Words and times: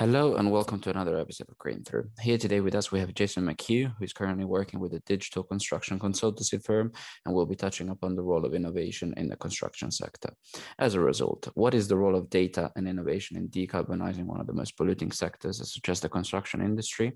Hello 0.00 0.36
and 0.36 0.50
welcome 0.50 0.80
to 0.80 0.88
another 0.88 1.18
episode 1.18 1.50
of 1.50 1.58
Green 1.58 1.84
Through. 1.84 2.08
Here 2.22 2.38
today 2.38 2.60
with 2.60 2.74
us 2.74 2.90
we 2.90 3.00
have 3.00 3.12
Jason 3.12 3.44
McHugh, 3.44 3.92
who 3.98 4.02
is 4.02 4.14
currently 4.14 4.46
working 4.46 4.80
with 4.80 4.94
a 4.94 5.00
digital 5.00 5.42
construction 5.42 5.98
consultancy 5.98 6.64
firm 6.64 6.90
and 7.26 7.34
will 7.34 7.44
be 7.44 7.54
touching 7.54 7.90
upon 7.90 8.16
the 8.16 8.22
role 8.22 8.46
of 8.46 8.54
innovation 8.54 9.12
in 9.18 9.28
the 9.28 9.36
construction 9.36 9.90
sector. 9.90 10.32
As 10.78 10.94
a 10.94 11.00
result, 11.00 11.50
what 11.52 11.74
is 11.74 11.86
the 11.86 11.98
role 11.98 12.16
of 12.16 12.30
data 12.30 12.72
and 12.76 12.88
innovation 12.88 13.36
in 13.36 13.50
decarbonizing 13.50 14.24
one 14.24 14.40
of 14.40 14.46
the 14.46 14.54
most 14.54 14.74
polluting 14.74 15.12
sectors, 15.12 15.58
such 15.58 15.90
as 15.90 16.00
the 16.00 16.08
construction 16.08 16.62
industry? 16.62 17.12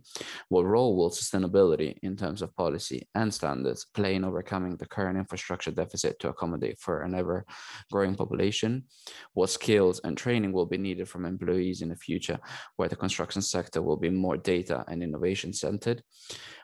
What 0.51 0.67
role 0.67 0.95
will 0.95 1.09
sustainability 1.09 1.97
in 2.03 2.17
terms 2.17 2.43
of 2.43 2.55
policy 2.55 3.09
and 3.15 3.33
standards 3.33 3.87
play 3.95 4.15
in 4.15 4.27
overcoming 4.27 4.77
the 4.77 4.85
current 4.85 5.17
infrastructure 5.17 5.71
deficit 5.71 6.19
to 6.19 6.29
accommodate 6.29 6.79
for 6.79 7.01
an 7.01 7.15
ever 7.15 7.47
growing 7.91 8.15
population? 8.15 8.85
What 9.33 9.49
skills 9.49 10.03
and 10.05 10.19
training 10.19 10.53
will 10.53 10.67
be 10.67 10.77
needed 10.77 11.09
from 11.09 11.25
employees 11.25 11.81
in 11.81 11.89
the 11.89 11.97
future? 11.97 12.39
Where 12.77 12.89
the 12.89 12.97
construction 12.97 13.43
sector 13.43 13.83
will 13.83 13.97
be 13.97 14.11
more 14.11 14.37
data 14.37 14.85
and 14.89 15.03
innovation 15.03 15.53
centered? 15.53 16.03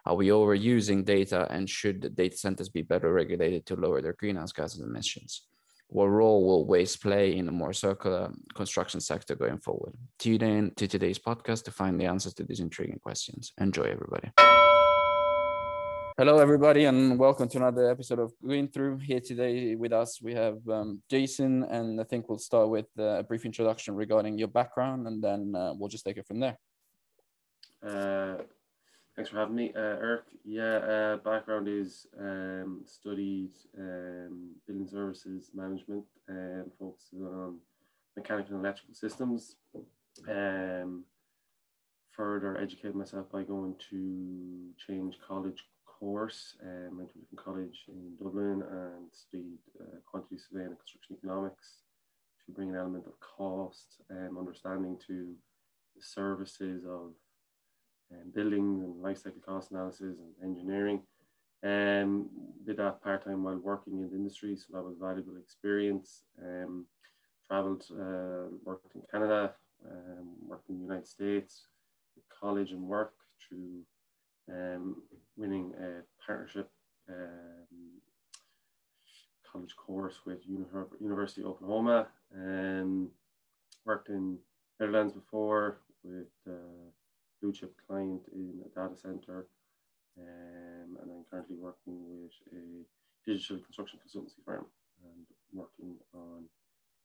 Are 0.04 0.14
we 0.14 0.28
overusing 0.28 1.04
data 1.04 1.46
and 1.50 1.68
should 1.68 2.02
the 2.02 2.10
data 2.10 2.36
centers 2.36 2.68
be 2.68 2.82
better 2.82 3.12
regulated 3.12 3.66
to 3.66 3.76
lower 3.76 4.00
their 4.00 4.14
greenhouse 4.14 4.52
gas 4.52 4.78
emissions? 4.78 5.42
What 5.88 6.06
role 6.06 6.46
will 6.46 6.66
waste 6.66 7.02
play 7.02 7.36
in 7.36 7.48
a 7.48 7.52
more 7.52 7.72
circular 7.72 8.32
construction 8.54 9.00
sector 9.00 9.34
going 9.34 9.58
forward? 9.58 9.94
Tune 10.18 10.42
in 10.42 10.74
to 10.76 10.86
today's 10.86 11.18
podcast 11.18 11.64
to 11.64 11.72
find 11.72 12.00
the 12.00 12.06
answers 12.06 12.34
to 12.34 12.44
these 12.44 12.60
intriguing 12.60 13.00
questions. 13.00 13.52
Enjoy, 13.58 13.82
everybody. 13.82 14.30
Hello, 16.18 16.38
everybody, 16.38 16.84
and 16.84 17.18
welcome 17.18 17.48
to 17.48 17.58
another 17.58 17.90
episode 17.90 18.18
of 18.18 18.32
Green 18.44 18.68
Through. 18.68 18.98
Here 18.98 19.20
today 19.20 19.74
with 19.74 19.92
us, 19.92 20.20
we 20.20 20.34
have 20.34 20.56
um, 20.68 21.02
Jason, 21.08 21.64
and 21.64 22.00
I 22.00 22.04
think 22.04 22.28
we'll 22.28 22.38
start 22.38 22.68
with 22.68 22.86
uh, 22.98 23.20
a 23.20 23.22
brief 23.22 23.46
introduction 23.46 23.94
regarding 23.94 24.36
your 24.36 24.48
background, 24.48 25.06
and 25.06 25.22
then 25.22 25.54
uh, 25.54 25.72
we'll 25.74 25.88
just 25.88 26.04
take 26.04 26.18
it 26.18 26.26
from 26.26 26.40
there. 26.40 26.58
Uh, 27.86 28.42
thanks 29.16 29.30
for 29.30 29.38
having 29.38 29.54
me, 29.54 29.72
uh, 29.74 29.80
Eric. 29.80 30.24
Yeah, 30.44 30.76
uh, 30.76 31.16
background 31.18 31.68
is 31.68 32.06
um, 32.18 32.82
studied 32.84 33.52
um, 33.78 34.50
building 34.66 34.88
services 34.88 35.50
management 35.54 36.04
and 36.28 36.70
focusing 36.78 37.22
on 37.22 37.58
mechanical 38.16 38.56
and 38.56 38.64
electrical 38.64 38.94
systems. 38.94 39.56
Um, 40.28 41.04
further 42.10 42.58
educated 42.60 42.94
myself 42.94 43.30
by 43.32 43.42
going 43.42 43.74
to 43.90 44.70
Change 44.86 45.16
College 45.26 45.64
course. 46.00 46.56
Um, 46.62 46.96
went 46.96 47.12
to 47.12 47.18
different 47.18 47.44
college 47.44 47.84
in 47.88 48.16
Dublin 48.16 48.62
and 48.62 49.06
studied 49.12 49.58
uh, 49.80 49.98
quantity 50.10 50.38
surveying 50.38 50.68
and 50.68 50.78
construction 50.78 51.16
economics 51.16 51.82
to 52.46 52.52
bring 52.52 52.70
an 52.70 52.76
element 52.76 53.04
of 53.06 53.12
cost 53.20 54.00
and 54.08 54.30
um, 54.30 54.38
understanding 54.38 54.98
to 55.06 55.34
the 55.94 56.02
services 56.02 56.84
of 56.84 57.12
um, 58.12 58.32
buildings 58.34 58.82
and 58.82 59.02
life 59.02 59.18
cycle 59.18 59.40
cost 59.46 59.70
analysis 59.70 60.16
and 60.18 60.50
engineering. 60.50 61.02
Um, 61.62 62.30
did 62.66 62.78
that 62.78 63.02
part 63.02 63.24
time 63.24 63.44
while 63.44 63.58
working 63.58 63.92
in 63.92 64.08
the 64.08 64.16
industry, 64.16 64.56
so 64.56 64.64
that 64.72 64.82
was 64.82 64.96
valuable 64.98 65.36
experience. 65.36 66.22
Um, 66.42 66.86
traveled, 67.46 67.84
uh, 67.92 68.48
worked 68.64 68.94
in 68.94 69.02
Canada, 69.10 69.52
um, 69.84 70.28
worked 70.46 70.70
in 70.70 70.76
the 70.76 70.84
United 70.84 71.06
States, 71.06 71.66
college 72.40 72.70
and 72.72 72.82
work 72.82 73.12
through 73.46 73.82
um, 74.50 75.02
winning 75.36 75.72
a 75.80 76.02
partnership 76.24 76.70
um, 77.08 78.00
college 79.50 79.74
course 79.76 80.20
with 80.24 80.38
University 80.46 81.42
of 81.42 81.48
Oklahoma. 81.48 82.08
Um, 82.34 83.10
worked 83.84 84.08
in 84.08 84.38
Netherlands 84.78 85.12
before 85.12 85.78
with 86.04 86.28
a 86.46 86.58
blue 87.40 87.52
chip 87.52 87.74
client 87.86 88.22
in 88.32 88.60
a 88.64 88.68
data 88.68 88.96
center. 88.96 89.46
Um, 90.18 90.98
and 91.00 91.10
I'm 91.10 91.24
currently 91.30 91.56
working 91.56 92.04
with 92.08 92.32
a 92.52 92.84
digital 93.24 93.58
construction 93.58 93.98
consultancy 94.06 94.44
firm 94.44 94.66
and 95.04 95.26
working 95.52 95.96
on 96.14 96.44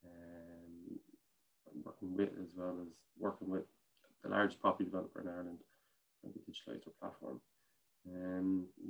um, 0.03 0.99
working 1.83 2.15
with 2.15 2.29
as 2.41 2.49
well 2.55 2.77
as 2.81 2.87
working 3.19 3.49
with 3.49 3.63
the 4.23 4.29
largest 4.29 4.61
property 4.61 4.85
developer 4.85 5.21
in 5.21 5.27
Ireland 5.27 5.59
and 6.23 6.33
the 6.33 6.39
digitalizer 6.39 6.91
platform. 6.99 7.34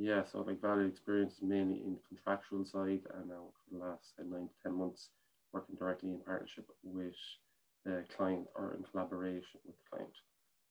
Yeah, 0.06 0.22
so 0.32 0.42
like 0.42 0.62
valid 0.62 0.86
experience 0.86 1.40
mainly 1.42 1.82
in 1.84 1.94
the 1.94 2.00
contractual 2.08 2.64
side 2.64 3.02
and 3.16 3.28
now 3.28 3.46
for 3.58 3.76
the 3.76 3.84
last 3.84 4.14
uh, 4.20 4.24
nine 4.30 4.48
to 4.48 4.70
10 4.70 4.78
months 4.78 5.10
working 5.52 5.76
directly 5.80 6.12
in 6.12 6.20
partnership 6.20 6.68
with 6.84 7.16
the 7.86 8.04
client 8.16 8.46
or 8.56 8.76
in 8.76 8.84
collaboration 8.84 9.60
with 9.66 9.74
the 9.76 9.90
client. 9.90 10.14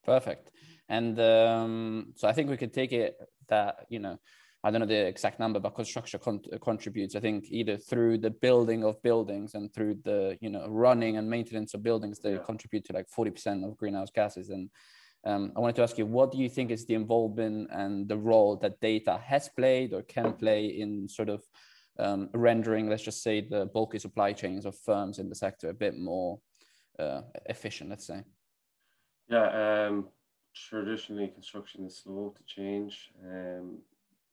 Perfect. 0.06 0.50
And 0.88 1.18
um, 1.18 2.12
so 2.14 2.28
I 2.28 2.32
think 2.32 2.48
we 2.48 2.56
could 2.56 2.72
take 2.72 2.92
it 2.92 3.16
that, 3.48 3.86
you 3.88 3.98
know, 3.98 4.20
I 4.62 4.70
don't 4.70 4.80
know 4.80 4.86
the 4.86 5.04
exact 5.08 5.40
number, 5.40 5.58
but 5.58 5.74
construction 5.74 6.20
con- 6.22 6.40
contributes, 6.62 7.16
I 7.16 7.20
think, 7.20 7.46
either 7.50 7.76
through 7.76 8.18
the 8.18 8.30
building 8.30 8.84
of 8.84 9.02
buildings 9.02 9.54
and 9.54 9.74
through 9.74 9.96
the, 10.04 10.38
you 10.40 10.48
know, 10.48 10.68
running 10.68 11.16
and 11.16 11.28
maintenance 11.28 11.74
of 11.74 11.82
buildings, 11.82 12.20
they 12.20 12.34
yeah. 12.34 12.38
contribute 12.38 12.84
to 12.84 12.92
like 12.92 13.06
40% 13.10 13.66
of 13.66 13.76
greenhouse 13.76 14.10
gases. 14.14 14.50
And 14.50 14.70
um, 15.26 15.52
I 15.56 15.60
wanted 15.60 15.76
to 15.76 15.82
ask 15.82 15.96
you, 15.96 16.06
what 16.06 16.32
do 16.32 16.38
you 16.38 16.48
think 16.48 16.70
is 16.70 16.84
the 16.84 16.94
involvement 16.94 17.70
and 17.72 18.06
the 18.08 18.16
role 18.16 18.56
that 18.56 18.80
data 18.80 19.18
has 19.24 19.48
played 19.48 19.94
or 19.94 20.02
can 20.02 20.34
play 20.34 20.66
in 20.66 21.08
sort 21.08 21.30
of 21.30 21.42
um, 21.98 22.28
rendering, 22.34 22.88
let's 22.88 23.02
just 23.02 23.22
say, 23.22 23.40
the 23.40 23.66
bulky 23.66 23.98
supply 23.98 24.32
chains 24.32 24.66
of 24.66 24.76
firms 24.78 25.18
in 25.18 25.28
the 25.28 25.34
sector 25.34 25.70
a 25.70 25.74
bit 25.74 25.96
more 25.96 26.40
uh, 26.98 27.22
efficient, 27.46 27.88
let's 27.88 28.06
say? 28.06 28.22
Yeah, 29.28 29.86
um, 29.86 30.08
traditionally 30.54 31.28
construction 31.28 31.86
is 31.86 31.98
slow 31.98 32.34
to 32.36 32.54
change. 32.54 33.10
Um, 33.24 33.78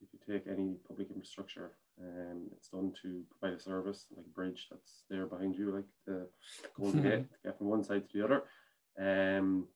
if 0.01 0.09
you 0.11 0.33
take 0.33 0.47
any 0.47 0.75
public 0.87 1.09
infrastructure, 1.09 1.71
um, 2.01 2.47
it's 2.51 2.69
done 2.69 2.93
to 3.01 3.23
provide 3.29 3.57
a 3.57 3.61
service 3.61 4.07
like 4.15 4.25
a 4.25 4.29
bridge 4.29 4.67
that's 4.69 5.03
there 5.09 5.25
behind 5.25 5.55
you, 5.55 5.73
like 5.73 5.85
the 6.05 6.27
Golden 6.77 7.01
Gate, 7.01 7.31
to 7.31 7.37
get 7.45 7.57
from 7.57 7.67
one 7.67 7.83
side 7.83 8.09
to 8.09 8.17
the 8.17 8.25
other. 8.25 8.43
Um, 8.99 9.67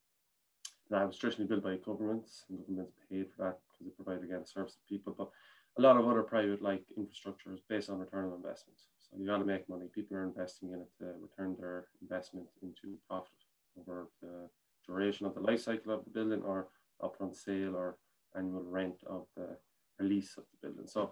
that 0.90 1.07
was 1.07 1.18
traditionally 1.18 1.47
built 1.47 1.63
by 1.63 1.78
governments, 1.78 2.46
and 2.50 2.59
governments 2.59 2.94
paid 3.09 3.28
for 3.31 3.44
that 3.44 3.59
because 3.68 3.88
it 3.88 3.96
provided 3.96 4.23
again 4.23 4.46
service 4.46 4.73
to 4.73 4.94
people. 4.94 5.16
But 5.18 5.29
a 5.78 5.81
lot 5.81 5.97
of 5.97 6.07
other 6.07 6.23
private 6.23 6.62
like 6.62 6.84
infrastructure 6.96 7.53
is 7.53 7.59
based 7.68 7.90
on 7.90 8.00
return 8.00 8.25
on 8.25 8.34
investment. 8.34 8.79
So 9.00 9.18
you 9.18 9.25
got 9.25 9.40
to 9.40 9.46
make 9.46 9.68
money. 9.68 9.85
People 9.94 10.18
are 10.18 10.23
investing 10.23 10.72
in 10.72 10.79
it 10.81 10.90
to 11.00 11.13
return 11.19 11.56
their 11.59 11.85
investment 12.01 12.47
into 12.62 12.97
profit 13.07 13.34
over 13.79 14.07
the 14.22 14.50
duration 14.85 15.25
of 15.25 15.34
the 15.34 15.41
life 15.41 15.62
cycle 15.62 15.94
of 15.94 16.03
the 16.06 16.12
building 16.12 16.44
or 16.44 16.68
upfront 17.02 17.35
sale 17.35 17.75
or 17.75 17.97
annual 18.35 18.63
rent 18.63 19.02
of 19.07 19.25
the 19.35 19.57
release 20.00 20.38
of 20.38 20.44
the 20.52 20.67
building. 20.67 20.88
So 20.88 21.12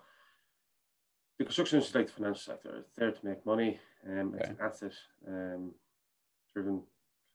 the 1.39 1.45
construction 1.45 1.77
industry, 1.77 2.01
like 2.01 2.07
the 2.07 2.13
financial 2.13 2.41
sector, 2.41 2.77
it's 2.77 2.95
there 2.95 3.11
to 3.11 3.25
make 3.25 3.45
money. 3.45 3.79
Um, 4.07 4.35
it's 4.37 4.49
an 4.49 4.57
asset 4.61 4.93
um, 5.27 5.71
driven 6.53 6.83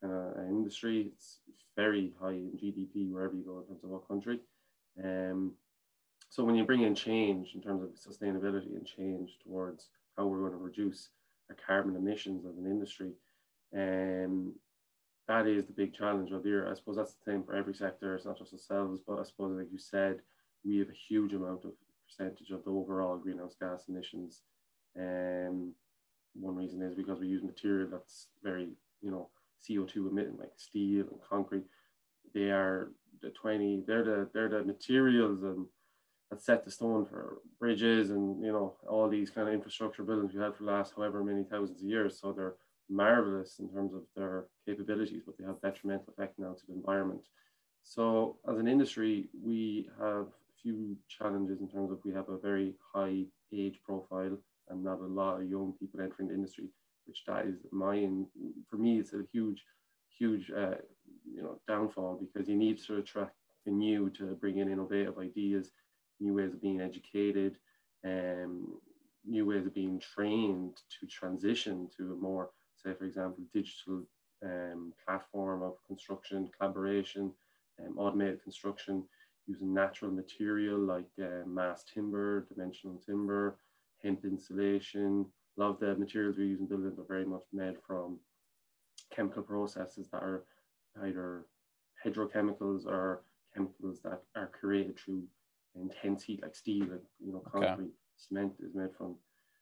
of 0.03 0.47
industry. 0.47 1.11
It's 1.13 1.39
very 1.75 2.13
high 2.21 2.31
in 2.31 2.51
GDP 2.61 3.11
wherever 3.11 3.35
you 3.35 3.43
go 3.43 3.59
in 3.59 3.65
terms 3.67 3.83
of 3.83 3.89
what 3.89 4.07
country. 4.07 4.39
Um, 5.03 5.53
so 6.29 6.43
when 6.43 6.55
you 6.55 6.65
bring 6.65 6.81
in 6.81 6.95
change 6.95 7.55
in 7.55 7.61
terms 7.61 7.83
of 7.83 7.89
sustainability 7.95 8.75
and 8.75 8.85
change 8.85 9.37
towards 9.43 9.89
how 10.17 10.25
we're 10.25 10.39
going 10.39 10.51
to 10.51 10.57
reduce 10.57 11.09
our 11.49 11.55
carbon 11.65 11.95
emissions 11.95 12.45
as 12.45 12.57
an 12.57 12.65
industry, 12.65 13.11
um, 13.75 14.53
that 15.27 15.47
is 15.47 15.65
the 15.65 15.73
big 15.73 15.93
challenge 15.93 16.31
of 16.31 16.43
the 16.43 16.49
year. 16.49 16.69
I 16.69 16.75
suppose 16.75 16.95
that's 16.95 17.13
the 17.13 17.31
same 17.31 17.43
for 17.43 17.55
every 17.55 17.73
sector. 17.73 18.15
It's 18.15 18.25
not 18.25 18.37
just 18.37 18.53
ourselves, 18.53 19.01
but 19.07 19.19
I 19.19 19.23
suppose, 19.23 19.57
like 19.57 19.71
you 19.71 19.77
said, 19.77 20.21
we 20.65 20.77
have 20.79 20.89
a 20.89 21.03
huge 21.07 21.33
amount 21.33 21.65
of 21.65 21.71
percentage 22.07 22.49
of 22.49 22.63
the 22.63 22.71
overall 22.71 23.17
greenhouse 23.17 23.55
gas 23.59 23.85
emissions. 23.87 24.41
Um, 24.97 25.73
one 26.33 26.55
reason 26.55 26.81
is 26.81 26.95
because 26.95 27.19
we 27.19 27.27
use 27.27 27.43
material 27.43 27.89
that's 27.91 28.27
very, 28.43 28.69
you 29.01 29.11
know, 29.11 29.29
CO2 29.67 30.09
emitting 30.09 30.37
like 30.37 30.51
steel 30.57 31.05
and 31.11 31.19
concrete. 31.27 31.65
They 32.33 32.51
are 32.51 32.91
the 33.21 33.29
20, 33.29 33.83
they're 33.85 34.03
the 34.03 34.29
they're 34.33 34.49
the 34.49 34.63
materials 34.63 35.43
and 35.43 35.65
that 36.29 36.41
set 36.41 36.63
the 36.63 36.71
stone 36.71 37.05
for 37.05 37.39
bridges 37.59 38.11
and 38.11 38.43
you 38.43 38.51
know 38.51 38.75
all 38.87 39.09
these 39.09 39.31
kind 39.31 39.47
of 39.47 39.53
infrastructure 39.53 40.03
buildings 40.03 40.33
we 40.33 40.41
had 40.41 40.55
for 40.55 40.63
the 40.63 40.71
last 40.71 40.93
however 40.95 41.23
many 41.23 41.43
thousands 41.43 41.81
of 41.81 41.87
years. 41.87 42.19
So 42.19 42.31
they're 42.31 42.55
marvelous 42.89 43.59
in 43.59 43.69
terms 43.69 43.93
of 43.93 44.03
their 44.15 44.45
capabilities, 44.65 45.23
but 45.25 45.37
they 45.37 45.45
have 45.45 45.61
detrimental 45.61 46.13
effect 46.13 46.39
now 46.39 46.53
to 46.53 46.65
the 46.67 46.73
environment. 46.73 47.21
So 47.83 48.37
as 48.49 48.57
an 48.57 48.67
industry, 48.67 49.29
we 49.43 49.89
have 49.99 50.27
a 50.27 50.61
few 50.61 50.95
challenges 51.07 51.61
in 51.61 51.69
terms 51.69 51.91
of 51.91 51.99
we 52.03 52.13
have 52.13 52.29
a 52.29 52.37
very 52.37 52.75
high 52.93 53.25
age 53.53 53.79
profile 53.83 54.37
and 54.69 54.83
not 54.83 54.99
a 54.99 55.05
lot 55.05 55.41
of 55.41 55.49
young 55.49 55.73
people 55.79 56.01
entering 56.01 56.27
the 56.27 56.35
industry 56.35 56.69
which 57.09 57.23
that 57.25 57.45
is 57.47 57.55
mine. 57.71 58.27
For 58.69 58.77
me, 58.77 58.99
it's 58.99 59.13
a 59.13 59.23
huge, 59.31 59.63
huge, 60.17 60.51
uh, 60.51 60.75
you 61.25 61.41
know, 61.43 61.59
downfall 61.67 62.19
because 62.21 62.47
you 62.47 62.55
need 62.55 62.79
to 62.85 62.97
attract 62.97 63.35
the 63.65 63.71
new 63.71 64.09
to 64.11 64.35
bring 64.35 64.57
in 64.57 64.71
innovative 64.71 65.17
ideas, 65.17 65.71
new 66.19 66.33
ways 66.35 66.53
of 66.53 66.61
being 66.61 66.81
educated, 66.81 67.57
um, 68.05 68.79
new 69.25 69.45
ways 69.45 69.65
of 69.65 69.73
being 69.73 69.99
trained 69.99 70.77
to 70.99 71.07
transition 71.07 71.89
to 71.97 72.13
a 72.13 72.15
more, 72.15 72.51
say, 72.75 72.93
for 72.93 73.05
example, 73.05 73.43
digital 73.53 74.03
um, 74.43 74.93
platform 75.05 75.61
of 75.63 75.73
construction, 75.87 76.49
collaboration, 76.57 77.31
um, 77.79 77.97
automated 77.97 78.41
construction 78.43 79.03
using 79.47 79.73
natural 79.73 80.11
material 80.11 80.79
like 80.79 81.09
uh, 81.21 81.45
mass 81.47 81.83
timber, 81.83 82.45
dimensional 82.53 83.01
timber, 83.05 83.57
hemp 84.03 84.23
insulation. 84.23 85.25
A 85.57 85.61
lot 85.61 85.71
of 85.71 85.79
the 85.79 85.95
materials 85.95 86.37
we 86.37 86.45
use 86.45 86.59
in 86.59 86.67
buildings 86.67 86.99
are 86.99 87.05
very 87.07 87.25
much 87.25 87.43
made 87.51 87.75
from 87.85 88.19
chemical 89.15 89.43
processes 89.43 90.07
that 90.11 90.23
are 90.23 90.43
either 91.03 91.45
hydrochemicals 92.05 92.85
or 92.85 93.21
chemicals 93.53 93.99
that 94.03 94.21
are 94.35 94.47
created 94.59 94.97
through 94.97 95.23
intense 95.75 96.23
heat, 96.23 96.41
like 96.41 96.55
steel 96.55 96.83
and 96.83 97.01
you 97.19 97.31
know 97.33 97.43
concrete. 97.51 97.85
Okay. 97.85 97.93
Cement 98.17 98.53
is 98.59 98.75
made 98.75 98.93
from 98.97 99.15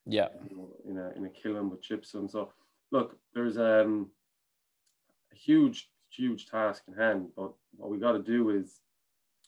yeah 0.05 0.29
you 0.49 0.57
know, 0.57 0.69
in 0.89 0.97
a 0.97 1.11
in 1.15 1.25
a 1.25 1.29
kiln 1.29 1.69
with 1.69 1.81
gypsum. 1.81 2.27
So 2.27 2.51
look, 2.91 3.17
there's 3.33 3.57
um, 3.57 4.07
a 5.31 5.35
huge 5.35 5.89
huge 6.09 6.47
task 6.47 6.83
in 6.87 6.93
hand, 6.93 7.27
but 7.35 7.51
what 7.75 7.89
we 7.89 7.97
got 7.97 8.13
to 8.13 8.19
do 8.19 8.49
is 8.49 8.79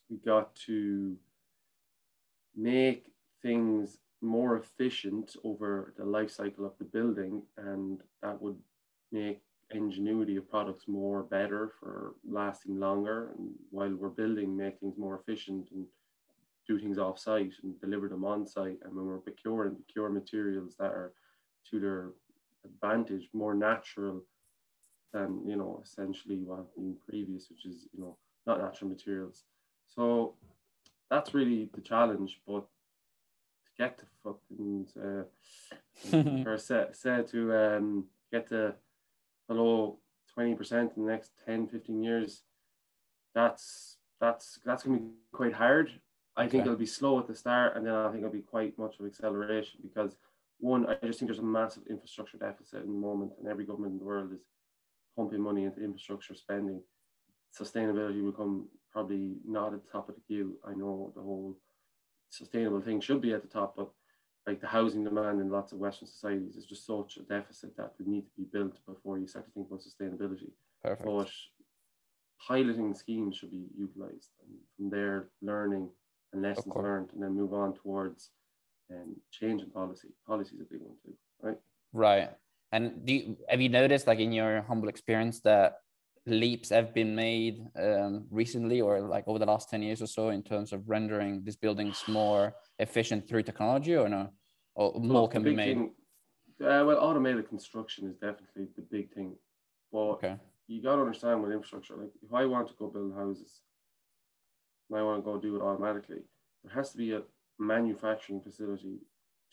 we 0.09 0.17
got 0.17 0.55
to 0.55 1.15
make 2.55 3.11
things 3.41 3.97
more 4.21 4.57
efficient 4.57 5.35
over 5.43 5.93
the 5.97 6.05
life 6.05 6.31
cycle 6.31 6.65
of 6.65 6.73
the 6.77 6.83
building, 6.83 7.41
and 7.57 8.01
that 8.21 8.41
would 8.41 8.57
make 9.11 9.41
ingenuity 9.71 10.35
of 10.35 10.49
products 10.49 10.87
more 10.87 11.23
better 11.23 11.71
for 11.79 12.15
lasting 12.27 12.79
longer. 12.79 13.33
And 13.37 13.51
while 13.69 13.93
we're 13.93 14.09
building, 14.09 14.57
make 14.57 14.79
things 14.79 14.97
more 14.97 15.19
efficient 15.19 15.69
and 15.71 15.85
do 16.67 16.79
things 16.79 16.97
off 16.97 17.19
site 17.19 17.53
and 17.63 17.79
deliver 17.79 18.07
them 18.07 18.25
on 18.25 18.47
site. 18.47 18.79
And 18.83 18.95
when 18.95 19.05
we're 19.05 19.17
procuring, 19.17 19.75
procure 19.75 20.09
materials 20.09 20.75
that 20.79 20.91
are 20.91 21.13
to 21.69 21.79
their 21.79 22.11
advantage, 22.65 23.29
more 23.33 23.53
natural 23.53 24.23
than 25.13 25.41
you 25.45 25.55
know 25.55 25.81
essentially 25.83 26.37
what 26.37 26.73
been 26.75 26.95
previous, 27.07 27.49
which 27.49 27.65
is 27.65 27.87
you 27.93 28.01
know 28.01 28.17
not 28.45 28.61
natural 28.61 28.89
materials. 28.89 29.43
So 29.87 30.35
that's 31.09 31.33
really 31.33 31.69
the 31.73 31.81
challenge. 31.81 32.41
But 32.47 32.65
to 33.65 33.83
get 33.83 33.97
to 33.99 34.05
fucking 34.23 34.87
uh, 35.01 36.45
or 36.49 36.57
set 36.57 36.95
to 37.29 37.53
um, 37.55 38.05
get 38.31 38.49
to 38.49 38.75
below 39.49 39.97
20% 40.37 40.95
in 40.95 41.05
the 41.05 41.11
next 41.11 41.31
10, 41.45 41.67
15 41.67 42.01
years, 42.01 42.43
that's 43.35 43.97
that's 44.21 44.59
that's 44.65 44.83
gonna 44.83 44.99
be 44.99 45.09
quite 45.33 45.53
hard. 45.53 45.91
I 46.37 46.43
okay. 46.43 46.51
think 46.51 46.65
it'll 46.65 46.77
be 46.77 46.85
slow 46.85 47.19
at 47.19 47.27
the 47.27 47.35
start, 47.35 47.75
and 47.75 47.85
then 47.85 47.93
I 47.93 48.07
think 48.07 48.19
it'll 48.19 48.31
be 48.31 48.41
quite 48.41 48.77
much 48.77 48.99
of 48.99 49.05
acceleration 49.05 49.81
because 49.83 50.15
one, 50.59 50.85
I 50.85 50.95
just 51.05 51.19
think 51.19 51.29
there's 51.29 51.39
a 51.39 51.43
massive 51.43 51.83
infrastructure 51.89 52.37
deficit 52.37 52.83
in 52.83 52.93
the 52.93 52.99
moment, 52.99 53.31
and 53.39 53.47
every 53.47 53.65
government 53.65 53.93
in 53.93 53.99
the 53.99 54.05
world 54.05 54.31
is 54.33 54.41
pumping 55.17 55.41
money 55.41 55.63
into 55.63 55.83
infrastructure 55.83 56.35
spending. 56.35 56.81
Sustainability 57.57 58.23
will 58.23 58.31
come 58.31 58.67
probably 58.91 59.37
not 59.45 59.73
at 59.73 59.83
the 59.83 59.91
top 59.91 60.09
of 60.09 60.15
the 60.15 60.21
queue. 60.21 60.57
I 60.65 60.73
know 60.73 61.11
the 61.15 61.21
whole 61.21 61.57
sustainable 62.29 62.81
thing 62.81 63.01
should 63.01 63.21
be 63.21 63.33
at 63.33 63.41
the 63.41 63.47
top, 63.47 63.75
but 63.75 63.89
like 64.47 64.61
the 64.61 64.67
housing 64.67 65.03
demand 65.03 65.41
in 65.41 65.49
lots 65.49 65.71
of 65.71 65.79
Western 65.79 66.07
societies 66.07 66.55
is 66.55 66.65
just 66.65 66.85
such 66.85 67.17
a 67.17 67.23
deficit 67.23 67.75
that 67.77 67.93
would 67.97 68.07
need 68.07 68.25
to 68.25 68.31
be 68.37 68.45
built 68.51 68.77
before 68.85 69.17
you 69.17 69.27
start 69.27 69.45
to 69.45 69.51
think 69.51 69.67
about 69.67 69.81
sustainability. 69.81 70.51
Perfect. 70.83 71.05
But 71.05 71.31
piloting 72.47 72.93
schemes 72.93 73.37
should 73.37 73.51
be 73.51 73.65
utilized 73.77 74.31
and 74.41 74.57
from 74.75 74.89
there 74.89 75.29
learning 75.41 75.89
and 76.33 76.41
lessons 76.41 76.73
learned 76.75 77.09
and 77.13 77.21
then 77.21 77.35
move 77.35 77.53
on 77.53 77.73
towards 77.73 78.29
um, 78.91 79.15
in 79.41 79.69
policy. 79.71 80.09
Policy 80.25 80.55
is 80.55 80.61
a 80.61 80.65
big 80.65 80.81
one 80.81 80.95
too, 81.05 81.13
right? 81.41 81.57
Right. 81.93 82.29
And 82.71 83.05
do 83.05 83.13
you, 83.13 83.37
have 83.47 83.61
you 83.61 83.69
noticed, 83.69 84.07
like 84.07 84.19
in 84.19 84.31
your 84.31 84.61
humble 84.67 84.89
experience, 84.89 85.39
that 85.41 85.79
leaps 86.29 86.69
have 86.69 86.93
been 86.93 87.15
made 87.15 87.59
um, 87.75 88.25
recently 88.31 88.81
or 88.81 89.01
like 89.01 89.27
over 89.27 89.39
the 89.39 89.45
last 89.45 89.69
10 89.69 89.81
years 89.81 90.01
or 90.01 90.07
so 90.07 90.29
in 90.29 90.43
terms 90.43 90.73
of 90.73 90.89
rendering 90.89 91.43
these 91.43 91.55
buildings 91.55 92.03
more 92.07 92.53
efficient 92.79 93.27
through 93.27 93.43
technology 93.43 93.95
or 93.95 94.09
no? 94.09 94.29
Or 94.75 94.99
more 94.99 95.27
can 95.27 95.43
be 95.43 95.55
made? 95.55 95.75
Thing, 95.75 95.93
uh, 96.61 96.83
well, 96.85 96.99
automated 96.99 97.49
construction 97.49 98.07
is 98.07 98.15
definitely 98.15 98.67
the 98.75 98.81
big 98.81 99.13
thing. 99.13 99.35
But 99.91 100.11
okay. 100.11 100.35
you 100.67 100.81
got 100.81 100.95
to 100.95 101.01
understand 101.01 101.41
with 101.41 101.51
infrastructure, 101.51 101.95
like 101.97 102.11
if 102.23 102.33
I 102.33 102.45
want 102.45 102.67
to 102.67 102.73
go 102.75 102.87
build 102.87 103.13
houses, 103.13 103.61
and 104.89 104.99
I 104.99 105.03
want 105.03 105.23
to 105.23 105.23
go 105.23 105.39
do 105.39 105.55
it 105.55 105.61
automatically, 105.61 106.23
there 106.63 106.73
has 106.73 106.91
to 106.91 106.97
be 106.97 107.13
a 107.13 107.21
manufacturing 107.57 108.41
facility 108.41 108.99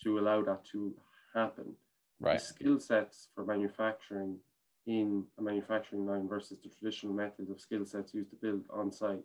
to 0.04 0.18
allow 0.18 0.42
that 0.42 0.64
to 0.72 0.94
happen. 1.34 1.74
Right. 2.20 2.38
The 2.38 2.44
skill 2.44 2.80
sets 2.80 3.28
for 3.34 3.44
manufacturing 3.44 4.38
in 4.86 5.24
a 5.38 5.42
manufacturing 5.42 6.06
line 6.06 6.28
versus 6.28 6.58
the 6.62 6.68
traditional 6.68 7.12
methods 7.12 7.50
of 7.50 7.60
skill 7.60 7.84
sets 7.84 8.14
used 8.14 8.30
to 8.30 8.36
build 8.36 8.62
on 8.70 8.92
site 8.92 9.22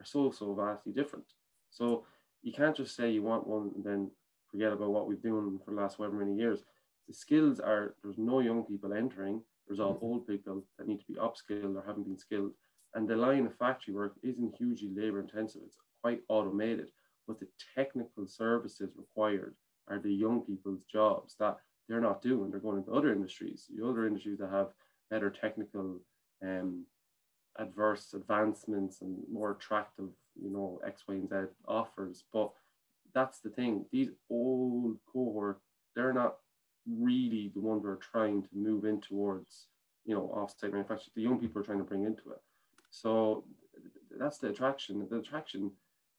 are 0.00 0.04
so, 0.04 0.30
so 0.30 0.54
vastly 0.54 0.92
different. 0.92 1.24
So 1.70 2.04
you 2.42 2.52
can't 2.52 2.76
just 2.76 2.94
say 2.94 3.10
you 3.10 3.22
want 3.22 3.46
one 3.46 3.70
and 3.74 3.84
then 3.84 4.10
forget 4.50 4.72
about 4.72 4.90
what 4.90 5.08
we've 5.08 5.22
done 5.22 5.58
for 5.64 5.72
the 5.72 5.80
last 5.80 5.98
however 5.98 6.16
many 6.16 6.36
years. 6.36 6.64
The 7.08 7.14
skills 7.14 7.58
are 7.58 7.94
there's 8.02 8.18
no 8.18 8.40
young 8.40 8.64
people 8.64 8.92
entering, 8.92 9.42
there's 9.66 9.80
all 9.80 9.94
mm-hmm. 9.94 10.04
old 10.04 10.26
people 10.26 10.64
that 10.78 10.86
need 10.86 11.00
to 11.00 11.06
be 11.06 11.14
upskilled 11.14 11.76
or 11.76 11.84
haven't 11.86 12.04
been 12.04 12.18
skilled. 12.18 12.52
And 12.94 13.08
the 13.08 13.16
line 13.16 13.46
of 13.46 13.56
factory 13.56 13.94
work 13.94 14.14
isn't 14.22 14.56
hugely 14.56 14.90
labor 14.94 15.20
intensive, 15.20 15.62
it's 15.64 15.76
quite 16.02 16.20
automated. 16.28 16.90
But 17.26 17.40
the 17.40 17.48
technical 17.74 18.26
services 18.26 18.90
required 18.96 19.54
are 19.88 19.98
the 19.98 20.12
young 20.12 20.42
people's 20.42 20.82
jobs 20.90 21.34
that 21.38 21.56
they're 21.88 22.00
not 22.00 22.22
doing. 22.22 22.50
They're 22.50 22.60
going 22.60 22.78
into 22.78 22.92
other 22.92 23.12
industries, 23.12 23.66
the 23.74 23.86
other 23.86 24.06
industries 24.06 24.38
that 24.38 24.50
have 24.50 24.68
better 25.10 25.30
technical 25.30 26.00
um, 26.42 26.84
adverse 27.58 28.14
advancements 28.14 29.00
and 29.00 29.18
more 29.30 29.52
attractive, 29.52 30.08
you 30.40 30.50
know, 30.50 30.80
X, 30.86 31.02
Y, 31.08 31.14
and 31.14 31.28
Z 31.28 31.36
offers. 31.66 32.24
But 32.32 32.50
that's 33.14 33.40
the 33.40 33.50
thing. 33.50 33.84
These 33.90 34.10
old 34.30 34.98
cohort, 35.12 35.60
they're 35.96 36.12
not 36.12 36.36
really 36.88 37.50
the 37.54 37.60
ones 37.60 37.82
we're 37.84 37.96
trying 37.96 38.42
to 38.42 38.48
move 38.54 38.84
in 38.84 39.00
towards, 39.00 39.66
you 40.04 40.14
know, 40.14 40.32
offsite 40.34 40.72
manufacturing. 40.72 41.12
The 41.16 41.22
young 41.22 41.38
people 41.38 41.60
are 41.60 41.64
trying 41.64 41.78
to 41.78 41.84
bring 41.84 42.04
into 42.04 42.30
it. 42.30 42.40
So 42.90 43.44
that's 44.18 44.38
the 44.38 44.48
attraction. 44.48 45.06
The 45.10 45.18
attraction 45.18 45.70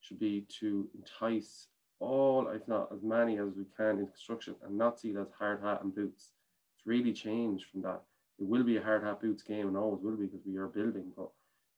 should 0.02 0.20
be 0.20 0.46
to 0.60 0.88
entice 0.96 1.68
all, 2.00 2.48
if 2.50 2.68
not 2.68 2.92
as 2.94 3.04
many 3.04 3.38
as 3.38 3.50
we 3.56 3.66
can 3.76 4.00
in 4.00 4.08
construction 4.08 4.56
and 4.66 4.78
not 4.78 5.00
see 5.00 5.10
it 5.10 5.18
as 5.18 5.28
hard 5.38 5.62
hat 5.62 5.82
and 5.84 5.94
boots. 5.94 6.32
It's 6.78 6.86
really 6.86 7.14
changed 7.14 7.66
from 7.72 7.82
that. 7.82 8.02
It 8.40 8.48
will 8.48 8.64
be 8.64 8.78
a 8.78 8.84
hard 8.84 9.04
hat 9.04 9.22
boots 9.22 9.44
game 9.44 9.68
and 9.68 9.78
always 9.78 10.02
will 10.02 10.16
be 10.16 10.26
because 10.26 10.46
we 10.46 10.58
are 10.58 10.68
building, 10.68 11.12
but 11.16 11.30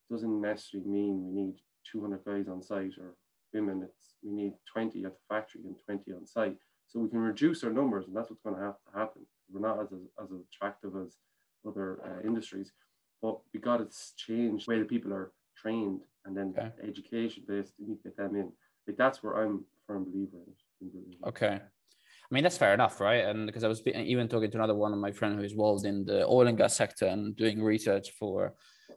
it 0.10 0.13
doesn't 0.13 0.42
necessarily 0.42 0.90
mean 0.90 1.25
we 1.25 1.42
need 1.42 1.56
200 1.92 2.24
guys 2.24 2.48
on 2.48 2.62
site 2.62 2.94
or 3.00 3.15
women. 3.53 3.84
It's 3.84 4.15
we 4.24 4.32
need 4.32 4.53
20 4.72 5.03
at 5.06 5.13
the 5.13 5.20
factory 5.27 5.62
and 5.65 5.75
20 5.86 6.12
on 6.13 6.27
site. 6.27 6.58
So 6.88 7.00
we 7.00 7.10
can 7.10 7.20
reduce 7.20 7.63
our 7.63 7.72
numbers, 7.72 8.06
and 8.06 8.15
that's 8.15 8.30
what's 8.30 8.41
going 8.41 8.56
to 8.56 8.62
have 8.62 8.75
to 8.75 9.00
happen. 9.00 9.22
We're 9.50 9.62
not 9.62 9.82
as, 9.82 9.88
as, 10.22 10.30
attractive 10.32 10.91
as 10.96 11.18
other 11.68 12.00
uh, 12.06 12.27
industries, 12.27 12.74
but 13.22 13.39
we 13.53 13.60
got 13.60 13.77
to 13.77 13.88
change 14.18 14.65
the 14.65 14.72
way 14.72 14.80
the 14.80 14.86
people 14.86 15.13
are 15.13 15.32
trained 15.58 16.01
and 16.25 16.36
then 16.36 16.53
okay. 16.58 16.72
education 16.84 17.44
based. 17.48 17.74
You 17.77 17.88
need 17.88 18.03
to 18.03 18.10
get 18.10 18.18
them 18.18 18.36
in. 18.36 18.51
Like 18.88 18.98
that's 18.98 19.24
where 19.24 19.41
I'm 19.41 19.56
a 19.56 19.88
firm 19.88 20.06
believer 20.06 20.38
in. 20.82 20.91
Okay. 21.27 21.62
I 22.31 22.33
mean, 22.33 22.43
that's 22.43 22.57
fair 22.57 22.73
enough, 22.73 23.01
right? 23.01 23.25
And 23.25 23.45
because 23.45 23.65
I 23.65 23.67
was 23.67 23.81
even 23.85 24.29
talking 24.29 24.50
to 24.51 24.57
another 24.57 24.75
one 24.75 24.93
of 24.93 25.00
my 25.00 25.11
friends 25.11 25.41
who's 25.41 25.51
involved 25.51 25.85
in 25.85 26.05
the 26.05 26.25
oil 26.25 26.47
and 26.47 26.57
gas 26.57 26.75
sector 26.75 27.07
and 27.07 27.35
doing 27.35 27.61
research 27.61 28.11
for 28.11 28.53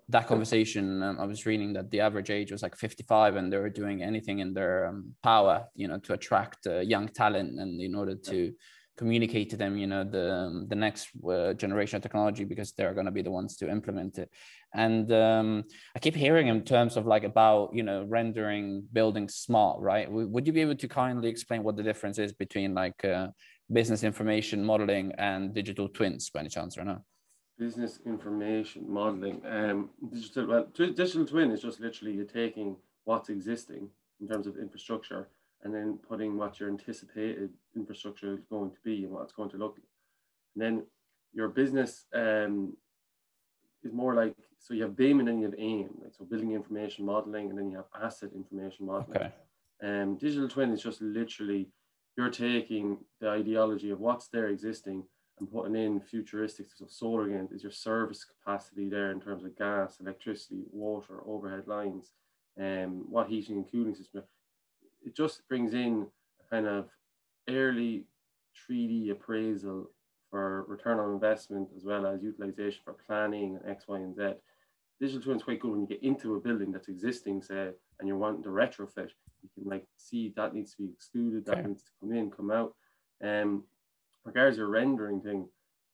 that 0.09 0.29
conversation. 0.29 1.03
Um, 1.03 1.19
I 1.19 1.25
was 1.25 1.45
reading 1.45 1.73
that 1.73 1.91
the 1.91 2.01
average 2.01 2.31
age 2.31 2.53
was 2.53 2.63
like 2.63 2.77
55 2.77 3.37
and 3.37 3.53
they 3.53 3.57
were 3.57 3.71
doing 3.71 4.03
anything 4.03 4.39
in 4.39 4.53
their 4.55 4.87
um, 4.87 5.15
power, 5.23 5.65
you 5.75 5.89
know, 5.89 5.99
to 5.99 6.13
attract 6.13 6.67
uh, 6.67 6.81
young 6.81 7.09
talent 7.09 7.59
and 7.59 7.81
in 7.81 7.95
order 7.95 8.15
to 8.15 8.53
communicate 8.97 9.51
to 9.51 9.57
them 9.57 9.77
you 9.77 9.87
know 9.87 10.05
the 10.05 10.33
um, 10.33 10.67
the 10.69 10.75
next 10.75 11.09
uh, 11.29 11.53
generation 11.55 11.97
of 11.97 12.03
technology 12.03 12.45
because 12.45 12.73
they're 12.73 12.95
going 12.95 13.07
to 13.07 13.13
be 13.13 13.23
the 13.23 13.31
ones 13.31 13.57
to 13.57 13.71
implement 13.71 14.19
it. 14.19 14.31
And 14.75 15.13
um, 15.13 15.65
i 15.95 15.99
keep 15.99 16.15
hearing 16.15 16.49
in 16.49 16.63
terms 16.63 16.97
of 16.97 17.07
like 17.07 17.25
about 17.25 17.75
you 17.75 17.83
know 17.83 18.05
rendering 18.05 18.85
buildings 18.93 19.35
smart 19.37 19.81
right? 19.81 20.11
Would 20.11 20.47
you 20.47 20.53
be 20.53 20.61
able 20.61 20.77
to 20.77 20.89
kindly 20.89 21.29
explain 21.29 21.63
what 21.63 21.77
the 21.77 21.83
difference 21.83 22.19
is 22.19 22.33
between 22.33 22.75
like 22.75 23.05
uh, 23.05 23.29
business 23.73 24.05
information 24.05 24.65
modeling 24.65 25.13
and 25.19 25.55
digital 25.55 25.89
twins 25.89 26.31
by 26.31 26.41
any 26.41 26.49
chance 26.49 26.79
or 26.79 26.85
not? 26.85 27.03
Business 27.59 28.01
information 28.07 28.85
modeling 28.89 29.41
um 29.47 29.91
digital 30.13 30.47
well 30.47 30.67
digital 30.75 31.27
twin 31.27 31.51
is 31.51 31.63
just 31.63 31.81
literally 31.81 32.13
you're 32.15 32.25
taking 32.43 32.77
what's 33.05 33.29
existing 33.29 33.89
in 34.21 34.29
terms 34.29 34.47
of 34.47 34.57
infrastructure 34.57 35.29
and 35.65 35.75
then 35.75 35.99
putting 36.09 36.37
what 36.37 36.61
your 36.61 36.69
anticipated 36.69 37.51
infrastructure 37.75 38.35
is 38.35 38.45
going 38.51 38.71
to 38.71 38.77
be 38.85 39.05
and 39.05 39.13
what 39.13 39.23
it's 39.23 39.33
going 39.33 39.51
to 39.51 39.57
look 39.57 39.77
like. 39.77 39.89
And 40.55 40.63
then 40.63 40.87
your 41.33 41.49
business 41.49 42.05
um, 42.15 42.77
is 43.83 43.93
more 43.93 44.15
like 44.15 44.37
so 44.59 44.73
you 44.73 44.83
have 44.83 44.97
BIM 44.97 45.19
and 45.19 45.29
then 45.29 45.39
you 45.39 45.45
have 45.45 45.59
AIM, 45.59 45.91
right? 46.01 46.15
So 46.17 46.25
building 46.25 46.53
information 46.53 47.05
modeling, 47.05 47.51
and 47.51 47.59
then 47.59 47.71
you 47.71 47.77
have 47.77 47.87
asset 48.03 48.31
information 48.35 48.87
modeling. 48.87 49.19
Okay. 49.19 49.33
Um, 49.83 50.17
digital 50.17 50.49
twin 50.49 50.73
is 50.73 50.83
just 50.83 51.03
literally 51.03 51.69
you're 52.17 52.31
taking 52.31 52.99
the 53.21 53.29
ideology 53.29 53.91
of 53.91 54.01
what's 54.01 54.29
there 54.29 54.49
existing 54.49 55.05
and 55.39 55.51
putting 55.51 55.75
in 55.75 56.01
futuristic 56.01 56.67
of 56.81 56.91
solar 56.91 57.27
again 57.27 57.49
is 57.53 57.63
your 57.63 57.73
service 57.73 58.25
capacity 58.25 58.89
there 58.89 59.11
in 59.11 59.21
terms 59.21 59.45
of 59.45 59.57
gas, 59.59 59.99
electricity, 60.01 60.63
water, 60.71 61.21
overhead 61.27 61.67
lines, 61.67 62.13
and 62.57 62.85
um, 62.85 63.07
what 63.11 63.29
heating 63.29 63.57
and 63.57 63.71
cooling 63.71 63.95
system. 63.95 64.23
It 65.05 65.15
just 65.15 65.47
brings 65.49 65.75
in 65.75 66.07
a 66.41 66.51
kind 66.51 66.67
of 66.67 66.89
early 67.49 68.05
3D 68.69 69.11
appraisal 69.11 69.91
for 70.31 70.65
return 70.65 70.99
on 70.99 71.13
investment 71.13 71.69
as 71.77 71.85
well 71.85 72.07
as 72.07 72.23
utilization 72.23 72.81
for 72.85 72.97
planning 73.07 73.57
and 73.57 73.71
X, 73.71 73.85
Y, 73.87 73.99
and 73.99 74.17
Z. 74.17 74.33
Digital 75.01 75.23
twin 75.23 75.37
is 75.37 75.43
quite 75.43 75.61
good 75.61 75.71
when 75.71 75.81
you 75.81 75.87
get 75.87 76.03
into 76.03 76.35
a 76.35 76.41
building 76.41 76.73
that's 76.73 76.89
existing, 76.89 77.43
say, 77.43 77.71
and 77.99 78.09
you're 78.09 78.17
wanting 78.17 78.43
to 78.43 78.49
retrofit. 78.49 79.11
You 79.43 79.51
can 79.55 79.69
like 79.69 79.87
see 79.97 80.33
that 80.37 80.55
needs 80.55 80.73
to 80.73 80.83
be 80.83 80.91
excluded, 80.93 81.45
that 81.47 81.59
okay. 81.59 81.69
needs 81.69 81.83
to 81.83 81.91
come 82.01 82.13
in, 82.13 82.31
come 82.31 82.51
out. 82.51 82.75
Um, 83.23 83.65
regards 84.25 84.57
your 84.57 84.69
rendering 84.69 85.21
thing, 85.21 85.49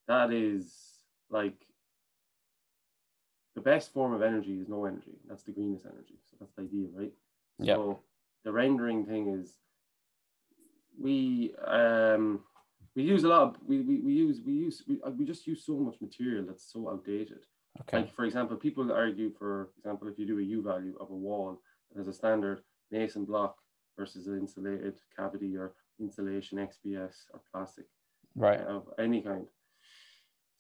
that 0.07 0.33
is 0.33 1.00
like 1.31 1.67
the 3.55 3.61
best 3.61 3.93
form 3.93 4.12
of 4.12 4.23
energy 4.23 4.59
is 4.59 4.69
no 4.69 4.85
energy. 4.85 5.19
That's 5.29 5.43
the 5.43 5.52
greenest 5.52 5.87
energy. 5.87 6.19
So 6.31 6.37
that's 6.40 6.52
the 6.55 6.62
idea, 6.62 6.87
right? 6.95 7.12
Yeah. 7.59 7.75
So 7.75 8.00
the 8.44 8.52
rendering 8.52 9.06
thing 9.06 9.28
is 9.40 9.59
we 11.00 11.54
um 11.66 12.40
we 12.97 13.02
use 13.02 13.25
a 13.25 13.28
lot 13.28 13.42
of 13.42 13.56
we, 13.66 13.80
we, 13.80 14.00
we 14.00 14.12
use 14.12 14.40
we 14.44 14.52
use 14.52 14.82
we, 14.88 14.99
we 15.16 15.25
just 15.25 15.47
use 15.47 15.64
so 15.64 15.76
much 15.76 15.97
material 16.00 16.44
that's 16.47 16.73
so 16.73 16.90
outdated. 16.90 17.44
Okay. 17.82 17.99
Like 17.99 18.14
for 18.14 18.25
example, 18.25 18.56
people 18.56 18.90
argue 18.92 19.30
for 19.38 19.70
example 19.78 20.09
if 20.09 20.18
you 20.18 20.26
do 20.26 20.38
a 20.38 20.42
U 20.42 20.62
value 20.62 20.97
of 21.00 21.11
a 21.11 21.14
wall 21.14 21.61
has 21.97 22.09
a 22.09 22.12
standard 22.12 22.62
mason 22.90 23.25
block 23.25 23.56
versus 23.97 24.26
an 24.26 24.38
insulated 24.38 24.94
cavity 25.16 25.56
or 25.56 25.75
insulation 26.00 26.59
XPS 26.59 27.14
or 27.32 27.40
plastic 27.52 27.87
right 28.37 28.61
of 28.61 28.85
any 28.99 29.20
kind 29.20 29.47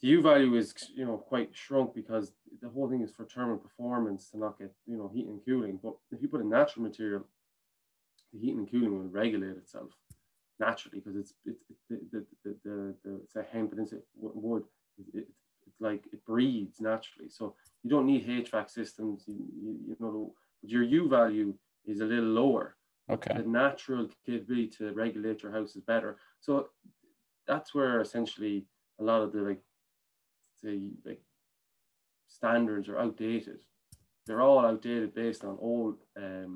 the 0.02 0.08
u 0.08 0.22
value 0.22 0.54
is 0.56 0.74
you 0.94 1.04
know 1.04 1.16
quite 1.16 1.50
shrunk 1.52 1.94
because 1.94 2.32
the 2.62 2.68
whole 2.68 2.88
thing 2.88 3.02
is 3.02 3.10
for 3.10 3.24
thermal 3.26 3.56
performance 3.56 4.28
to 4.30 4.38
not 4.38 4.58
get 4.58 4.72
you 4.86 4.96
know 4.96 5.10
heat 5.14 5.26
and 5.26 5.40
cooling 5.46 5.78
but 5.82 5.94
if 6.10 6.20
you 6.20 6.28
put 6.28 6.40
a 6.40 6.46
natural 6.46 6.84
material 6.84 7.24
the 8.32 8.40
heat 8.40 8.54
and 8.54 8.70
cooling 8.70 8.92
will 8.92 9.08
regulate 9.08 9.56
itself 9.56 9.90
naturally 10.60 11.00
because 11.00 11.16
it's 11.16 11.34
it's 11.44 11.64
the 11.88 11.98
the, 12.12 12.26
the, 12.44 12.56
the, 12.64 12.94
the 13.04 13.20
it's 13.24 13.36
a 13.36 13.42
hemp 13.52 13.72
and 13.72 13.80
it's 13.80 13.92
a 13.92 13.98
wood. 14.16 14.64
It, 14.98 15.20
it, 15.20 15.28
it's 15.66 15.80
like 15.80 16.04
it 16.12 16.24
breathes 16.24 16.80
naturally. 16.80 17.28
So 17.28 17.54
you 17.82 17.90
don't 17.90 18.06
need 18.06 18.26
HVAC 18.26 18.70
systems 18.70 19.24
you, 19.26 19.36
you, 19.62 19.76
you 19.88 19.96
know 19.98 20.34
your 20.62 20.82
U 20.82 21.08
value 21.08 21.54
is 21.86 22.00
a 22.00 22.04
little 22.04 22.24
lower. 22.24 22.76
Okay. 23.10 23.34
The 23.36 23.48
natural 23.48 24.08
capability 24.24 24.68
to 24.78 24.92
regulate 24.92 25.42
your 25.42 25.52
house 25.52 25.74
is 25.74 25.82
better. 25.82 26.18
So 26.40 26.68
that's 27.48 27.74
where 27.74 28.00
essentially 28.00 28.66
a 29.00 29.04
lot 29.04 29.22
of 29.22 29.32
the 29.32 29.40
like 29.40 29.62
the 30.62 30.92
like 31.04 31.22
standards 32.28 32.88
are 32.88 32.98
outdated. 32.98 33.60
They're 34.26 34.42
all 34.42 34.64
outdated 34.64 35.14
based 35.14 35.44
on 35.44 35.56
old 35.60 35.96
um 36.16 36.49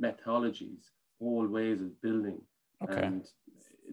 methodologies, 0.00 0.90
all 1.20 1.46
ways 1.46 1.80
of 1.80 2.00
building. 2.02 2.40
Okay. 2.82 3.02
And 3.02 3.24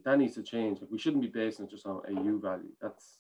that 0.05 0.17
needs 0.17 0.35
to 0.35 0.43
change. 0.43 0.81
Like 0.81 0.91
we 0.91 0.97
shouldn't 0.97 1.21
be 1.21 1.29
basing 1.29 1.65
it 1.65 1.71
just 1.71 1.85
on 1.85 2.01
a 2.07 2.11
U 2.11 2.39
value. 2.39 2.71
That's 2.81 3.17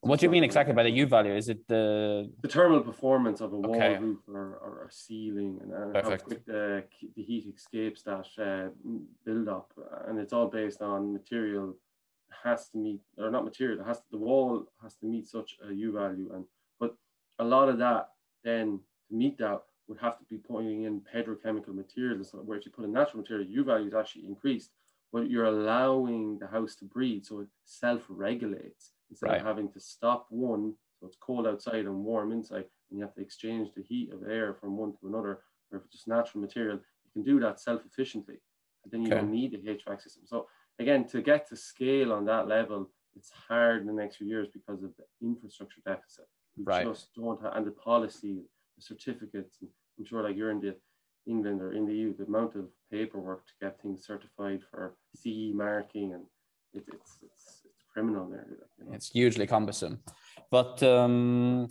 what 0.00 0.20
do 0.20 0.26
you 0.26 0.30
mean 0.30 0.44
exactly 0.44 0.74
by 0.74 0.82
the 0.82 0.90
U 0.90 1.06
value? 1.06 1.34
Is 1.34 1.48
it 1.48 1.66
the 1.66 2.30
the 2.42 2.48
thermal 2.48 2.82
performance 2.82 3.40
of 3.40 3.54
a 3.54 3.56
wall, 3.56 3.76
okay. 3.76 3.96
roof, 3.96 4.18
or, 4.28 4.58
or 4.64 4.86
a 4.88 4.92
ceiling, 4.92 5.58
and, 5.62 5.72
and 5.72 5.96
how 5.96 6.16
quick 6.16 6.44
the, 6.44 6.84
the 7.16 7.22
heat 7.22 7.46
escapes 7.56 8.02
that 8.02 8.26
uh, 8.38 8.68
build 9.24 9.48
up, 9.48 9.72
and 10.06 10.18
it's 10.18 10.34
all 10.34 10.48
based 10.48 10.82
on 10.82 11.12
material 11.12 11.74
has 12.42 12.68
to 12.68 12.76
meet 12.76 13.00
or 13.16 13.30
not 13.30 13.44
material 13.44 13.82
has 13.84 13.98
to, 13.98 14.04
the 14.10 14.18
wall 14.18 14.66
has 14.82 14.94
to 14.96 15.06
meet 15.06 15.26
such 15.26 15.56
a 15.66 15.72
U 15.72 15.92
value, 15.92 16.30
and 16.34 16.44
but 16.78 16.94
a 17.38 17.44
lot 17.44 17.70
of 17.70 17.78
that 17.78 18.08
then 18.44 18.80
to 19.08 19.14
meet 19.14 19.38
that 19.38 19.62
would 19.88 19.98
have 19.98 20.18
to 20.18 20.24
be 20.24 20.38
putting 20.38 20.84
in 20.84 21.00
petrochemical 21.14 21.74
materials, 21.74 22.30
where 22.32 22.58
if 22.58 22.64
you 22.64 22.72
put 22.72 22.84
a 22.84 22.88
natural 22.88 23.18
material, 23.22 23.46
U 23.46 23.64
value 23.64 23.88
is 23.88 23.94
actually 23.94 24.26
increased, 24.26 24.70
but 25.12 25.30
you're 25.30 25.44
allowing 25.44 26.38
the 26.38 26.46
house 26.46 26.74
to 26.76 26.84
breathe, 26.84 27.24
so 27.24 27.40
it 27.40 27.48
self 27.64 28.04
regulates 28.08 28.92
instead 29.10 29.28
right. 29.28 29.40
of 29.40 29.46
having 29.46 29.70
to 29.72 29.80
stop 29.80 30.26
one, 30.30 30.74
so 30.98 31.06
it's 31.06 31.16
cold 31.20 31.46
outside 31.46 31.84
and 31.84 32.04
warm 32.04 32.32
inside, 32.32 32.64
and 32.90 32.98
you 32.98 33.02
have 33.02 33.14
to 33.14 33.20
exchange 33.20 33.68
the 33.76 33.82
heat 33.82 34.12
of 34.12 34.28
air 34.28 34.54
from 34.54 34.76
one 34.76 34.92
to 34.92 35.06
another. 35.06 35.40
Or 35.70 35.78
if 35.78 35.84
it's 35.84 35.92
just 35.92 36.08
natural 36.08 36.40
material, 36.40 36.76
you 36.76 37.10
can 37.12 37.22
do 37.22 37.38
that 37.40 37.60
self-efficiently, 37.60 38.40
and 38.82 38.92
then 38.92 39.02
you 39.02 39.08
okay. 39.08 39.20
don't 39.20 39.30
need 39.30 39.54
a 39.54 39.58
HVAC 39.58 40.02
system. 40.02 40.24
So 40.26 40.46
again, 40.78 41.04
to 41.08 41.20
get 41.20 41.48
to 41.48 41.56
scale 41.56 42.12
on 42.12 42.24
that 42.26 42.48
level, 42.48 42.90
it's 43.16 43.30
hard 43.30 43.82
in 43.82 43.86
the 43.86 43.92
next 43.92 44.16
few 44.16 44.26
years 44.26 44.48
because 44.52 44.82
of 44.82 44.90
the 44.96 45.04
infrastructure 45.26 45.80
deficit. 45.86 46.26
We 46.56 46.64
right. 46.64 46.86
just 46.86 47.14
don't 47.14 47.40
have, 47.42 47.54
and 47.54 47.66
the 47.66 47.72
policy, 47.72 48.34
the 48.34 48.53
certificates. 48.80 49.58
And 49.60 49.70
I'm 49.98 50.04
sure, 50.04 50.22
like 50.22 50.36
you're 50.36 50.50
in 50.50 50.60
the 50.60 50.76
England 51.26 51.60
or 51.62 51.72
in 51.72 51.86
the 51.86 51.94
EU, 51.94 52.16
the 52.16 52.24
amount 52.24 52.54
of 52.54 52.66
paperwork 52.90 53.46
to 53.46 53.52
get 53.60 53.80
things 53.80 54.06
certified 54.06 54.60
for 54.70 54.96
CE 55.16 55.52
marking 55.54 56.12
and 56.12 56.24
it, 56.74 56.84
it's, 56.88 57.18
it's 57.22 57.62
criminal 57.92 58.28
there. 58.28 58.46
You 58.78 58.86
know? 58.86 58.92
It's 58.94 59.10
hugely 59.10 59.46
cumbersome, 59.46 60.00
but 60.50 60.82
um, 60.82 61.68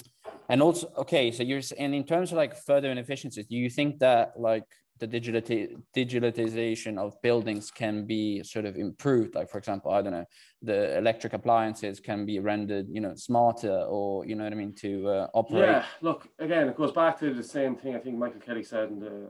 and 0.50 0.62
also 0.62 0.92
okay. 0.98 1.32
So 1.32 1.44
you're 1.44 1.62
and 1.78 1.94
in 1.94 2.06
terms 2.06 2.32
of 2.32 2.38
like 2.38 2.56
further 2.56 2.90
inefficiencies, 2.90 3.46
do 3.46 3.56
you 3.56 3.70
think 3.70 4.00
that 4.00 4.34
like 4.40 4.66
the 5.00 5.08
digitality 5.08 5.76
digitalization 5.96 6.98
of 6.98 7.20
buildings 7.22 7.72
can 7.72 8.06
be 8.06 8.44
sort 8.44 8.66
of 8.66 8.76
improved? 8.76 9.36
Like 9.36 9.50
for 9.50 9.58
example, 9.58 9.92
I 9.92 10.02
don't 10.02 10.14
know, 10.14 10.26
the 10.62 10.98
electric 10.98 11.34
appliances 11.34 12.00
can 12.00 12.26
be 12.26 12.40
rendered, 12.40 12.88
you 12.90 13.02
know, 13.02 13.16
smarter, 13.16 13.86
or 13.90 14.26
you 14.26 14.36
know 14.36 14.44
what 14.44 14.54
I 14.54 14.56
mean, 14.56 14.74
to 14.76 15.08
uh, 15.10 15.28
operate. 15.34 15.70
Yeah. 15.70 15.86
Look, 16.02 16.28
again, 16.40 16.68
it 16.70 16.78
goes 16.78 16.92
back 16.92 17.20
to 17.20 17.34
the 17.34 17.44
same 17.44 17.76
thing. 17.76 17.96
I 17.96 18.00
think 18.00 18.18
Michael 18.18 18.42
Kelly 18.42 18.64
said 18.64 18.90
in 18.90 19.00
the 19.00 19.30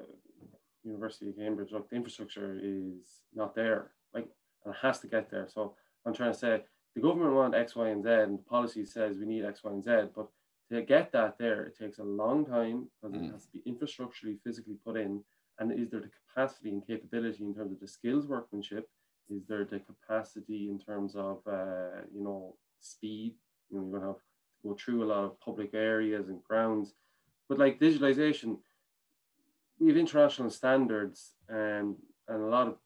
University 0.83 1.29
of 1.29 1.37
Cambridge. 1.37 1.71
Look, 1.71 1.89
the 1.89 1.95
infrastructure 1.95 2.59
is 2.61 3.21
not 3.33 3.55
there. 3.55 3.91
Like, 4.13 4.27
and 4.65 4.73
it 4.73 4.77
has 4.81 4.99
to 4.99 5.07
get 5.07 5.29
there. 5.29 5.47
So 5.47 5.75
I'm 6.05 6.13
trying 6.13 6.33
to 6.33 6.37
say 6.37 6.63
the 6.95 7.01
government 7.01 7.33
want 7.33 7.55
X, 7.55 7.75
Y, 7.75 7.89
and 7.89 8.03
Z, 8.03 8.09
and 8.09 8.39
the 8.39 8.43
policy 8.43 8.85
says 8.85 9.17
we 9.17 9.25
need 9.25 9.45
X, 9.45 9.63
Y, 9.63 9.71
and 9.71 9.83
Z. 9.83 9.91
But 10.15 10.27
to 10.71 10.81
get 10.81 11.11
that 11.11 11.37
there, 11.37 11.63
it 11.63 11.77
takes 11.77 11.99
a 11.99 12.03
long 12.03 12.45
time 12.45 12.87
because 13.01 13.17
mm. 13.17 13.29
it 13.29 13.31
has 13.31 13.45
to 13.45 13.51
be 13.51 13.63
infrastructurally, 13.69 14.37
physically 14.43 14.75
put 14.85 14.97
in. 14.97 15.23
And 15.59 15.71
is 15.71 15.91
there 15.91 16.01
the 16.01 16.09
capacity 16.27 16.69
and 16.69 16.85
capability 16.85 17.43
in 17.43 17.53
terms 17.53 17.71
of 17.73 17.79
the 17.79 17.87
skills 17.87 18.27
workmanship? 18.27 18.89
Is 19.29 19.43
there 19.47 19.65
the 19.65 19.79
capacity 19.79 20.69
in 20.69 20.79
terms 20.79 21.15
of, 21.15 21.39
uh, 21.47 22.01
you 22.13 22.23
know, 22.23 22.55
speed? 22.79 23.35
You 23.69 23.77
know, 23.77 23.83
you're 23.83 23.99
going 23.99 24.01
to 24.01 24.07
have 24.07 24.17
to 24.17 24.67
go 24.67 24.75
through 24.75 25.03
a 25.03 25.11
lot 25.13 25.23
of 25.23 25.39
public 25.39 25.73
areas 25.73 26.29
and 26.29 26.43
grounds. 26.43 26.93
But 27.47 27.59
like 27.59 27.79
digitalization, 27.79 28.57
we 29.79 29.89
have 29.89 29.97
international 29.97 30.49
standards 30.49 31.33
and, 31.49 31.95
and 32.27 32.41
a 32.41 32.47
lot 32.47 32.67
of 32.67 32.77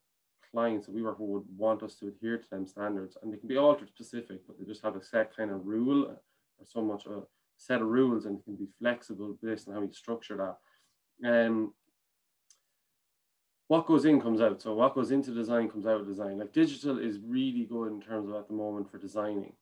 clients 0.52 0.86
that 0.86 0.96
we 0.96 1.02
work 1.02 1.20
with 1.20 1.30
would 1.30 1.44
want 1.58 1.84
us 1.84 1.96
to 1.96 2.08
adhere 2.08 2.38
to 2.38 2.50
them 2.50 2.66
standards 2.66 3.18
and 3.22 3.32
they 3.32 3.38
can 3.38 3.48
be 3.48 3.58
altered 3.58 3.90
specific, 3.90 4.40
but 4.48 4.58
they 4.58 4.66
just 4.66 4.84
have 4.84 4.96
a 4.96 5.04
set 5.04 5.36
kind 5.36 5.52
of 5.52 5.66
rule 5.66 6.06
or 6.06 6.18
so 6.66 6.82
much 6.82 7.06
a 7.06 7.22
set 7.58 7.82
of 7.82 7.88
rules 7.88 8.26
and 8.26 8.44
can 8.44 8.56
be 8.56 8.68
flexible 8.80 9.38
based 9.44 9.68
on 9.68 9.74
how 9.74 9.82
you 9.82 9.92
structure 9.92 10.38
that. 10.38 11.46
Um, 11.46 11.74
what 13.68 13.86
goes 13.86 14.06
in 14.06 14.22
comes 14.22 14.42
out. 14.42 14.62
So 14.62 14.74
what 14.74 14.96
goes 14.96 15.12
into 15.12 15.32
design 15.32 15.70
comes 15.70 15.86
out 15.86 16.02
of 16.02 16.08
design. 16.08 16.40
Like 16.40 16.54
digital 16.54 17.00
is 17.00 17.20
really 17.20 17.66
good 17.66 17.92
in 17.92 18.02
terms 18.02 18.30
of 18.30 18.36
at 18.36 18.48
the 18.48 18.54
moment 18.54 18.90
for 18.90 18.98
designing. 18.98 19.54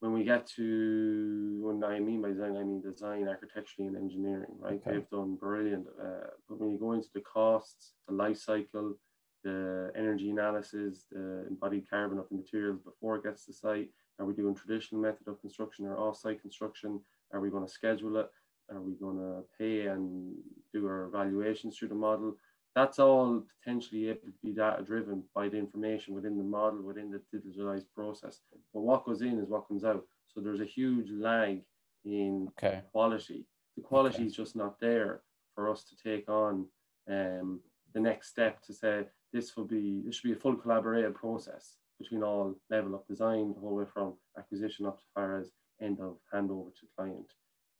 When 0.00 0.12
we 0.12 0.24
get 0.24 0.46
to, 0.56 1.60
when 1.62 1.84
I 1.84 2.00
mean 2.00 2.22
by 2.22 2.30
design, 2.30 2.56
I 2.56 2.64
mean 2.64 2.80
design 2.80 3.28
architecturally 3.28 3.86
and 3.86 3.96
engineering, 3.96 4.56
right? 4.58 4.80
Okay. 4.84 4.92
They've 4.92 5.10
done 5.10 5.36
brilliant. 5.36 5.86
Uh, 6.00 6.26
but 6.48 6.58
when 6.58 6.70
you 6.72 6.78
go 6.78 6.92
into 6.92 7.08
the 7.14 7.20
costs, 7.20 7.92
the 8.08 8.14
life 8.14 8.38
cycle, 8.38 8.96
the 9.44 9.92
energy 9.94 10.30
analysis, 10.30 11.06
the 11.10 11.46
embodied 11.48 11.88
carbon 11.88 12.18
of 12.18 12.28
the 12.28 12.36
materials 12.36 12.80
before 12.80 13.16
it 13.16 13.24
gets 13.24 13.46
to 13.46 13.52
site? 13.52 13.90
Are 14.18 14.26
we 14.26 14.34
doing 14.34 14.54
traditional 14.54 15.00
method 15.00 15.26
of 15.28 15.40
construction 15.40 15.86
or 15.86 15.96
off-site 15.98 16.40
construction? 16.40 17.00
Are 17.32 17.40
we 17.40 17.50
going 17.50 17.66
to 17.66 17.72
schedule 17.72 18.16
it? 18.18 18.30
Are 18.70 18.80
we 18.80 18.94
going 18.94 19.16
to 19.16 19.42
pay 19.58 19.86
and 19.86 20.34
do 20.72 20.86
our 20.86 21.04
evaluations 21.04 21.76
through 21.76 21.88
the 21.88 21.94
model? 21.94 22.36
That's 22.74 22.98
all 22.98 23.44
potentially 23.62 24.08
able 24.08 24.20
to 24.20 24.32
be 24.42 24.52
data 24.52 24.82
driven 24.82 25.24
by 25.34 25.48
the 25.48 25.58
information 25.58 26.14
within 26.14 26.38
the 26.38 26.44
model, 26.44 26.82
within 26.82 27.10
the 27.10 27.20
digitalized 27.34 27.86
process. 27.94 28.40
But 28.72 28.80
what 28.80 29.04
goes 29.04 29.20
in 29.20 29.38
is 29.38 29.48
what 29.48 29.68
comes 29.68 29.84
out. 29.84 30.04
So 30.28 30.40
there's 30.40 30.60
a 30.60 30.64
huge 30.64 31.10
lag 31.10 31.60
in 32.04 32.48
okay. 32.58 32.82
quality. 32.90 33.46
The 33.76 33.82
quality 33.82 34.16
okay. 34.16 34.24
is 34.24 34.34
just 34.34 34.56
not 34.56 34.80
there 34.80 35.22
for 35.54 35.70
us 35.70 35.84
to 35.84 35.96
take 35.96 36.28
on 36.30 36.66
um, 37.10 37.60
the 37.92 38.00
next 38.00 38.30
step 38.30 38.62
to 38.62 38.72
say 38.72 39.04
this 39.32 39.56
will 39.56 39.64
be 39.64 40.02
this 40.04 40.16
should 40.16 40.28
be 40.28 40.32
a 40.32 40.40
full 40.40 40.56
collaborative 40.56 41.14
process 41.14 41.76
between 41.98 42.22
all 42.22 42.54
level 42.70 42.94
of 42.94 43.06
design, 43.06 43.40
all 43.40 43.54
the 43.54 43.60
whole 43.60 43.76
way 43.76 43.84
from 43.92 44.14
acquisition 44.38 44.86
up 44.86 44.98
to 44.98 45.04
far 45.14 45.38
as 45.38 45.52
end 45.80 46.00
of 46.00 46.16
handover 46.32 46.74
to 46.74 46.86
client. 46.96 47.32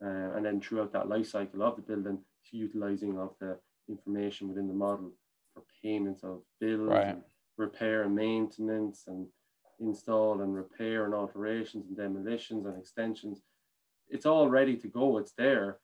Uh, 0.05 0.37
and 0.37 0.45
then 0.45 0.61
throughout 0.61 0.93
that 0.93 1.09
life 1.09 1.29
cycle 1.29 1.63
of 1.63 1.77
the 1.77 1.83
building, 1.83 2.19
utilizing 2.53 3.19
of 3.19 3.35
the 3.41 3.59
information 3.93 4.49
within 4.49 4.69
the 4.69 4.75
model 4.75 5.11
for 5.55 5.63
payments 5.83 6.23
of 6.25 6.41
bills, 6.61 6.89
right. 6.89 7.09
and 7.09 7.23
repair 7.57 8.03
and 8.03 8.15
maintenance, 8.15 9.05
and 9.07 9.27
install 9.81 10.41
and 10.41 10.55
repair 10.55 11.05
and 11.05 11.15
alterations 11.15 11.87
and 11.87 11.97
demolitions 11.97 12.67
and 12.67 12.79
extensions. 12.79 13.43
It's 14.09 14.27
all 14.27 14.49
ready 14.49 14.77
to 14.77 14.89
go. 14.89 15.19
It's 15.19 15.33
there, 15.33 15.79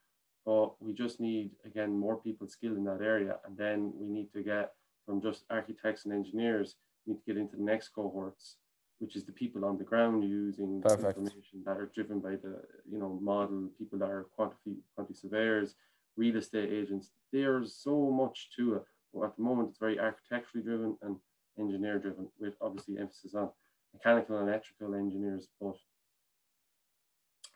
but 0.45 0.81
we 0.83 0.93
just 0.93 1.21
need 1.21 1.51
again 1.65 1.99
more 1.99 2.17
people 2.17 2.47
skilled 2.49 2.77
in 2.77 2.85
that 2.85 3.03
area, 3.03 3.37
and 3.45 3.57
then 3.57 3.93
we 3.95 4.07
need 4.09 4.33
to 4.33 4.43
get 4.43 4.73
from 5.07 5.21
just 5.21 5.45
architects 5.51 6.05
and 6.05 6.15
engineers. 6.15 6.77
We 7.07 7.13
need 7.13 7.21
to 7.21 7.27
get 7.27 7.41
into 7.41 7.57
the 7.57 7.63
next 7.63 7.89
cohorts, 7.89 8.57
which 8.99 9.17
is 9.17 9.25
the 9.25 9.33
people 9.33 9.65
on 9.65 9.79
the 9.79 9.85
ground 9.85 10.25
using 10.25 10.83
Perfect. 10.83 11.19
information 11.19 11.63
that 11.65 11.77
are 11.77 11.91
driven 11.95 12.21
by 12.21 12.33
the 12.33 12.61
you 12.91 12.99
know 12.99 13.19
model 13.23 13.69
people 13.79 13.99
that 14.01 14.11
are 14.11 14.27
quantity 14.37 14.77
quantity 14.95 15.19
surveyors, 15.19 15.75
real 16.19 16.37
estate 16.37 16.71
agents. 16.71 17.13
There's 17.33 17.77
so 17.83 18.11
much 18.11 18.51
to 18.57 18.75
it. 18.75 18.83
But 19.15 19.25
at 19.25 19.37
the 19.37 19.43
moment, 19.43 19.71
it's 19.71 19.79
very 19.79 19.99
architecturally 19.99 20.65
driven 20.67 20.99
and 21.03 21.17
engineer 21.59 21.99
driven, 21.99 22.29
with 22.39 22.55
obviously 22.61 22.99
emphasis 22.99 23.35
on 23.35 23.49
mechanical 23.95 24.39
and 24.39 24.49
electrical 24.49 24.95
engineers, 24.95 25.49
but 25.61 25.77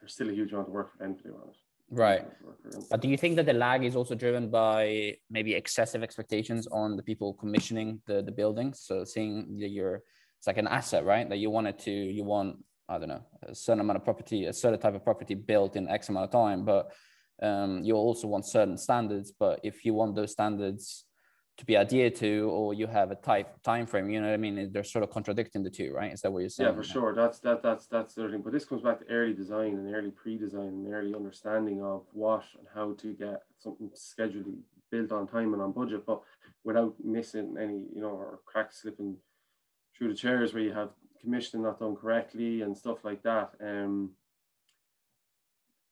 there's 0.00 0.14
still 0.14 0.30
a 0.30 0.32
huge 0.32 0.52
amount 0.52 0.68
of 0.68 0.74
work 0.74 0.92
for 0.92 0.98
them 0.98 1.16
to 1.16 1.22
do 1.22 1.34
on 1.34 1.48
it. 1.50 1.56
Right. 1.90 2.26
But 2.90 3.02
do 3.02 3.08
you 3.08 3.18
think 3.18 3.36
that 3.36 3.44
the 3.44 3.52
lag 3.52 3.84
is 3.84 3.96
also 3.96 4.14
driven 4.14 4.48
by 4.48 5.16
maybe 5.30 5.52
excessive 5.54 6.02
expectations 6.02 6.66
on 6.68 6.96
the 6.96 7.02
people 7.02 7.34
commissioning 7.34 8.00
the, 8.06 8.22
the 8.22 8.32
buildings? 8.32 8.80
So 8.80 9.04
seeing 9.04 9.58
that 9.58 9.68
you're, 9.68 10.02
it's 10.38 10.46
like 10.46 10.56
an 10.56 10.68
asset, 10.68 11.04
right? 11.04 11.28
That 11.28 11.36
you 11.36 11.50
wanted 11.50 11.78
to, 11.80 11.90
you 11.90 12.24
want, 12.24 12.56
I 12.88 12.98
don't 12.98 13.08
know, 13.08 13.22
a 13.42 13.54
certain 13.54 13.80
amount 13.80 13.98
of 13.98 14.04
property, 14.04 14.46
a 14.46 14.54
certain 14.54 14.80
type 14.80 14.94
of 14.94 15.04
property 15.04 15.34
built 15.34 15.76
in 15.76 15.86
X 15.86 16.08
amount 16.08 16.24
of 16.24 16.30
time, 16.30 16.64
but 16.64 16.92
um, 17.40 17.82
you 17.82 17.94
also 17.94 18.26
want 18.28 18.46
certain 18.46 18.76
standards. 18.76 19.32
But 19.38 19.60
if 19.62 19.84
you 19.84 19.94
want 19.94 20.14
those 20.14 20.32
standards 20.32 21.04
to 21.58 21.64
be 21.66 21.76
adhered 21.76 22.14
to 22.16 22.48
or 22.50 22.74
you 22.74 22.86
have 22.86 23.10
a 23.10 23.14
type 23.14 23.62
time 23.62 23.86
frame 23.86 24.08
you 24.08 24.20
know 24.20 24.28
what 24.28 24.34
i 24.34 24.38
mean? 24.38 24.70
They're 24.72 24.84
sort 24.84 25.04
of 25.04 25.10
contradicting 25.10 25.62
the 25.62 25.70
two 25.70 25.92
right? 25.92 26.12
Is 26.12 26.22
that 26.22 26.32
what 26.32 26.40
you're 26.40 26.48
saying? 26.48 26.70
yeah 26.70 26.74
for 26.74 26.82
sure. 26.82 27.14
That's 27.14 27.40
that 27.40 27.62
that's 27.62 27.86
that's 27.86 28.14
the 28.14 28.28
thing. 28.28 28.42
But 28.42 28.52
this 28.52 28.64
comes 28.64 28.82
back 28.82 29.00
to 29.00 29.06
early 29.10 29.34
design 29.34 29.74
and 29.74 29.94
early 29.94 30.10
pre-design 30.10 30.68
and 30.68 30.92
early 30.92 31.14
understanding 31.14 31.82
of 31.82 32.04
what 32.12 32.44
and 32.58 32.66
how 32.74 32.94
to 32.94 33.12
get 33.14 33.42
something 33.58 33.90
scheduled 33.94 34.46
built 34.90 35.12
on 35.12 35.26
time 35.26 35.54
and 35.54 35.62
on 35.62 35.72
budget 35.72 36.04
but 36.04 36.20
without 36.64 36.94
missing 37.02 37.56
any 37.58 37.86
you 37.94 38.00
know 38.00 38.10
or 38.10 38.40
cracks 38.44 38.82
slipping 38.82 39.16
through 39.96 40.08
the 40.08 40.14
chairs 40.14 40.52
where 40.52 40.62
you 40.62 40.72
have 40.72 40.90
commissioning 41.20 41.64
not 41.64 41.78
done 41.78 41.96
correctly 41.96 42.62
and 42.62 42.76
stuff 42.76 43.04
like 43.04 43.22
that. 43.22 43.50
Um 43.60 44.10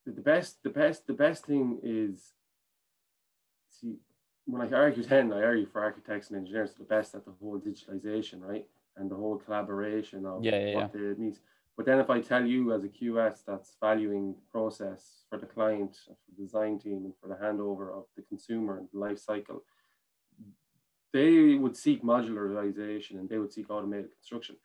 the, 0.05 0.21
best 0.21 0.63
the 0.63 0.69
best 0.69 1.07
the 1.07 1.13
best 1.13 1.45
thing 1.45 1.79
is 1.83 2.33
see 3.69 3.97
when 4.45 4.61
I 4.61 4.75
argue 4.75 5.03
then, 5.03 5.31
I 5.31 5.43
argue 5.43 5.65
for 5.65 5.81
architects 5.81 6.29
and 6.29 6.37
engineers 6.37 6.73
the 6.73 6.83
best 6.83 7.15
at 7.15 7.25
the 7.25 7.33
whole 7.39 7.59
digitalization, 7.59 8.41
right? 8.41 8.65
And 8.97 9.09
the 9.09 9.15
whole 9.15 9.37
collaboration 9.37 10.25
of 10.25 10.43
yeah, 10.43 10.57
yeah, 10.57 10.75
what 10.75 10.91
yeah. 10.93 11.13
needs. 11.17 11.39
But 11.77 11.85
then 11.85 11.99
if 11.99 12.09
I 12.09 12.19
tell 12.19 12.45
you 12.45 12.73
as 12.73 12.83
a 12.83 12.89
QS 12.89 13.45
that's 13.47 13.77
valuing 13.79 14.33
the 14.33 14.41
process 14.51 15.23
for 15.29 15.37
the 15.37 15.45
client, 15.45 15.95
for 16.05 16.15
the 16.29 16.43
design 16.43 16.79
team, 16.79 17.05
and 17.05 17.13
for 17.21 17.27
the 17.27 17.35
handover 17.35 17.95
of 17.97 18.05
the 18.15 18.23
consumer 18.23 18.77
and 18.77 18.87
the 18.91 18.99
life 18.99 19.19
cycle, 19.19 19.63
they 21.13 21.55
would 21.55 21.77
seek 21.77 22.03
modularization 22.03 23.11
and 23.11 23.29
they 23.29 23.37
would 23.37 23.53
seek 23.53 23.69
automated 23.69 24.11
construction. 24.11 24.57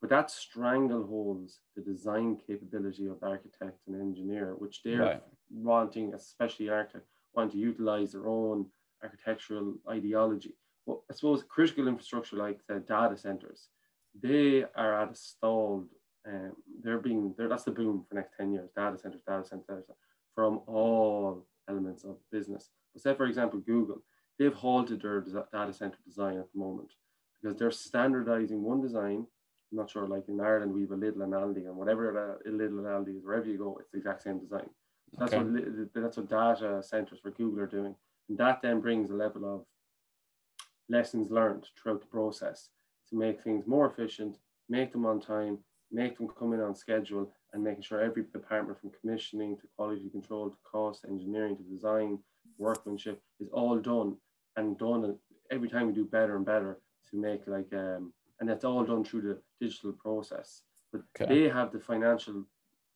But 0.00 0.10
that 0.10 0.28
strangleholds 0.28 1.58
the 1.76 1.82
design 1.82 2.36
capability 2.46 3.06
of 3.06 3.20
the 3.20 3.26
architect 3.26 3.78
and 3.86 4.00
engineer, 4.00 4.54
which 4.58 4.82
they're 4.82 4.98
right. 4.98 5.22
wanting, 5.50 6.12
especially 6.12 6.68
architect, 6.68 7.06
want 7.34 7.52
to 7.52 7.58
utilize 7.58 8.12
their 8.12 8.28
own 8.28 8.66
architectural 9.02 9.74
ideology. 9.88 10.54
But 10.86 10.98
I 11.10 11.14
suppose 11.14 11.42
critical 11.48 11.88
infrastructure 11.88 12.36
like 12.36 12.60
the 12.68 12.80
data 12.80 13.16
centers, 13.16 13.68
they 14.20 14.64
are 14.76 15.02
at 15.02 15.12
a 15.12 15.14
stalled. 15.14 15.88
Um, 16.26 16.52
they're 16.82 16.98
being 16.98 17.34
they're, 17.36 17.48
that's 17.48 17.64
the 17.64 17.70
boom 17.70 18.06
for 18.08 18.14
next 18.14 18.34
10 18.38 18.50
years 18.50 18.70
data 18.74 18.96
centers 18.96 19.20
data 19.28 19.44
centers 19.44 19.84
from 20.34 20.62
all 20.66 21.46
elements 21.68 22.02
of 22.02 22.16
business 22.32 22.70
but 22.94 23.02
say 23.02 23.14
for 23.14 23.26
example 23.26 23.60
google 23.60 24.02
they've 24.38 24.54
halted 24.54 25.02
their 25.02 25.20
data 25.52 25.74
center 25.74 25.98
design 26.06 26.38
at 26.38 26.50
the 26.50 26.58
moment 26.58 26.88
because 27.42 27.58
they're 27.58 27.70
standardizing 27.70 28.62
one 28.62 28.80
design 28.80 29.26
i'm 29.70 29.78
not 29.78 29.90
sure 29.90 30.06
like 30.06 30.28
in 30.28 30.40
ireland 30.40 30.72
we 30.72 30.82
have 30.82 30.90
a 30.92 30.96
Lidl 30.96 31.22
and 31.22 31.32
aldi 31.32 31.66
and 31.66 31.76
whatever 31.76 32.38
a 32.44 32.48
Lidl 32.48 32.78
and 32.78 32.86
aldi 32.86 33.16
is 33.16 33.24
wherever 33.24 33.46
you 33.46 33.58
go 33.58 33.76
it's 33.80 33.90
the 33.90 33.98
exact 33.98 34.22
same 34.22 34.38
design 34.38 34.68
so 35.12 35.16
that's 35.20 35.34
okay. 35.34 35.44
what 35.44 35.94
that's 35.94 36.16
what 36.16 36.28
data 36.28 36.82
centers 36.82 37.20
for 37.20 37.30
google 37.30 37.60
are 37.60 37.66
doing 37.66 37.94
and 38.28 38.38
that 38.38 38.62
then 38.62 38.80
brings 38.80 39.10
a 39.10 39.14
level 39.14 39.44
of 39.44 39.64
lessons 40.88 41.30
learned 41.30 41.66
throughout 41.76 42.00
the 42.00 42.06
process 42.06 42.70
to 43.08 43.16
make 43.16 43.42
things 43.42 43.66
more 43.66 43.86
efficient, 43.86 44.38
make 44.68 44.92
them 44.92 45.06
on 45.06 45.20
time, 45.20 45.58
make 45.90 46.16
them 46.18 46.28
come 46.38 46.52
in 46.52 46.60
on 46.60 46.74
schedule, 46.74 47.32
and 47.52 47.62
making 47.62 47.82
sure 47.82 48.00
every 48.00 48.24
department 48.32 48.80
from 48.80 48.90
commissioning 49.00 49.56
to 49.56 49.68
quality 49.76 50.08
control 50.10 50.50
to 50.50 50.56
cost, 50.70 51.04
engineering 51.08 51.56
to 51.56 51.62
design, 51.62 52.18
workmanship 52.58 53.22
is 53.40 53.48
all 53.52 53.78
done 53.78 54.16
and 54.56 54.78
done 54.78 55.16
every 55.50 55.68
time 55.68 55.86
we 55.86 55.92
do 55.92 56.04
better 56.04 56.36
and 56.36 56.46
better 56.46 56.78
to 57.10 57.16
make 57.16 57.46
like 57.46 57.72
um 57.74 58.12
and 58.44 58.50
that's 58.50 58.64
all 58.64 58.84
done 58.84 59.02
through 59.02 59.22
the 59.22 59.38
digital 59.58 59.92
process. 59.92 60.64
But 60.92 61.00
okay. 61.18 61.34
they 61.34 61.48
have 61.48 61.72
the 61.72 61.80
financial 61.80 62.44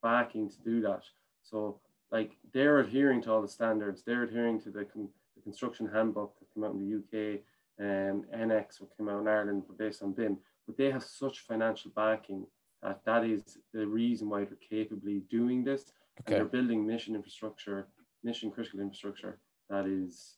backing 0.03 0.51
to 0.51 0.57
do 0.63 0.83
that. 0.83 1.05
So 1.43 1.81
like 2.13 2.33
they're 2.53 2.81
adhering 2.81 3.23
to 3.23 3.33
all 3.33 3.41
the 3.41 3.49
standards, 3.49 4.03
they're 4.03 4.25
adhering 4.25 4.61
to 4.61 4.71
the 4.71 4.85
con- 4.85 5.09
the 5.35 5.43
construction 5.43 5.89
handbook 5.91 6.39
that 6.39 6.53
came 6.53 6.65
out 6.65 6.75
in 6.75 6.81
the 6.81 6.97
UK, 6.99 7.41
um, 7.81 8.25
NX 8.37 8.83
what 8.83 8.95
came 8.95 9.09
out 9.09 9.23
in 9.23 9.29
Ireland 9.29 9.63
based 9.79 10.03
on 10.03 10.13
BIM, 10.13 10.37
but 10.67 10.77
they 10.77 10.91
have 10.91 11.03
such 11.03 11.41
financial 11.41 11.93
backing 11.97 12.47
that 12.83 13.01
that 13.07 13.25
is 13.25 13.57
the 13.73 13.87
reason 13.87 14.29
why 14.29 14.45
they're 14.45 14.69
capably 14.69 15.23
doing 15.31 15.65
this. 15.65 15.93
Okay. 16.21 16.35
they're 16.35 16.45
building 16.45 16.87
mission 16.87 17.15
infrastructure, 17.15 17.89
mission 18.23 18.51
critical 18.51 18.81
infrastructure 18.81 19.39
that 19.71 19.87
is 19.87 20.35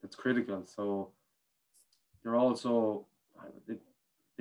that's 0.00 0.16
critical. 0.16 0.64
So 0.64 1.10
they're 2.22 2.36
also 2.36 3.06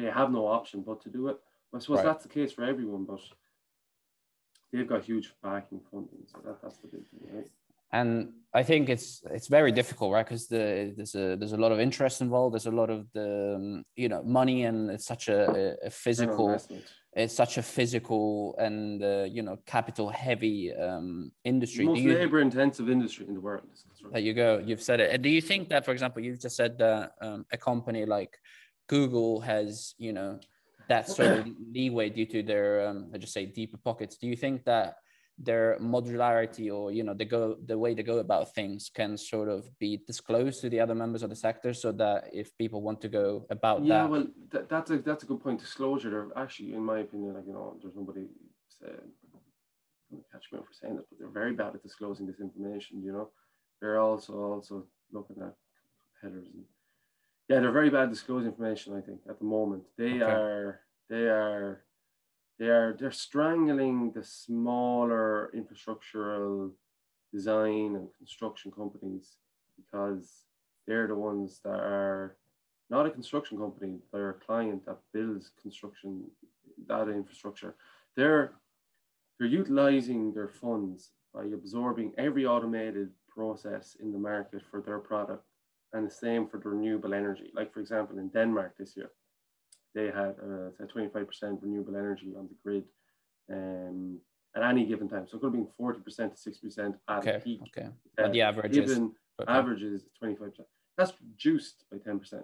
they, 0.01 0.11
have 0.11 0.31
no 0.31 0.47
option 0.47 0.83
but 0.85 1.01
to 1.03 1.09
do 1.09 1.27
it. 1.27 1.37
I 1.73 1.79
suppose 1.79 1.97
right. 1.97 2.05
that's 2.05 2.23
the 2.23 2.29
case 2.29 2.51
for 2.51 2.63
everyone, 2.63 3.05
but 3.05 3.21
they've 4.71 4.87
got 4.87 5.03
huge 5.03 5.33
backing 5.41 5.81
funding, 5.89 6.23
so 6.25 6.39
that, 6.45 6.61
that's 6.61 6.77
the 6.77 6.87
big 6.87 7.07
thing, 7.09 7.35
right? 7.35 7.47
and 7.93 8.29
I 8.53 8.63
think 8.63 8.89
it's 8.89 9.21
it's 9.31 9.47
very 9.47 9.71
difficult, 9.71 10.13
right? 10.13 10.25
Because 10.25 10.47
the, 10.47 10.93
there's 10.95 11.15
a 11.15 11.35
there's 11.35 11.53
a 11.53 11.57
lot 11.57 11.71
of 11.71 11.79
interest 11.79 12.21
involved. 12.21 12.53
There's 12.53 12.65
a 12.65 12.71
lot 12.71 12.89
of 12.89 13.07
the 13.13 13.55
um, 13.55 13.83
you 13.95 14.09
know 14.09 14.23
money, 14.23 14.63
and 14.63 14.89
it's 14.89 15.05
such 15.05 15.29
a, 15.29 15.75
a 15.85 15.89
physical. 15.89 16.57
It's 17.13 17.33
such 17.33 17.57
a 17.57 17.61
physical 17.61 18.55
and 18.57 19.03
uh, 19.03 19.25
you 19.29 19.41
know 19.41 19.57
capital 19.65 20.09
heavy 20.09 20.73
um, 20.73 21.31
industry. 21.43 21.85
Most 21.85 21.99
you, 21.99 22.13
labor 22.13 22.39
intensive 22.39 22.89
industry 22.89 23.25
in 23.27 23.33
the 23.33 23.41
world. 23.41 23.63
There 24.11 24.21
you 24.21 24.33
go. 24.33 24.61
You've 24.65 24.81
said 24.81 25.01
it. 25.01 25.21
Do 25.21 25.29
you 25.29 25.41
think 25.41 25.69
that, 25.69 25.83
for 25.83 25.91
example, 25.91 26.23
you've 26.23 26.39
just 26.39 26.55
said 26.55 26.77
that 26.77 27.11
um, 27.21 27.45
a 27.51 27.57
company 27.57 28.05
like 28.05 28.37
Google 28.91 29.39
has 29.39 29.95
you 29.97 30.11
know 30.11 30.39
that 30.89 31.07
sort 31.07 31.31
of 31.39 31.47
leeway 31.73 32.09
due 32.09 32.25
to 32.25 32.43
their 32.43 32.87
um, 32.87 33.07
let's 33.09 33.23
just 33.23 33.33
say 33.33 33.45
deeper 33.45 33.77
pockets? 33.77 34.17
Do 34.17 34.27
you 34.27 34.35
think 34.35 34.65
that 34.65 34.97
their 35.37 35.77
modularity 35.79 36.67
or 36.77 36.91
you 36.91 37.03
know 37.03 37.13
the 37.13 37.25
go 37.25 37.55
the 37.71 37.77
way 37.83 37.93
they 37.93 38.03
go 38.03 38.17
about 38.19 38.53
things 38.53 38.91
can 38.93 39.17
sort 39.17 39.49
of 39.55 39.59
be 39.79 39.91
disclosed 40.05 40.59
to 40.61 40.69
the 40.69 40.79
other 40.79 40.93
members 40.93 41.23
of 41.23 41.29
the 41.29 41.35
sector 41.47 41.73
so 41.73 41.89
that 41.91 42.25
if 42.33 42.55
people 42.57 42.81
want 42.81 42.99
to 43.01 43.07
go 43.07 43.45
about 43.49 43.83
yeah 43.83 44.03
that 44.03 44.09
well 44.11 44.27
th- 44.51 44.65
that's 44.69 44.91
a 44.91 44.97
that's 44.99 45.23
a 45.23 45.25
good 45.25 45.41
point. 45.41 45.59
Disclosure 45.59 46.09
they're 46.09 46.43
actually 46.43 46.73
in 46.73 46.83
my 46.83 46.99
opinion 46.99 47.33
like 47.33 47.47
you 47.47 47.53
know 47.53 47.77
there's 47.81 47.95
nobody 47.95 48.25
say, 48.77 48.91
catch 50.31 50.45
me 50.51 50.59
out 50.59 50.67
for 50.67 50.73
saying 50.73 50.95
that 50.97 51.05
but 51.09 51.17
they're 51.17 51.39
very 51.41 51.53
bad 51.53 51.73
at 51.73 51.81
disclosing 51.81 52.27
this 52.27 52.41
information 52.41 53.01
you 53.01 53.13
know? 53.13 53.29
They're 53.79 54.01
also 54.01 54.33
also 54.55 54.85
looking 55.11 55.37
at 55.47 55.55
competitors 56.19 56.49
and 56.53 56.65
yeah 57.51 57.59
they're 57.59 57.71
very 57.71 57.89
bad 57.89 58.09
disclosing 58.09 58.49
information 58.49 58.95
i 58.95 59.01
think 59.01 59.19
at 59.29 59.39
the 59.39 59.45
moment 59.45 59.83
they 59.97 60.13
okay. 60.13 60.23
are 60.23 60.81
they 61.09 61.23
are 61.27 61.83
they're 62.59 62.95
they're 62.99 63.11
strangling 63.11 64.11
the 64.11 64.23
smaller 64.23 65.51
infrastructural 65.55 66.71
design 67.33 67.95
and 67.95 68.07
construction 68.17 68.71
companies 68.71 69.37
because 69.77 70.45
they're 70.87 71.07
the 71.07 71.15
ones 71.15 71.59
that 71.63 71.79
are 71.79 72.37
not 72.89 73.05
a 73.05 73.09
construction 73.09 73.57
company, 73.57 73.99
they're 74.11 74.31
a 74.31 74.45
client 74.45 74.85
that 74.85 74.99
builds 75.13 75.51
construction 75.61 76.25
data 76.87 77.11
infrastructure. 77.11 77.75
They're 78.15 78.51
they're 79.39 79.47
utilizing 79.47 80.33
their 80.33 80.49
funds 80.49 81.11
by 81.33 81.45
absorbing 81.45 82.11
every 82.17 82.45
automated 82.45 83.09
process 83.27 83.95
in 83.99 84.11
the 84.11 84.19
market 84.19 84.61
for 84.69 84.81
their 84.81 84.99
product 84.99 85.45
and 85.93 86.07
the 86.07 86.11
same 86.11 86.47
for 86.47 86.57
the 86.57 86.69
renewable 86.69 87.13
energy. 87.13 87.51
Like 87.53 87.73
for 87.73 87.79
example, 87.79 88.17
in 88.17 88.29
Denmark 88.29 88.77
this 88.77 88.95
year, 88.95 89.11
they 89.93 90.05
had 90.05 90.35
uh, 90.41 90.85
25% 90.85 91.61
renewable 91.61 91.97
energy 91.97 92.33
on 92.37 92.47
the 92.47 92.55
grid 92.63 92.85
um, 93.51 94.19
at 94.55 94.63
any 94.63 94.85
given 94.85 95.09
time. 95.09 95.27
So 95.27 95.37
it 95.37 95.41
could 95.41 95.53
have 95.53 95.53
been 95.53 95.67
40% 95.79 96.43
to 96.43 96.49
60% 96.49 96.95
at 97.07 97.17
okay, 97.19 97.41
peak. 97.43 97.61
Okay. 97.77 97.89
Uh, 98.17 98.29
the 98.29 98.41
average 98.41 98.73
given 98.73 98.89
is, 98.91 99.41
okay. 99.41 99.51
average 99.51 99.83
is 99.83 100.03
25%. 100.23 100.51
That's 100.97 101.13
reduced 101.21 101.85
by 101.91 101.97
10%. 101.97 102.43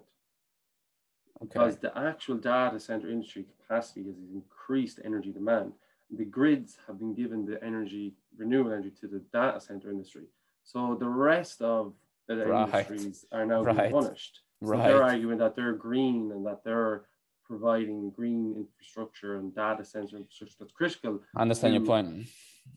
because 1.39 1.77
the 1.77 1.95
actual 1.97 2.37
data 2.37 2.79
center 2.79 3.09
industry 3.09 3.45
capacity 3.61 4.03
has 4.03 4.15
increased 4.33 4.99
energy 5.05 5.31
demand. 5.31 5.73
The 6.09 6.25
grids 6.25 6.77
have 6.87 6.97
been 6.99 7.13
given 7.13 7.45
the 7.45 7.63
energy, 7.63 8.15
renewable 8.37 8.71
energy 8.71 8.93
to 9.01 9.07
the 9.07 9.19
data 9.31 9.59
center 9.59 9.91
industry. 9.91 10.23
So 10.63 10.97
the 10.99 11.07
rest 11.07 11.61
of 11.61 11.93
the 12.27 12.45
right. 12.45 12.65
industries 12.65 13.25
are 13.31 13.45
now 13.45 13.63
right. 13.63 13.77
being 13.77 13.91
punished. 13.91 14.41
So 14.63 14.71
right. 14.71 14.87
they're 14.87 15.03
arguing 15.03 15.37
that 15.37 15.55
they're 15.55 15.73
green 15.73 16.31
and 16.31 16.45
that 16.45 16.63
they're 16.63 17.05
providing 17.45 18.11
green 18.11 18.55
infrastructure 18.57 19.35
and 19.37 19.55
data 19.55 19.85
center 19.85 20.17
infrastructure 20.17 20.55
that's 20.59 20.73
critical. 20.73 21.21
I 21.35 21.41
understand 21.43 21.73
your 21.73 21.85
point. 21.85 22.27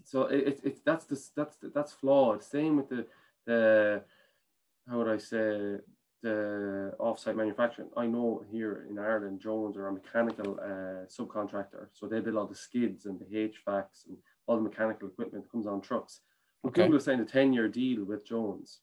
So 0.04 0.22
it, 0.22 0.46
it, 0.46 0.60
it 0.64 0.78
that's 0.84 1.04
the, 1.06 1.20
that's 1.36 1.56
that's 1.74 1.92
flawed. 1.92 2.44
Same 2.44 2.76
with 2.76 2.88
the 2.88 3.06
the 3.46 4.02
how 4.88 4.98
would 4.98 5.08
I 5.08 5.18
say 5.18 5.78
the 6.22 6.94
offsite 7.00 7.36
manufacturing. 7.36 7.88
I 7.96 8.06
know 8.06 8.44
here 8.50 8.86
in 8.90 8.98
Ireland, 8.98 9.40
Jones 9.40 9.76
are 9.76 9.88
a 9.88 9.92
mechanical 9.92 10.58
uh, 10.62 11.06
subcontractor, 11.06 11.88
so 11.92 12.06
they 12.06 12.20
build 12.20 12.36
all 12.36 12.46
the 12.46 12.54
skids 12.54 13.06
and 13.06 13.18
the 13.18 13.24
HVACs 13.24 14.06
and 14.08 14.16
all 14.46 14.56
the 14.56 14.62
mechanical 14.62 15.08
equipment 15.08 15.44
that 15.44 15.50
comes 15.50 15.66
on 15.66 15.80
trucks. 15.80 16.20
Okay. 16.66 16.84
Google 16.84 17.00
signed 17.00 17.22
a 17.22 17.24
ten-year 17.24 17.68
deal 17.68 18.04
with 18.04 18.26
Jones, 18.26 18.80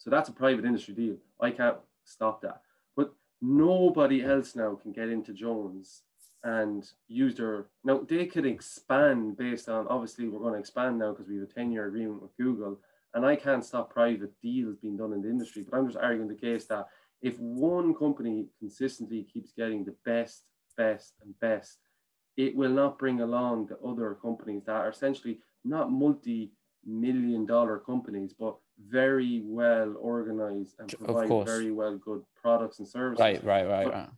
so 0.00 0.08
that's 0.08 0.30
a 0.30 0.32
private 0.32 0.64
industry 0.64 0.94
deal. 0.94 1.16
I 1.40 1.50
can't 1.50 1.76
stop 2.04 2.40
that, 2.40 2.62
but 2.96 3.12
nobody 3.42 4.24
else 4.24 4.56
now 4.56 4.74
can 4.74 4.92
get 4.92 5.10
into 5.10 5.34
Jones 5.34 6.02
and 6.42 6.88
use 7.06 7.36
their 7.36 7.66
now 7.84 8.00
they 8.08 8.24
could 8.24 8.46
expand 8.46 9.36
based 9.36 9.68
on 9.68 9.86
obviously 9.88 10.26
we're 10.26 10.38
going 10.40 10.54
to 10.54 10.58
expand 10.58 10.98
now 10.98 11.10
because 11.12 11.28
we 11.28 11.34
have 11.34 11.44
a 11.44 11.52
10 11.52 11.70
year 11.70 11.86
agreement 11.86 12.22
with 12.22 12.34
Google 12.38 12.80
and 13.12 13.26
I 13.26 13.36
can't 13.36 13.64
stop 13.64 13.92
private 13.92 14.32
deals 14.40 14.78
being 14.78 14.96
done 14.96 15.12
in 15.12 15.20
the 15.20 15.28
industry, 15.28 15.66
but 15.68 15.76
I'm 15.76 15.86
just 15.86 15.98
arguing 15.98 16.28
the 16.28 16.34
case 16.34 16.64
that 16.66 16.86
if 17.20 17.38
one 17.38 17.94
company 17.94 18.46
consistently 18.58 19.26
keeps 19.30 19.52
getting 19.52 19.84
the 19.84 19.94
best, 20.06 20.44
best, 20.76 21.14
and 21.22 21.38
best, 21.40 21.78
it 22.36 22.56
will 22.56 22.70
not 22.70 22.98
bring 22.98 23.20
along 23.20 23.66
the 23.66 23.78
other 23.86 24.16
companies 24.22 24.64
that 24.64 24.76
are 24.76 24.88
essentially 24.88 25.40
not 25.64 25.90
multi 25.90 26.52
million 26.84 27.46
dollar 27.46 27.78
companies, 27.78 28.32
but 28.32 28.56
very 28.88 29.42
well 29.44 29.94
organized 30.00 30.76
and 30.78 30.88
provide 30.98 31.46
very 31.46 31.70
well 31.70 31.96
good 31.98 32.22
products 32.40 32.78
and 32.78 32.88
services. 32.88 33.20
Right, 33.20 33.42
right, 33.44 33.68
right. 33.68 33.86
right. 33.86 34.08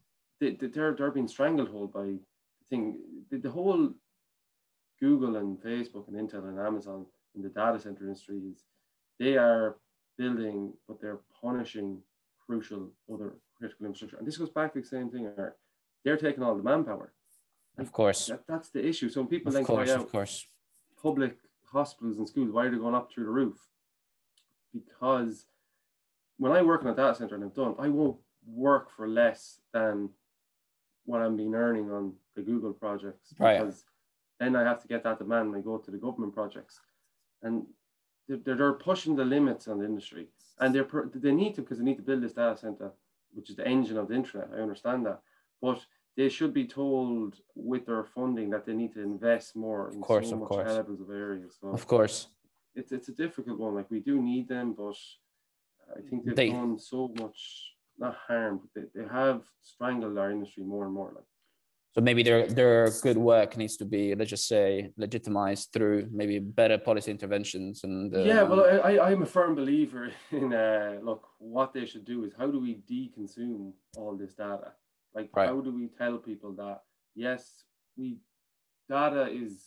They, 0.40 0.50
they're, 0.52 0.94
they're 0.94 1.10
being 1.10 1.28
stranglehold 1.28 1.92
by 1.92 2.04
the 2.04 2.18
thing. 2.70 2.98
The, 3.30 3.38
the 3.38 3.50
whole 3.50 3.92
Google 5.00 5.36
and 5.36 5.58
Facebook 5.58 6.08
and 6.08 6.16
Intel 6.16 6.48
and 6.48 6.58
Amazon 6.58 7.06
in 7.34 7.42
the 7.42 7.48
data 7.48 7.80
center 7.80 8.04
industry 8.04 8.38
is 8.52 8.64
they 9.18 9.36
are 9.36 9.76
building, 10.18 10.72
but 10.86 11.00
they're 11.00 11.20
punishing 11.40 11.98
crucial 12.46 12.90
other 13.12 13.34
critical 13.56 13.86
infrastructure. 13.86 14.18
And 14.18 14.26
this 14.26 14.36
goes 14.36 14.50
back 14.50 14.72
to 14.74 14.80
the 14.80 14.86
same 14.86 15.10
thing. 15.10 15.30
They're 16.04 16.16
taking 16.16 16.42
all 16.42 16.56
the 16.56 16.62
manpower. 16.62 17.12
Of 17.78 17.92
course. 17.92 18.26
That, 18.26 18.46
that's 18.46 18.70
the 18.70 18.86
issue. 18.86 19.08
So 19.08 19.24
people 19.24 19.48
of 19.48 19.54
then 19.54 19.64
course, 19.64 19.90
out, 19.90 20.00
of 20.00 20.12
course. 20.12 20.46
public 21.00 21.36
hospitals 21.72 22.18
and 22.18 22.28
schools, 22.28 22.50
why 22.50 22.66
are 22.66 22.70
they 22.70 22.76
going 22.76 22.94
up 22.94 23.10
through 23.10 23.24
the 23.24 23.30
roof? 23.30 23.56
Because 24.72 25.46
when 26.38 26.52
I 26.52 26.62
work 26.62 26.82
in 26.82 26.88
a 26.88 26.94
data 26.94 27.14
center 27.14 27.34
and 27.34 27.44
I'm 27.44 27.50
done, 27.50 27.74
I 27.78 27.88
won't 27.88 28.16
work 28.46 28.90
for 28.94 29.08
less 29.08 29.60
than 29.72 30.10
what 31.04 31.20
I'm 31.20 31.36
being 31.36 31.54
earning 31.54 31.90
on 31.90 32.14
the 32.34 32.42
Google 32.42 32.72
projects. 32.72 33.34
Right. 33.38 33.58
Because 33.58 33.84
then 34.40 34.56
I 34.56 34.62
have 34.62 34.80
to 34.82 34.88
get 34.88 35.04
that 35.04 35.18
demand 35.18 35.48
and 35.48 35.56
I 35.56 35.60
go 35.60 35.78
to 35.78 35.90
the 35.90 35.98
government 35.98 36.34
projects. 36.34 36.80
And 37.42 37.66
they're, 38.28 38.56
they're 38.56 38.72
pushing 38.72 39.16
the 39.16 39.24
limits 39.24 39.68
on 39.68 39.78
the 39.78 39.84
industry 39.84 40.28
and 40.60 40.74
they're 40.74 40.88
they 41.14 41.32
need 41.32 41.54
to 41.54 41.62
because 41.62 41.78
they 41.78 41.84
need 41.84 41.96
to 41.96 42.02
build 42.02 42.22
this 42.22 42.32
data 42.32 42.56
center 42.56 42.92
which 43.34 43.50
is 43.50 43.56
the 43.56 43.66
engine 43.66 43.96
of 43.96 44.08
the 44.08 44.14
internet 44.14 44.48
i 44.54 44.60
understand 44.60 45.04
that 45.04 45.20
but 45.60 45.84
they 46.16 46.28
should 46.28 46.52
be 46.52 46.66
told 46.66 47.36
with 47.54 47.86
their 47.86 48.04
funding 48.04 48.50
that 48.50 48.66
they 48.66 48.74
need 48.74 48.92
to 48.92 49.02
invest 49.02 49.56
more 49.56 49.90
in 49.90 49.96
of 49.96 50.02
course, 50.02 50.28
so 50.28 50.34
of 50.34 50.40
much 50.40 50.48
course. 50.48 50.72
levels 50.72 51.00
of 51.00 51.10
areas 51.10 51.56
so 51.60 51.68
of 51.68 51.86
course 51.86 52.28
it's, 52.74 52.92
it's 52.92 53.08
a 53.08 53.12
difficult 53.12 53.58
one 53.58 53.74
like 53.74 53.90
we 53.90 54.00
do 54.00 54.20
need 54.20 54.48
them 54.48 54.72
but 54.72 54.96
i 55.96 56.00
think 56.08 56.24
they've 56.24 56.36
they, 56.36 56.50
done 56.50 56.78
so 56.78 57.12
much 57.20 57.72
not 57.98 58.16
harm 58.26 58.60
but 58.62 58.70
they, 58.74 59.00
they 59.00 59.08
have 59.08 59.42
strangled 59.62 60.18
our 60.18 60.30
industry 60.30 60.64
more 60.64 60.84
and 60.84 60.94
more 60.94 61.12
like 61.14 61.24
so 61.94 62.00
maybe 62.00 62.22
their 62.22 62.46
their 62.46 62.90
good 63.02 63.18
work 63.18 63.58
needs 63.58 63.76
to 63.76 63.84
be, 63.84 64.14
let's 64.14 64.30
just 64.30 64.48
say, 64.48 64.90
legitimized 64.96 65.74
through 65.74 66.08
maybe 66.10 66.38
better 66.38 66.78
policy 66.78 67.10
interventions 67.10 67.84
and. 67.84 68.14
Uh, 68.16 68.20
yeah, 68.20 68.42
well, 68.44 68.64
I 68.82 68.98
I'm 68.98 69.22
a 69.22 69.26
firm 69.26 69.54
believer 69.54 70.10
in 70.30 70.54
uh, 70.54 71.00
look 71.02 71.28
what 71.38 71.74
they 71.74 71.84
should 71.84 72.06
do 72.06 72.24
is 72.24 72.32
how 72.38 72.46
do 72.46 72.58
we 72.58 72.80
deconsume 72.90 73.72
all 73.98 74.16
this 74.16 74.32
data? 74.32 74.72
Like 75.14 75.30
right. 75.34 75.48
how 75.48 75.60
do 75.60 75.74
we 75.74 75.88
tell 75.88 76.18
people 76.18 76.52
that 76.54 76.82
yes, 77.14 77.64
we 77.96 78.18
data 78.88 79.28
is 79.30 79.64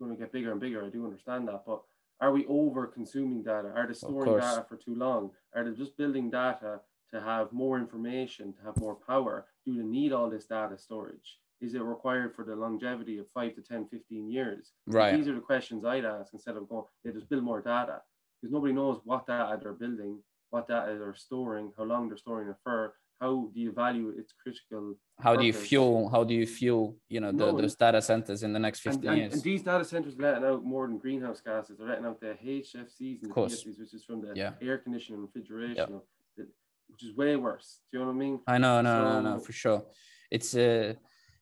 going 0.00 0.10
to 0.10 0.16
get 0.16 0.32
bigger 0.32 0.52
and 0.52 0.60
bigger. 0.60 0.84
I 0.84 0.90
do 0.90 1.04
understand 1.04 1.48
that, 1.48 1.62
but 1.66 1.82
are 2.20 2.32
we 2.32 2.46
over 2.46 2.86
consuming 2.86 3.42
data? 3.42 3.72
Are 3.74 3.86
they 3.86 3.94
storing 3.94 4.38
data 4.38 4.64
for 4.68 4.76
too 4.76 4.94
long? 4.94 5.30
Are 5.54 5.64
they 5.64 5.76
just 5.76 5.96
building 5.96 6.30
data 6.30 6.80
to 7.12 7.20
have 7.20 7.52
more 7.52 7.78
information, 7.78 8.52
to 8.54 8.62
have 8.64 8.76
more 8.76 8.96
power? 9.06 9.46
Do 9.66 9.76
they 9.76 9.84
need 9.84 10.12
all 10.12 10.30
this 10.30 10.46
data 10.46 10.78
storage? 10.78 11.38
is 11.64 11.74
it 11.74 11.82
required 11.82 12.34
for 12.34 12.44
the 12.44 12.54
longevity 12.54 13.18
of 13.18 13.26
five 13.32 13.54
to 13.54 13.62
10, 13.62 13.88
15 13.88 14.30
years? 14.30 14.72
Right. 14.86 15.16
These 15.16 15.28
are 15.28 15.34
the 15.34 15.40
questions 15.40 15.84
I'd 15.84 16.04
ask 16.04 16.32
instead 16.32 16.56
of 16.56 16.68
going, 16.68 16.84
yeah, 17.04 17.12
just 17.12 17.28
build 17.28 17.42
more 17.42 17.62
data. 17.62 18.02
Because 18.40 18.52
nobody 18.52 18.74
knows 18.74 19.00
what 19.04 19.26
data 19.26 19.58
they're 19.62 19.72
building, 19.72 20.20
what 20.50 20.68
data 20.68 20.96
they're 20.98 21.14
storing, 21.14 21.72
how 21.76 21.84
long 21.84 22.08
they're 22.08 22.18
storing 22.18 22.48
it 22.48 22.56
for, 22.62 22.94
how 23.20 23.48
do 23.54 23.60
you 23.60 23.72
value 23.72 24.12
its 24.16 24.32
critical 24.42 24.94
how 25.20 25.32
purpose? 25.32 25.40
do 25.40 25.46
you 25.46 25.52
fuel 25.52 26.08
how 26.08 26.24
do 26.24 26.34
you 26.34 26.46
fuel 26.46 26.96
you 27.08 27.20
know 27.20 27.30
the, 27.30 27.52
no, 27.52 27.60
those 27.60 27.74
data 27.74 28.02
centers 28.02 28.42
in 28.42 28.52
the 28.52 28.58
next 28.58 28.80
15 28.80 29.08
and, 29.08 29.18
years? 29.18 29.32
and 29.32 29.42
these 29.42 29.62
data 29.62 29.84
centers 29.84 30.14
letting 30.18 30.44
out 30.44 30.64
more 30.64 30.86
than 30.86 30.98
greenhouse 30.98 31.40
gases. 31.40 31.78
They're 31.78 31.88
letting 31.88 32.06
out 32.06 32.20
the 32.20 32.36
hfcs 32.44 32.74
and 32.74 33.22
the 33.22 33.28
PFCs, 33.28 33.78
which 33.78 33.94
is 33.94 34.04
from 34.04 34.20
the 34.20 34.32
yeah. 34.34 34.52
air 34.60 34.78
conditioning 34.78 35.20
and 35.20 35.28
refrigeration 35.28 36.00
which 36.94 37.04
is 37.04 37.16
way 37.16 37.36
worse. 37.36 37.80
Do 37.90 37.98
you 37.98 38.04
know 38.04 38.10
what 38.10 38.16
i 38.16 38.18
mean? 38.18 38.40
I 38.46 38.58
know 38.58 38.80
no 38.80 38.98
so, 38.98 39.20
no 39.20 39.20
no 39.20 39.38
for 39.40 39.52
sure. 39.52 39.84
It's 40.30 40.54
a 40.54 40.90
uh, 40.90 40.92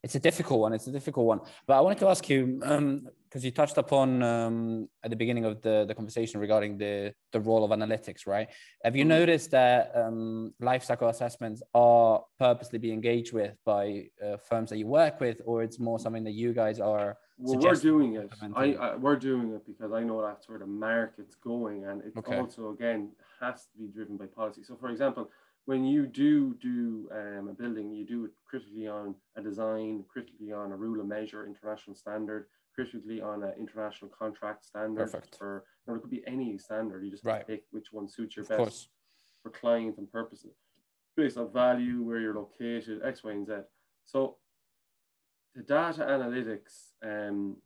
it's 0.02 0.16
a 0.16 0.20
difficult 0.20 0.60
one. 0.60 0.72
It's 0.72 0.88
a 0.88 0.92
difficult 0.92 1.26
one. 1.26 1.40
But 1.66 1.74
I 1.74 1.80
wanted 1.80 1.98
to 1.98 2.08
ask 2.08 2.28
you 2.28 2.58
because 2.58 2.78
um, 2.78 3.06
you 3.34 3.52
touched 3.52 3.78
upon 3.78 4.22
um, 4.22 4.88
at 5.04 5.10
the 5.10 5.16
beginning 5.16 5.44
of 5.44 5.62
the, 5.62 5.84
the 5.86 5.94
conversation 5.94 6.40
regarding 6.40 6.76
the 6.76 7.14
the 7.30 7.40
role 7.40 7.64
of 7.64 7.70
analytics, 7.70 8.26
right? 8.26 8.48
Have 8.84 8.96
you 8.96 9.02
mm-hmm. 9.02 9.20
noticed 9.20 9.52
that 9.52 9.92
um, 9.94 10.54
life 10.60 10.82
cycle 10.82 11.08
assessments 11.08 11.62
are 11.72 12.24
purposely 12.38 12.78
being 12.80 12.94
engaged 12.94 13.32
with 13.32 13.54
by 13.64 14.06
uh, 14.24 14.36
firms 14.48 14.70
that 14.70 14.78
you 14.78 14.88
work 14.88 15.20
with, 15.20 15.40
or 15.44 15.62
it's 15.62 15.78
more 15.78 16.00
something 16.00 16.24
that 16.24 16.32
you 16.32 16.52
guys 16.52 16.80
are? 16.80 17.16
Well, 17.38 17.58
we're 17.58 17.74
doing 17.74 18.16
it. 18.16 18.30
I, 18.54 18.74
I, 18.74 18.96
we're 18.96 19.16
doing 19.16 19.52
it 19.52 19.66
because 19.66 19.92
I 19.92 20.00
know 20.00 20.20
that's 20.22 20.48
where 20.48 20.58
the 20.58 20.66
market's 20.66 21.36
going, 21.36 21.84
and 21.84 22.02
it 22.02 22.12
okay. 22.16 22.38
also 22.38 22.70
again 22.70 23.10
has 23.40 23.66
to 23.66 23.78
be 23.78 23.86
driven 23.86 24.16
by 24.16 24.26
policy. 24.26 24.62
So, 24.64 24.76
for 24.76 24.90
example 24.90 25.30
when 25.66 25.84
you 25.84 26.06
do 26.06 26.54
do 26.54 27.08
um, 27.12 27.48
a 27.48 27.54
building, 27.54 27.92
you 27.92 28.04
do 28.04 28.24
it 28.24 28.32
critically 28.44 28.88
on 28.88 29.14
a 29.36 29.42
design, 29.42 30.04
critically 30.08 30.52
on 30.52 30.72
a 30.72 30.76
rule 30.76 31.00
of 31.00 31.06
measure, 31.06 31.46
international 31.46 31.94
standard, 31.94 32.46
critically 32.74 33.20
on 33.20 33.42
an 33.42 33.52
international 33.58 34.10
contract 34.10 34.64
standard. 34.64 35.10
Perfect. 35.10 35.36
For 35.36 35.64
or 35.86 35.96
it 35.96 36.00
could 36.00 36.10
be 36.10 36.22
any 36.26 36.58
standard. 36.58 37.04
You 37.04 37.10
just 37.10 37.24
right. 37.24 37.46
pick 37.46 37.64
which 37.70 37.92
one 37.92 38.08
suits 38.08 38.36
your 38.36 38.44
of 38.44 38.48
best 38.48 38.58
course. 38.58 38.88
for 39.42 39.50
client 39.50 39.98
and 39.98 40.10
purposes, 40.10 40.56
based 41.16 41.36
on 41.36 41.52
value, 41.52 42.02
where 42.02 42.18
you're 42.18 42.34
located, 42.34 43.00
X, 43.04 43.22
Y, 43.22 43.30
and 43.30 43.46
Z. 43.46 43.52
So 44.04 44.36
the 45.54 45.62
data 45.62 46.02
analytics, 46.02 46.90
um, 47.04 47.56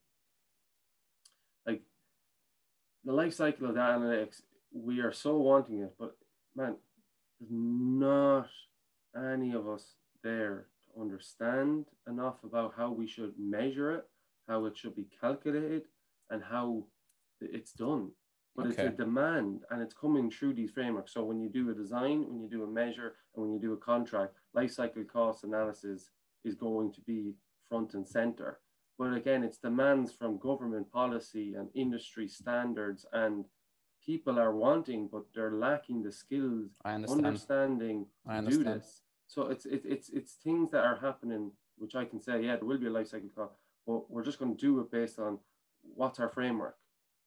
like 1.66 1.82
the 3.04 3.12
life 3.12 3.32
cycle 3.32 3.68
of 3.68 3.74
data 3.74 3.98
analytics, 3.98 4.42
we 4.72 5.00
are 5.00 5.12
so 5.12 5.38
wanting 5.38 5.80
it, 5.80 5.94
but 5.98 6.16
man, 6.54 6.76
there's 7.40 7.50
not 7.50 8.48
any 9.16 9.52
of 9.52 9.68
us 9.68 9.94
there 10.22 10.66
to 10.84 11.00
understand 11.00 11.86
enough 12.08 12.36
about 12.44 12.74
how 12.76 12.90
we 12.90 13.06
should 13.06 13.32
measure 13.38 13.92
it, 13.92 14.04
how 14.48 14.64
it 14.66 14.76
should 14.76 14.94
be 14.94 15.06
calculated, 15.20 15.82
and 16.30 16.42
how 16.42 16.84
it's 17.40 17.72
done. 17.72 18.10
But 18.54 18.66
okay. 18.68 18.84
it's 18.84 18.94
a 18.94 18.96
demand 18.96 19.60
and 19.70 19.82
it's 19.82 19.94
coming 19.94 20.30
through 20.30 20.54
these 20.54 20.70
frameworks. 20.70 21.12
So 21.12 21.24
when 21.24 21.40
you 21.40 21.50
do 21.50 21.70
a 21.70 21.74
design, 21.74 22.26
when 22.26 22.40
you 22.40 22.48
do 22.48 22.64
a 22.64 22.66
measure, 22.66 23.16
and 23.34 23.44
when 23.44 23.52
you 23.52 23.60
do 23.60 23.74
a 23.74 23.76
contract, 23.76 24.36
life 24.54 24.72
cycle 24.72 25.04
cost 25.04 25.44
analysis 25.44 26.10
is 26.44 26.54
going 26.54 26.92
to 26.92 27.00
be 27.02 27.34
front 27.68 27.92
and 27.94 28.06
center. 28.06 28.60
But 28.98 29.12
again, 29.12 29.44
it's 29.44 29.58
demands 29.58 30.10
from 30.12 30.38
government 30.38 30.90
policy 30.90 31.54
and 31.54 31.68
industry 31.74 32.28
standards 32.28 33.04
and 33.12 33.44
people 34.06 34.38
are 34.38 34.52
wanting, 34.54 35.08
but 35.12 35.24
they're 35.34 35.52
lacking 35.52 36.02
the 36.02 36.12
skills, 36.12 36.70
I 36.84 36.94
understand. 36.94 37.26
understanding 37.26 38.06
I 38.26 38.38
understand. 38.38 38.64
do 38.66 38.72
this. 38.74 39.02
So 39.26 39.48
it's 39.48 39.66
it, 39.66 39.82
it's 39.84 40.08
it's 40.10 40.32
things 40.34 40.70
that 40.70 40.84
are 40.84 40.96
happening, 40.96 41.50
which 41.76 41.96
I 41.96 42.04
can 42.04 42.20
say, 42.20 42.44
yeah, 42.44 42.56
there 42.56 42.64
will 42.64 42.78
be 42.78 42.86
a 42.86 42.90
life 42.90 43.08
cycle 43.08 43.28
cost, 43.34 43.54
but 43.86 44.08
we're 44.10 44.24
just 44.24 44.38
going 44.38 44.56
to 44.56 44.60
do 44.60 44.80
it 44.80 44.90
based 44.90 45.18
on 45.18 45.38
what's 45.82 46.20
our 46.20 46.28
framework, 46.28 46.76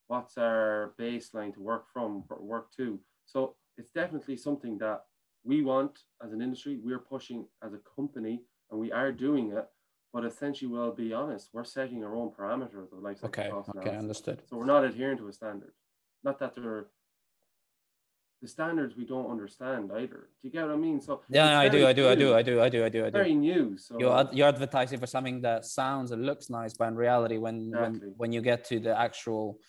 what's 0.07 0.37
our 0.37 0.93
baseline 0.97 1.53
to 1.53 1.61
work 1.61 1.85
from, 1.91 2.23
work 2.39 2.71
to. 2.77 2.99
So 3.25 3.55
it's 3.77 3.91
definitely 3.91 4.37
something 4.37 4.77
that 4.79 5.03
we 5.43 5.61
want 5.61 5.99
as 6.23 6.31
an 6.31 6.41
industry, 6.41 6.79
we're 6.81 6.99
pushing 6.99 7.45
as 7.63 7.73
a 7.73 7.79
company, 7.95 8.41
and 8.71 8.79
we 8.79 8.91
are 8.91 9.11
doing 9.11 9.51
it. 9.51 9.67
But 10.11 10.25
essentially, 10.25 10.71
we'll 10.71 10.91
be 10.91 11.13
honest, 11.13 11.49
we're 11.53 11.63
setting 11.63 12.03
our 12.03 12.15
own 12.15 12.31
parameters 12.31 12.91
of 12.91 13.03
life 13.03 13.19
cycle 13.19 13.29
Okay. 13.29 13.49
cost 13.51 13.69
Okay. 13.69 13.79
analysis. 13.81 13.99
Understood. 13.99 14.41
So 14.49 14.57
we're 14.57 14.65
not 14.65 14.83
adhering 14.83 15.17
to 15.19 15.27
a 15.27 15.33
standard. 15.33 15.73
Not 16.23 16.39
that 16.39 16.55
they're 16.55 16.87
the 18.41 18.47
standards 18.47 18.95
we 18.95 19.05
don't 19.05 19.29
understand 19.29 19.91
either. 19.91 20.29
Do 20.41 20.43
you 20.43 20.49
get 20.49 20.65
what 20.65 20.73
I 20.73 20.77
mean? 20.77 21.01
So 21.01 21.21
Yeah, 21.29 21.49
no, 21.49 21.57
I 21.59 21.67
do, 21.67 21.85
I 21.85 21.93
do, 21.93 22.07
I 22.07 22.15
do. 22.15 22.33
I 22.33 22.41
do, 22.41 22.61
I 22.61 22.69
do, 22.69 22.85
I 22.85 22.89
do, 22.89 23.03
I 23.03 23.07
It's 23.07 23.13
very 23.13 23.33
new. 23.33 23.77
So 23.77 23.99
You're 23.99 24.17
ad- 24.17 24.29
you're 24.31 24.47
advertising 24.47 24.99
for 24.99 25.07
something 25.07 25.41
that 25.41 25.65
sounds 25.65 26.11
and 26.11 26.25
looks 26.25 26.49
nice, 26.49 26.73
but 26.73 26.87
in 26.87 26.95
reality, 26.95 27.37
when 27.37 27.71
when, 27.71 27.95
Exactly. 27.95 28.13
when 28.15 28.31
you 28.31 28.41
get 28.41 28.63
to 28.65 28.79
the 28.79 28.97
actual 28.97 29.59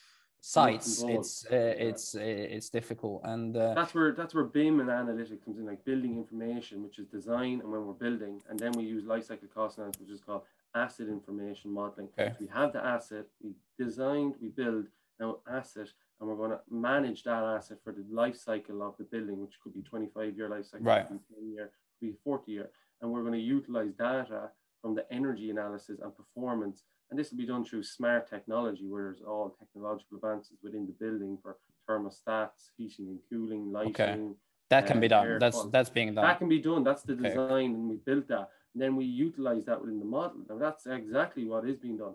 sites, 0.41 1.03
it's 1.03 1.45
uh, 1.51 1.57
yeah. 1.57 1.89
it's 1.89 2.15
uh, 2.15 2.21
it's 2.57 2.71
difficult. 2.71 3.23
And 3.25 3.57
uh, 3.57 3.75
that's 3.75 3.95
where 3.95 4.13
that's 4.13 4.35
where 4.35 4.45
BIM 4.45 4.79
and 4.81 4.89
analytics 4.89 5.45
comes 5.45 5.59
in, 5.59 5.67
like 5.67 5.85
building 5.85 6.17
information, 6.17 6.83
which 6.85 6.99
is 7.01 7.07
design, 7.07 7.61
and 7.63 7.71
when 7.73 7.85
we're 7.87 7.93
building, 8.07 8.41
and 8.49 8.57
then 8.59 8.73
we 8.73 8.85
use 8.85 9.05
life 9.05 9.27
cycle 9.27 9.49
cost 9.53 9.79
analysis, 9.79 10.01
which 10.01 10.11
is 10.11 10.21
called 10.21 10.43
asset 10.75 11.09
information 11.09 11.73
modeling. 11.73 12.09
Okay. 12.19 12.31
So 12.31 12.37
we 12.41 12.47
have 12.55 12.73
the 12.73 12.85
asset, 12.85 13.27
we 13.43 13.51
designed, 13.77 14.35
we 14.41 14.49
build 14.49 14.87
now 15.19 15.39
asset, 15.51 15.89
and 16.21 16.29
we're 16.29 16.37
going 16.37 16.51
to 16.51 16.61
manage 16.71 17.23
that 17.25 17.43
asset 17.43 17.79
for 17.83 17.93
the 17.93 18.05
life 18.11 18.37
cycle 18.37 18.83
of 18.83 18.95
the 18.99 19.05
building, 19.05 19.41
which 19.41 19.55
could 19.63 19.75
be 19.75 19.83
25 19.83 20.37
year 20.37 20.49
life 20.49 20.67
cycle, 20.67 20.87
Right. 20.87 21.09
could 21.09 21.19
be 21.29 21.35
10 21.35 21.53
year, 21.53 21.71
could 21.99 22.07
be 22.13 22.17
40 22.23 22.53
year, 22.53 22.71
and 23.01 23.11
we're 23.11 23.23
going 23.23 23.33
to 23.33 23.39
utilize 23.41 23.93
data 23.95 24.51
from 24.83 24.95
the 24.95 25.11
energy 25.13 25.51
analysis 25.51 25.99
and 26.03 26.15
performance. 26.17 26.85
And 27.11 27.19
this 27.19 27.31
will 27.31 27.39
be 27.39 27.47
done 27.47 27.65
through 27.65 27.83
smart 27.83 28.29
technology, 28.29 28.87
where 28.87 29.05
there's 29.05 29.23
all 29.23 29.51
technological 29.59 30.17
advances 30.17 30.59
within 30.63 30.87
the 30.87 30.93
building 30.93 31.39
for 31.43 31.57
thermostats, 31.89 32.71
heating 32.77 33.09
and 33.09 33.19
cooling, 33.29 33.73
lighting. 33.73 33.91
Okay. 33.93 34.29
that 34.69 34.87
can 34.87 34.99
uh, 34.99 35.01
be 35.01 35.09
done. 35.09 35.39
That's 35.41 35.57
quality. 35.57 35.71
that's 35.73 35.91
being 35.91 36.15
done. 36.15 36.25
That 36.25 36.39
can 36.39 36.49
be 36.49 36.61
done. 36.61 36.85
That's 36.85 37.03
the 37.03 37.15
Okay. 37.15 37.31
design, 37.31 37.75
and 37.75 37.89
we 37.89 37.97
built 37.97 38.29
that. 38.29 38.51
And 38.75 38.81
then 38.83 38.95
we 38.95 39.05
utilize 39.05 39.65
that 39.65 39.81
within 39.81 39.99
the 39.99 40.05
model. 40.05 40.43
Now 40.49 40.59
that's 40.59 40.87
exactly 40.87 41.45
what 41.45 41.69
is 41.69 41.79
being 41.79 41.97
done, 41.97 42.15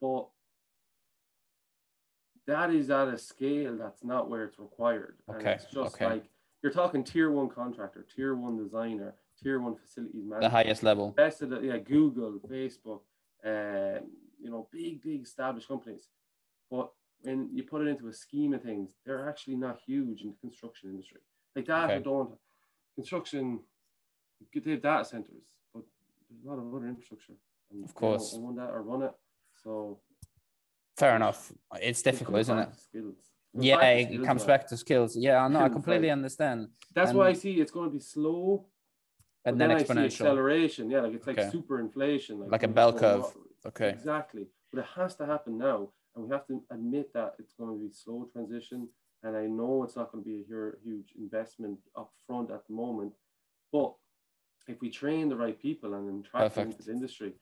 but 0.00 0.26
that 2.50 2.70
is 2.72 2.90
at 2.90 3.08
a 3.08 3.16
scale 3.16 3.76
that's 3.76 4.02
not 4.02 4.28
where 4.28 4.44
it's 4.44 4.58
required. 4.58 5.16
And 5.28 5.46
it's 5.46 5.64
just 5.66 5.94
okay. 5.94 6.06
like 6.06 6.24
you're 6.62 6.72
talking 6.72 7.04
tier 7.04 7.30
one 7.30 7.48
contractor, 7.48 8.04
tier 8.14 8.34
one 8.34 8.56
designer, 8.56 9.14
tier 9.40 9.60
one 9.60 9.76
facilities 9.76 10.24
manager. 10.24 10.48
the 10.48 10.50
highest 10.50 10.82
level. 10.82 11.12
Best 11.12 11.42
of 11.42 11.50
the 11.50 11.60
yeah, 11.60 11.78
Google, 11.78 12.40
Facebook, 12.50 13.00
um, 13.44 14.08
you 14.42 14.50
know, 14.50 14.68
big, 14.72 15.00
big 15.00 15.22
established 15.22 15.68
companies. 15.68 16.08
But 16.70 16.90
when 17.22 17.48
you 17.52 17.62
put 17.62 17.82
it 17.82 17.88
into 17.88 18.08
a 18.08 18.12
scheme 18.12 18.52
of 18.52 18.62
things, 18.62 18.90
they're 19.06 19.28
actually 19.28 19.56
not 19.56 19.78
huge 19.86 20.22
in 20.22 20.30
the 20.30 20.36
construction 20.40 20.90
industry. 20.90 21.20
Like 21.54 21.66
that, 21.66 21.90
Okay. 21.90 22.02
don't 22.02 22.32
construction 22.96 23.60
they 24.54 24.70
have 24.72 24.82
data 24.82 25.04
centers, 25.04 25.44
but 25.72 25.84
there's 26.28 26.44
a 26.44 26.48
lot 26.48 26.58
of 26.58 26.74
other 26.74 26.88
infrastructure. 26.88 27.34
And 27.70 27.84
Of 27.84 27.94
course. 27.94 28.34
own 28.34 28.56
that 28.56 28.70
or 28.70 28.82
run 28.82 29.02
it. 29.02 29.12
So 29.62 30.00
Fair 31.00 31.16
enough. 31.16 31.50
It's 31.80 32.02
difficult, 32.02 32.38
isn't 32.40 32.58
it? 32.58 32.68
Skills. 32.78 33.16
Yeah, 33.54 33.80
it 33.80 34.22
comes 34.22 34.44
back 34.44 34.66
to 34.68 34.76
skills. 34.76 35.16
Yeah, 35.16 35.48
no, 35.48 35.60
I 35.60 35.70
completely 35.70 36.08
like- 36.08 36.18
understand. 36.20 36.68
That's 36.94 37.12
why 37.14 37.28
I 37.28 37.32
see 37.32 37.52
it's 37.62 37.70
going 37.76 37.88
to 37.90 37.94
be 38.00 38.04
slow, 38.14 38.66
And 39.46 39.58
then 39.58 39.68
then, 39.70 39.78
I 39.78 39.82
see 39.82 39.86
exponential. 39.94 40.04
acceleration. 40.26 40.90
Yeah, 40.90 41.00
like 41.04 41.14
it's 41.18 41.26
like 41.26 41.38
Okay. 41.38 41.50
super 41.56 41.76
inflation, 41.86 42.34
Like 42.56 42.64
a 42.70 42.72
bell 42.78 42.92
curve. 43.02 43.24
Okay. 43.70 43.88
Exactly. 43.98 44.44
But 44.70 44.80
it 44.84 44.88
has 44.98 45.12
to 45.20 45.24
happen 45.32 45.52
now. 45.70 45.78
And 46.14 46.18
we 46.24 46.28
have 46.36 46.46
to 46.48 46.54
admit 46.76 47.06
that 47.14 47.30
it's 47.40 47.54
going 47.58 47.70
to 47.74 47.80
be 47.86 47.90
slow 48.02 48.18
transition. 48.34 48.80
And 49.22 49.32
I 49.42 49.46
know 49.58 49.72
it's 49.84 49.96
not 50.00 50.06
going 50.12 50.22
to 50.22 50.28
be 50.32 50.38
a 50.42 50.72
huge 50.86 51.10
investment 51.24 51.78
up 52.00 52.10
front 52.26 52.50
at 52.56 52.62
the 52.68 52.74
moment. 52.84 53.12
But 53.72 53.90
if 54.72 54.76
we 54.82 54.88
train 54.90 55.24
the 55.30 55.36
right 55.44 55.58
people 55.68 55.90
and 55.94 56.04
attract 56.22 56.54
them 56.56 56.68
into 56.70 56.82
the 56.82 56.92
industry, 56.92 57.32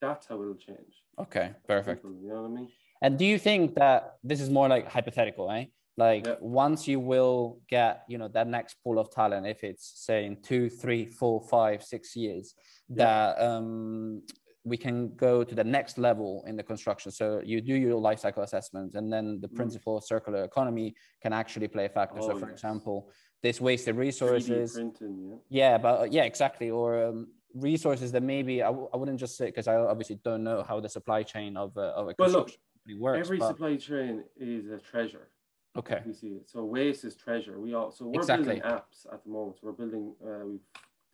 that's 0.00 0.24
how 0.28 0.36
it'll 0.42 0.54
change. 0.70 0.94
Okay, 1.24 1.48
perfect. 1.66 1.96
People, 2.02 2.16
you 2.22 2.28
know 2.28 2.42
what 2.42 2.50
I 2.52 2.54
mean? 2.60 2.70
And 3.02 3.18
do 3.18 3.24
you 3.24 3.38
think 3.38 3.74
that 3.76 4.16
this 4.22 4.40
is 4.40 4.50
more 4.50 4.68
like 4.68 4.86
hypothetical, 4.88 5.50
eh? 5.50 5.66
Like 5.96 6.26
Yeah. 6.26 6.36
once 6.40 6.86
you 6.86 7.00
will 7.00 7.60
get, 7.68 8.04
you 8.08 8.18
know, 8.18 8.28
that 8.28 8.46
next 8.46 8.74
pool 8.82 8.98
of 8.98 9.10
talent, 9.10 9.46
if 9.46 9.64
it's 9.64 9.84
say 10.06 10.24
in 10.26 10.36
two, 10.42 10.68
three, 10.70 11.06
four, 11.06 11.40
five, 11.40 11.82
six 11.82 12.14
years, 12.16 12.54
Yeah. 12.88 12.96
that 12.96 13.42
um, 13.42 14.22
we 14.64 14.76
can 14.76 15.14
go 15.16 15.42
to 15.42 15.54
the 15.54 15.64
next 15.64 15.96
level 15.98 16.44
in 16.46 16.56
the 16.56 16.62
construction. 16.62 17.10
So 17.10 17.40
you 17.44 17.60
do 17.62 17.74
your 17.74 17.98
life 17.98 18.20
cycle 18.20 18.42
assessments, 18.42 18.94
and 18.94 19.10
then 19.12 19.40
the 19.40 19.48
Mm. 19.48 19.56
principle 19.56 19.96
of 19.96 20.04
circular 20.04 20.44
economy 20.44 20.94
can 21.22 21.32
actually 21.32 21.68
play 21.68 21.86
a 21.86 21.88
factor. 21.88 22.20
so, 22.20 22.32
Oh, 22.32 22.38
for 22.38 22.48
yes. 22.48 22.52
example, 22.58 23.10
this 23.42 23.60
wasted 23.60 23.94
3D 23.94 23.98
resources, 24.00 24.72
printing, 24.74 25.14
yeah. 25.30 25.36
yeah, 25.48 25.78
but 25.78 26.00
uh, 26.00 26.04
yeah, 26.04 26.24
exactly. 26.24 26.70
Or 26.70 26.88
um, 27.06 27.28
resources 27.54 28.12
that 28.12 28.22
maybe 28.22 28.62
I 28.62 28.66
w- 28.66 28.88
I 28.92 28.96
wouldn't 28.98 29.18
just 29.18 29.36
say 29.38 29.46
because 29.46 29.66
I 29.66 29.76
obviously 29.76 30.16
don't 30.22 30.44
know 30.44 30.62
how 30.62 30.78
the 30.80 30.88
supply 30.90 31.22
chain 31.22 31.56
of 31.56 31.74
a, 31.76 31.86
of 31.98 32.08
a 32.08 32.14
Well, 32.18 32.30
look, 32.30 32.48
construction 32.48 32.60
works. 32.94 33.20
Every 33.26 33.38
but- 33.38 33.48
supply 33.48 33.76
chain 33.76 34.24
is 34.36 34.70
a 34.70 34.78
treasure. 34.78 35.28
okay, 35.76 36.02
we 36.06 36.12
see 36.12 36.28
it. 36.28 36.48
So 36.50 36.64
waste 36.64 37.04
is 37.04 37.14
treasure. 37.14 37.60
We 37.60 37.74
all 37.74 37.90
so 37.92 38.06
we're 38.06 38.20
Exactly. 38.20 38.60
building 38.60 38.62
apps 38.62 39.06
at 39.12 39.22
the 39.24 39.30
moment. 39.30 39.56
So 39.60 39.66
we're 39.68 39.72
building 39.72 40.14
uh, 40.24 40.44
we've 40.46 40.60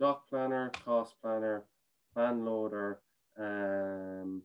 doc 0.01 0.29
planner, 0.29 0.71
cost 0.85 1.15
planner, 1.23 1.65
plan 2.15 2.45
loader, 2.45 3.01
um, 3.39 4.43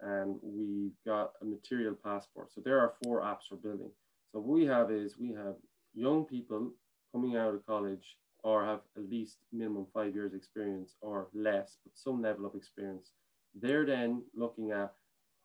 and 0.00 0.38
we've 0.42 0.96
got 1.06 1.32
a 1.40 1.44
material 1.44 1.94
passport. 1.94 2.52
So 2.52 2.60
there 2.60 2.78
are 2.80 2.92
four 3.02 3.20
apps 3.20 3.50
we're 3.50 3.56
building. 3.58 3.90
So 4.32 4.40
what 4.40 4.48
we 4.58 4.64
have 4.66 4.90
is 4.90 5.18
we 5.18 5.28
have 5.34 5.54
young 5.94 6.24
people 6.24 6.70
coming 7.12 7.36
out 7.36 7.54
of 7.54 7.64
college 7.66 8.16
or 8.42 8.64
have 8.64 8.80
at 8.96 9.08
least 9.08 9.38
minimum 9.52 9.86
five 9.94 10.14
years 10.14 10.34
experience 10.34 10.96
or 11.00 11.28
less, 11.34 11.76
but 11.84 11.96
some 11.96 12.20
level 12.22 12.46
of 12.46 12.54
experience. 12.56 13.12
They're 13.54 13.86
then 13.86 14.22
looking 14.34 14.70
at 14.72 14.92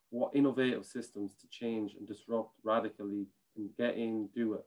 what 0.10 0.32
innovative 0.36 0.86
systems 0.86 1.32
to 1.42 1.48
change 1.50 1.94
and 1.98 2.08
disrupt 2.08 2.52
radically 2.64 3.28
and 3.58 3.70
get 3.78 3.96
in, 3.96 4.30
do 4.36 4.54
it. 4.54 4.66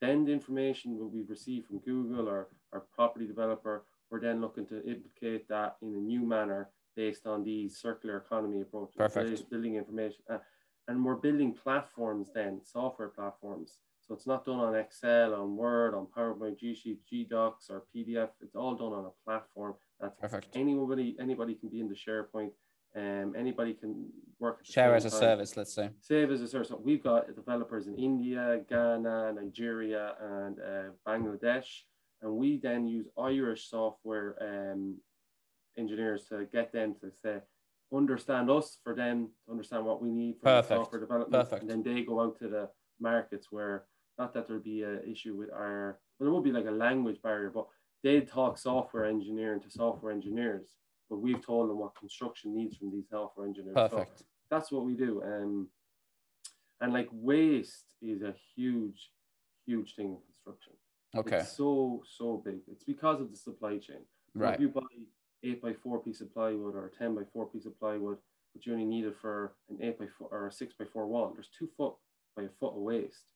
Then 0.00 0.24
the 0.24 0.32
information 0.32 0.98
that 0.98 1.06
we've 1.06 1.28
received 1.28 1.66
from 1.66 1.78
Google 1.80 2.28
or 2.28 2.48
our 2.72 2.80
property 2.94 3.26
developer, 3.26 3.84
we're 4.10 4.20
then 4.20 4.40
looking 4.40 4.66
to 4.66 4.76
implicate 4.88 5.48
that 5.48 5.76
in 5.82 5.88
a 5.94 5.98
new 5.98 6.20
manner 6.20 6.70
based 6.94 7.26
on 7.26 7.44
these 7.44 7.76
circular 7.76 8.16
economy 8.18 8.60
approaches. 8.60 8.94
Perfect. 8.96 9.30
buil- 9.30 9.46
Building 9.50 9.74
information. 9.76 10.20
Uh, 10.30 10.38
and 10.86 11.04
we're 11.04 11.16
building 11.16 11.52
platforms 11.52 12.28
then, 12.34 12.60
software 12.64 13.08
platforms. 13.08 13.78
So 14.06 14.14
it's 14.14 14.26
not 14.26 14.46
done 14.46 14.58
on 14.58 14.74
Excel, 14.74 15.34
on 15.34 15.56
Word, 15.56 15.94
on 15.94 16.06
PowerPoint, 16.16 16.58
G 16.58 16.74
Sheet, 16.74 17.00
G 17.06 17.24
Docs, 17.24 17.68
or 17.68 17.82
PDF. 17.94 18.30
It's 18.40 18.54
all 18.54 18.74
done 18.74 18.92
on 18.94 19.04
a 19.04 19.24
platform 19.24 19.74
that's 20.00 20.18
perfect. 20.18 20.48
anybody 20.54 21.14
anybody 21.20 21.54
can 21.54 21.68
be 21.68 21.80
in 21.80 21.88
the 21.88 21.94
SharePoint. 21.94 22.52
Um, 22.96 23.34
anybody 23.36 23.74
can 23.74 24.08
work. 24.38 24.64
Share 24.64 24.94
as 24.94 25.04
a 25.04 25.10
time. 25.10 25.20
service, 25.20 25.56
let's 25.56 25.74
say. 25.74 25.90
Save 26.00 26.30
as 26.30 26.40
a 26.40 26.48
service. 26.48 26.72
We've 26.82 27.02
got 27.02 27.34
developers 27.34 27.86
in 27.86 27.96
India, 27.96 28.60
Ghana, 28.68 29.34
Nigeria, 29.34 30.14
and 30.20 30.58
uh, 30.58 30.90
Bangladesh, 31.06 31.66
and 32.22 32.32
we 32.32 32.58
then 32.58 32.86
use 32.86 33.06
Irish 33.18 33.68
software 33.68 34.36
um, 34.40 34.96
engineers 35.76 36.26
to 36.30 36.46
get 36.52 36.72
them 36.72 36.94
to 37.00 37.10
say 37.22 37.38
understand 37.94 38.50
us 38.50 38.78
for 38.84 38.94
them 38.94 39.30
to 39.46 39.50
understand 39.50 39.84
what 39.84 40.02
we 40.02 40.10
need 40.10 40.36
for 40.42 40.62
software 40.66 41.00
development. 41.00 41.32
Perfect. 41.32 41.62
And 41.62 41.70
then 41.70 41.82
they 41.82 42.02
go 42.02 42.20
out 42.20 42.38
to 42.40 42.48
the 42.48 42.68
markets 43.00 43.48
where 43.50 43.84
not 44.18 44.34
that 44.34 44.46
there'd 44.46 44.64
be 44.64 44.82
an 44.82 45.00
issue 45.10 45.36
with 45.36 45.50
our 45.52 45.98
well, 46.18 46.26
there 46.26 46.34
would 46.34 46.44
be 46.44 46.52
like 46.52 46.66
a 46.66 46.70
language 46.70 47.22
barrier, 47.22 47.50
but 47.54 47.66
they 48.02 48.20
talk 48.20 48.58
software 48.58 49.04
engineering 49.04 49.60
to 49.60 49.70
software 49.70 50.12
engineers. 50.12 50.74
But 51.08 51.18
we've 51.18 51.44
told 51.44 51.70
them 51.70 51.78
what 51.78 51.96
construction 51.96 52.54
needs 52.54 52.76
from 52.76 52.90
these 52.90 53.08
software 53.10 53.46
engineers. 53.46 53.74
So 53.76 53.88
Perfect. 53.88 54.22
that's 54.50 54.70
what 54.70 54.84
we 54.84 54.94
do. 54.94 55.22
Um, 55.24 55.68
and 56.80 56.92
like 56.92 57.08
waste 57.10 57.94
is 58.02 58.22
a 58.22 58.34
huge, 58.54 59.10
huge 59.66 59.94
thing 59.96 60.06
in 60.06 60.18
construction. 60.26 60.72
Okay. 61.16 61.38
It's 61.38 61.56
so, 61.56 62.02
so 62.16 62.42
big. 62.44 62.58
It's 62.70 62.84
because 62.84 63.20
of 63.20 63.30
the 63.30 63.36
supply 63.36 63.78
chain. 63.78 64.04
So 64.34 64.40
Right. 64.40 64.54
If 64.54 64.60
you 64.60 64.68
buy 64.68 64.82
eight 65.42 65.62
by 65.62 65.72
four 65.72 66.00
piece 66.00 66.20
of 66.20 66.32
plywood 66.32 66.74
or 66.74 66.86
a 66.86 66.90
10 66.90 67.14
by 67.14 67.22
four 67.32 67.46
piece 67.46 67.64
of 67.64 67.78
plywood, 67.78 68.18
but 68.52 68.66
you 68.66 68.72
only 68.72 68.84
need 68.84 69.04
it 69.04 69.16
for 69.20 69.54
an 69.70 69.78
eight 69.80 69.98
by 69.98 70.06
four 70.18 70.28
or 70.30 70.48
a 70.48 70.52
six 70.52 70.74
by 70.78 70.84
four 70.92 71.06
wall, 71.06 71.32
there's 71.34 71.50
two 71.56 71.68
foot 71.76 71.94
by 72.36 72.42
a 72.42 72.48
foot 72.60 72.74
of 72.74 72.82
waste. 72.82 73.32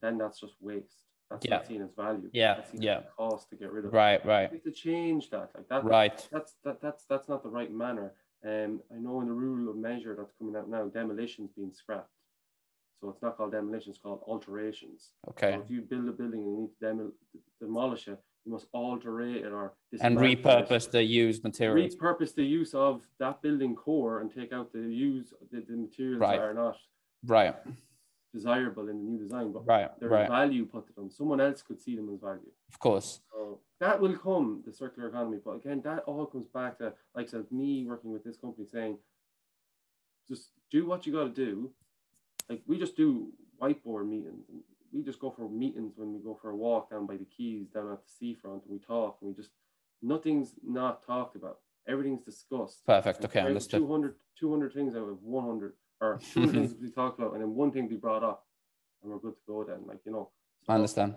Then 0.00 0.16
that's 0.18 0.40
just 0.40 0.54
waste. 0.60 1.04
That's 1.30 1.46
Yeah. 1.46 1.56
not 1.56 1.66
seen 1.66 1.82
as 1.82 1.92
value. 1.94 2.28
Yeah, 2.32 2.54
That's 2.56 2.72
seen 2.72 2.82
yeah. 2.82 3.02
cost 3.16 3.48
to 3.50 3.56
get 3.56 3.70
rid 3.72 3.84
of. 3.84 3.92
Right. 3.92 4.24
Right. 4.26 4.50
We 4.50 4.56
have 4.58 4.64
to 4.64 4.72
change 4.72 5.30
that. 5.30 5.50
Like 5.54 5.68
that. 5.68 5.84
Right. 5.84 6.28
That's 6.32 6.54
that, 6.64 6.80
that's 6.80 7.04
that's 7.04 7.28
not 7.28 7.42
the 7.42 7.48
right 7.48 7.72
manner. 7.72 8.12
Um, 8.44 8.80
I 8.90 8.98
know 8.98 9.20
in 9.20 9.26
the 9.28 9.32
rule 9.32 9.70
of 9.70 9.76
measure 9.76 10.14
that's 10.18 10.32
coming 10.38 10.56
out 10.56 10.68
now, 10.68 10.86
demolition's 10.86 11.50
being 11.52 11.72
scrapped. 11.72 12.10
So 13.00 13.10
it's 13.10 13.22
not 13.22 13.36
called 13.36 13.52
demolition; 13.52 13.90
it's 13.90 13.98
called 14.00 14.22
alterations. 14.26 15.10
Okay. 15.30 15.52
So 15.52 15.60
if 15.62 15.70
you 15.70 15.82
build 15.82 16.08
a 16.08 16.12
building 16.12 16.40
and 16.42 16.50
you 16.52 16.60
need 16.62 16.70
to 16.80 16.84
demol- 16.86 17.12
demolish 17.60 18.08
it, 18.08 18.18
you 18.44 18.52
must 18.52 18.66
alterate 18.74 19.36
it 19.44 19.52
or 19.52 19.74
And 19.92 20.16
dismantle 20.18 20.24
it. 20.32 20.42
repurpose 20.42 20.90
the 20.90 21.02
used 21.02 21.44
materials. 21.44 21.94
repurpose 21.96 22.34
the 22.34 22.44
use 22.44 22.74
of 22.74 23.02
that 23.18 23.40
building 23.40 23.74
core 23.76 24.20
and 24.20 24.34
take 24.34 24.52
out 24.52 24.72
the 24.72 24.80
use 24.80 25.32
the, 25.52 25.60
the 25.60 25.76
materials 25.76 26.20
Right. 26.20 26.38
that 26.38 26.42
are 26.44 26.54
not 26.54 26.76
Right. 27.24 27.54
Desirable 28.32 28.88
in 28.88 28.98
the 28.98 29.10
new 29.10 29.18
design, 29.18 29.52
but 29.52 29.66
right, 29.66 29.90
there's 29.98 30.10
right. 30.10 30.28
value 30.28 30.64
put 30.64 30.86
to 30.86 30.92
them. 30.94 31.10
Someone 31.10 31.40
else 31.40 31.62
could 31.62 31.80
see 31.80 31.96
them 31.96 32.10
as 32.12 32.20
value. 32.20 32.50
Of 32.72 32.78
course. 32.78 33.20
So 33.32 33.60
that 33.80 34.00
will 34.00 34.16
come, 34.16 34.62
the 34.66 34.72
circular 34.72 35.08
economy. 35.08 35.38
But 35.44 35.52
again, 35.52 35.80
that 35.84 36.00
all 36.06 36.26
comes 36.26 36.46
back 36.46 36.78
to, 36.78 36.92
like 37.14 37.28
I 37.28 37.30
said, 37.30 37.46
me 37.50 37.84
working 37.86 38.12
with 38.12 38.24
this 38.24 38.36
company 38.36 38.66
saying, 38.66 38.98
just 40.28 40.50
do 40.70 40.86
what 40.86 41.06
you 41.06 41.12
got 41.12 41.24
to 41.24 41.44
do. 41.44 41.70
Like 42.48 42.62
we 42.66 42.78
just 42.78 42.96
do 42.96 43.32
whiteboard 43.60 44.08
meetings 44.08 44.48
and 44.48 44.60
we 44.92 45.02
just 45.02 45.20
go 45.20 45.30
for 45.30 45.48
meetings 45.48 45.94
when 45.96 46.12
we 46.12 46.20
go 46.20 46.38
for 46.40 46.50
a 46.50 46.56
walk 46.56 46.90
down 46.90 47.06
by 47.06 47.16
the 47.16 47.26
quays 47.36 47.68
down 47.68 47.92
at 47.92 47.98
the 48.02 48.10
seafront 48.18 48.62
and 48.64 48.72
we 48.72 48.78
talk 48.78 49.18
and 49.20 49.28
we 49.28 49.34
just 49.34 49.50
nothing's 50.02 50.54
not 50.66 51.04
talked 51.06 51.36
about 51.36 51.58
everything's 51.86 52.22
discussed 52.22 52.84
perfect 52.86 53.24
okay 53.24 53.40
understood 53.40 53.80
200 53.80 54.14
200 54.38 54.72
things 54.72 54.94
out 54.94 55.08
of 55.08 55.22
100 55.22 55.74
or 56.00 56.20
200 56.32 56.52
things 56.52 56.74
we 56.80 56.90
talked 56.90 57.18
about 57.18 57.32
and 57.32 57.42
then 57.42 57.54
one 57.54 57.70
thing 57.70 57.88
we 57.88 57.96
brought 57.96 58.22
up 58.22 58.46
and 59.02 59.10
we're 59.10 59.18
good 59.18 59.34
to 59.34 59.42
go 59.46 59.64
then. 59.64 59.80
Like 59.86 60.00
you 60.04 60.12
know 60.12 60.30
so 60.64 60.72
i 60.72 60.76
understand. 60.76 61.14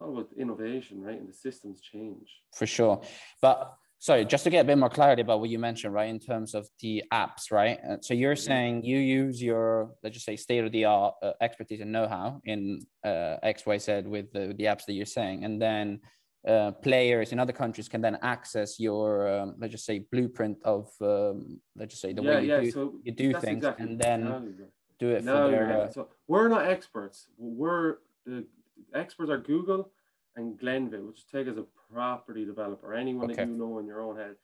all 0.00 0.12
about 0.12 0.28
innovation 0.36 1.02
right? 1.02 1.18
And 1.18 1.28
the 1.28 1.32
systems 1.32 1.80
change. 1.80 2.28
For 2.52 2.66
sure. 2.66 3.02
But 3.40 3.76
sorry, 3.98 4.24
just 4.24 4.44
to 4.44 4.50
get 4.50 4.60
a 4.60 4.64
bit 4.64 4.78
more 4.78 4.88
clarity 4.90 5.22
about 5.22 5.40
what 5.40 5.50
you 5.50 5.58
mentioned, 5.58 5.94
right, 5.94 6.08
in 6.08 6.18
terms 6.18 6.54
of 6.54 6.68
the 6.80 7.02
apps, 7.12 7.50
right? 7.50 7.78
Uh, 7.88 7.96
so 8.00 8.14
you're 8.14 8.34
mm-hmm. 8.34 8.46
saying 8.46 8.84
you 8.84 8.98
use 8.98 9.42
your, 9.42 9.90
let's 10.02 10.14
just 10.14 10.26
say, 10.26 10.36
state 10.36 10.64
of 10.64 10.72
the 10.72 10.84
art 10.84 11.14
uh, 11.22 11.32
expertise 11.40 11.80
and 11.80 11.92
know 11.92 12.06
how 12.06 12.40
in 12.44 12.86
uh, 13.04 13.36
X, 13.42 13.64
Y, 13.66 13.78
Z 13.78 14.02
with 14.06 14.32
the, 14.32 14.54
the 14.58 14.64
apps 14.64 14.84
that 14.86 14.92
you're 14.92 15.06
saying, 15.06 15.44
and 15.44 15.60
then 15.60 16.00
uh, 16.46 16.70
players 16.70 17.32
in 17.32 17.38
other 17.38 17.52
countries 17.52 17.88
can 17.88 18.00
then 18.00 18.18
access 18.22 18.78
your, 18.78 19.28
um, 19.28 19.54
let's 19.58 19.72
just 19.72 19.84
say, 19.84 20.00
blueprint 20.12 20.58
of, 20.64 20.88
um, 21.00 21.60
let's 21.74 21.92
just 21.92 22.02
say, 22.02 22.12
the 22.12 22.22
yeah, 22.22 22.30
way 22.30 22.42
you 22.42 22.48
yeah. 22.48 22.60
do, 22.60 22.70
so 22.70 22.94
you 23.02 23.12
do 23.12 23.32
things, 23.34 23.58
exactly 23.58 23.86
and 23.86 24.00
then 24.00 24.56
do 24.98 25.08
it 25.10 25.24
no, 25.24 25.46
for 25.46 25.50
their. 25.50 25.82
Uh... 25.82 25.90
So 25.90 26.08
we're 26.28 26.48
not 26.48 26.66
experts. 26.66 27.28
We're 27.36 27.96
the 28.24 28.46
experts 28.94 29.30
are 29.30 29.38
Google 29.38 29.90
and 30.36 30.58
Glenveagh, 30.58 31.06
which 31.06 31.26
take 31.28 31.48
as 31.48 31.56
a 31.56 31.64
property 31.92 32.44
developer, 32.44 32.94
anyone 32.94 33.30
okay. 33.30 33.44
that 33.44 33.48
you 33.48 33.56
know 33.56 33.78
in 33.78 33.86
your 33.86 34.00
own 34.00 34.16
head, 34.16 34.36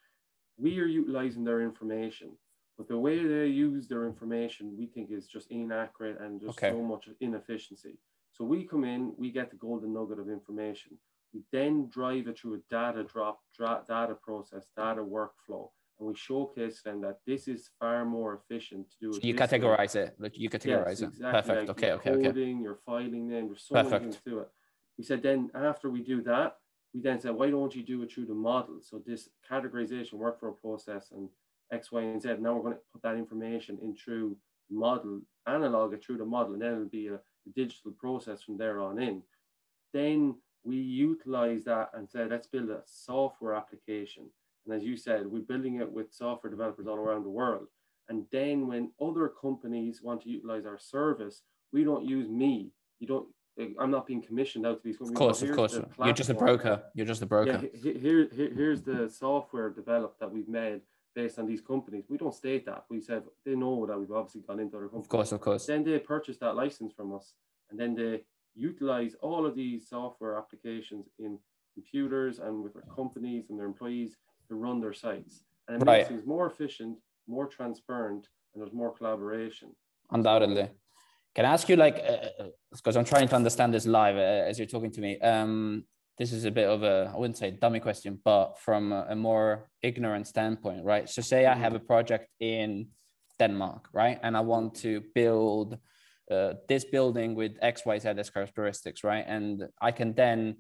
we 0.57 0.79
are 0.81 0.87
utilizing 0.87 1.45
their 1.45 1.61
information. 1.61 2.31
But 2.79 2.89
the 2.89 2.99
way 2.99 3.23
they 3.23 3.47
use 3.47 3.87
their 3.87 4.07
information, 4.07 4.75
we 4.77 4.87
think 4.87 5.11
is 5.11 5.27
just 5.27 5.51
inaccurate 5.51 6.21
and 6.21 6.41
just 6.41 6.59
okay. 6.59 6.71
so 6.71 6.81
much 6.83 7.09
inefficiency. 7.21 7.99
So 8.33 8.45
we 8.45 8.65
come 8.65 8.85
in, 8.85 9.13
we 9.19 9.31
get 9.31 9.51
the 9.51 9.57
golden 9.57 9.93
nugget 9.93 10.19
of 10.19 10.31
information. 10.31 10.99
We 11.33 11.41
then 11.51 11.89
drive 11.89 12.29
it 12.29 12.39
through 12.39 12.55
a 12.55 12.59
data 12.71 13.05
drop, 13.05 13.41
data 13.59 14.15
process, 14.23 14.67
data 14.77 15.03
workflow, 15.03 15.69
and 15.99 16.09
we 16.09 16.15
showcase 16.15 16.83
them 16.83 17.01
that 17.03 17.19
this 17.27 17.49
is 17.49 17.71
far 17.81 18.05
more 18.05 18.41
efficient 18.43 18.91
to 18.91 18.97
do 19.01 19.11
it. 19.11 19.15
So 19.15 19.21
you 19.23 19.35
categorize 19.35 19.95
way. 19.95 20.11
it. 20.21 20.37
You 20.37 20.51
categorize 20.51 21.01
yes, 21.01 21.03
it. 21.03 21.09
Exactly. 21.09 21.41
Perfect. 21.41 21.69
Like 21.69 21.71
okay. 21.71 21.93
Okay. 21.93 22.11
Coding, 22.11 22.57
okay. 22.57 22.63
Your 22.63 22.79
filing 22.85 23.29
name. 23.29 23.47
There's 23.47 23.65
so 23.67 23.75
Perfect. 23.75 23.93
many 23.93 24.05
things 24.05 24.19
to 24.27 24.39
it. 24.41 24.49
We 24.99 25.05
said 25.05 25.23
then 25.23 25.51
after 25.55 25.91
we 25.91 26.03
do 26.03 26.23
that, 26.23 26.57
we 26.95 27.01
then 27.01 27.19
said, 27.21 27.33
why 27.33 27.51
don't 27.51 27.75
you 27.75 27.83
do 27.83 28.03
it 28.03 28.13
through 28.13 28.27
the 28.27 28.35
model? 28.35 28.79
So 28.83 29.03
this 29.05 29.31
categorization 29.51 30.15
workflow 30.15 30.61
process 30.61 31.11
and 31.13 31.29
X, 31.73 31.91
Y, 31.91 32.03
and 32.03 32.21
Z. 32.21 32.37
Now 32.41 32.55
we're 32.55 32.63
going 32.63 32.75
to 32.75 32.81
put 32.93 33.03
that 33.03 33.17
information 33.17 33.79
in 33.83 33.97
through 33.97 34.37
model, 34.71 35.23
analog 35.47 35.95
it 35.95 36.05
through 36.05 36.19
the 36.19 36.25
model, 36.27 36.53
and 36.53 36.61
then 36.61 36.73
it'll 36.73 36.85
be 36.85 37.07
a, 37.07 37.15
a 37.15 37.51
digital 37.57 37.93
process 37.93 38.43
from 38.43 38.59
there 38.59 38.79
on 38.79 39.01
in. 39.01 39.23
Then 39.95 40.35
we 40.65 40.77
utilize 40.77 41.65
that 41.65 41.91
and 41.95 42.09
said, 42.09 42.31
let's 42.31 42.47
build 42.47 42.71
a 42.71 42.83
software 42.87 43.55
application. 43.55 44.25
And 44.65 44.75
as 44.75 44.85
you 44.85 44.97
said, 44.97 45.27
we're 45.27 45.41
building 45.41 45.77
it 45.77 45.91
with 45.91 46.13
software 46.13 46.51
developers 46.51 46.87
all 46.87 46.97
around 46.97 47.25
the 47.25 47.31
world. 47.31 47.67
And 48.09 48.27
then 48.31 48.67
when 48.67 48.91
other 49.01 49.29
companies 49.29 50.01
want 50.03 50.23
to 50.23 50.29
utilize 50.29 50.67
our 50.67 50.79
service, 50.79 51.43
we 51.73 51.85
don't 51.85 52.05
use 52.05 52.29
me. 52.29 52.71
You 53.01 53.07
don't 53.07 53.27
eh, 53.59 53.69
I'm 53.79 53.91
not 53.91 54.07
being 54.07 54.23
commissioned 54.23 54.67
out 54.67 54.83
to 54.83 54.83
these 54.85 54.99
companies. 54.99 55.17
Of 55.17 55.19
course, 55.19 55.43
of 55.43 55.53
course. 55.53 55.81
You're 56.05 56.13
just 56.13 56.31
a 56.31 56.35
broker. 56.35 56.83
You're 56.95 57.07
just 57.07 57.23
a 57.23 57.27
broker. 57.27 57.63
Yeah, 57.73 57.93
here, 57.93 58.29
here, 58.33 58.53
here's 58.55 58.83
the 58.83 59.09
software 59.09 59.71
developed 59.71 60.21
that 60.21 60.31
we've 60.31 60.49
made 60.49 60.83
based 61.15 61.39
on 61.39 61.47
these 61.47 61.61
companies. 61.61 62.05
We 62.09 62.19
don't 62.19 62.35
state 62.35 62.67
that. 62.67 62.85
We 62.91 63.01
said 63.01 63.23
they 63.45 63.55
know 63.55 63.87
that 63.87 63.99
we've 63.99 64.13
obviously 64.13 64.43
gone 64.43 64.61
into 64.61 64.77
other 64.77 64.87
companies. 64.87 65.07
Of 65.07 65.11
course, 65.11 65.33
of 65.33 65.41
course. 65.41 65.67
Then 65.67 65.85
they 65.85 65.99
purchase 65.99 66.39
that 66.39 66.55
license 66.55 66.93
from 66.93 67.15
us, 67.15 67.35
and 67.71 67.79
then 67.79 67.95
they 67.95 68.23
utilize 68.55 69.15
all 69.21 69.47
of 69.47 69.55
these 69.55 69.89
software 69.89 70.37
applications 70.37 71.07
in 71.19 71.39
computers 71.75 72.39
and 72.39 72.63
with 72.63 72.75
their 72.75 72.85
companies 72.95 73.47
and 73.49 73.59
their 73.59 73.67
employees 73.67 74.17
to 74.49 74.55
run 74.55 74.81
their 74.81 74.93
sites. 74.93 75.45
And 75.69 75.81
it 75.81 75.87
right. 75.87 75.99
makes 75.99 76.09
things 76.09 76.27
more 76.27 76.47
efficient, 76.47 76.99
more 77.27 77.47
transparent, 77.47 78.29
and 78.53 78.63
there's 78.63 78.75
more 78.75 78.93
collaboration. 78.93 79.75
Undoubtedly. 80.11 80.69
Can 81.35 81.47
I 81.47 81.53
ask 81.53 81.69
you, 81.69 81.77
like, 81.77 81.97
because 82.71 82.97
uh, 82.97 82.99
I'm 82.99 83.07
trying 83.07 83.29
to 83.29 83.37
understand 83.37 83.73
this 83.73 83.87
live 83.87 84.17
uh, 84.17 84.49
as 84.49 84.59
you're 84.59 84.67
talking 84.67 84.91
to 84.91 85.01
me. 85.01 85.19
Um, 85.21 85.85
this 86.19 86.31
is 86.33 86.45
a 86.45 86.51
bit 86.51 86.69
of 86.69 86.83
a, 86.83 87.11
I 87.15 87.19
wouldn't 87.19 87.39
say 87.39 87.53
dummy 87.53 87.81
question, 87.81 88.21
but 88.23 88.59
from 88.59 88.93
a, 88.93 89.07
a 89.09 89.17
more 89.17 89.71
ignorant 89.83 90.27
standpoint, 90.27 90.85
right? 90.85 91.09
So, 91.09 91.23
say 91.23 91.47
I 91.47 91.55
have 91.55 91.75
a 91.75 91.81
project 91.81 92.29
in 92.39 92.89
Denmark, 93.39 93.89
right? 93.95 94.19
And 94.23 94.37
I 94.37 94.41
want 94.41 94.75
to 94.77 95.03
build 95.15 95.79
uh, 96.33 96.55
this 96.69 96.85
building 96.85 97.35
with 97.35 97.53
X, 97.61 97.85
Y, 97.87 97.99
Z 97.99 98.09
as 98.09 98.31
characteristics, 98.31 99.05
right? 99.05 99.25
And 99.27 99.65
I 99.81 99.93
can 99.93 100.15
then 100.15 100.57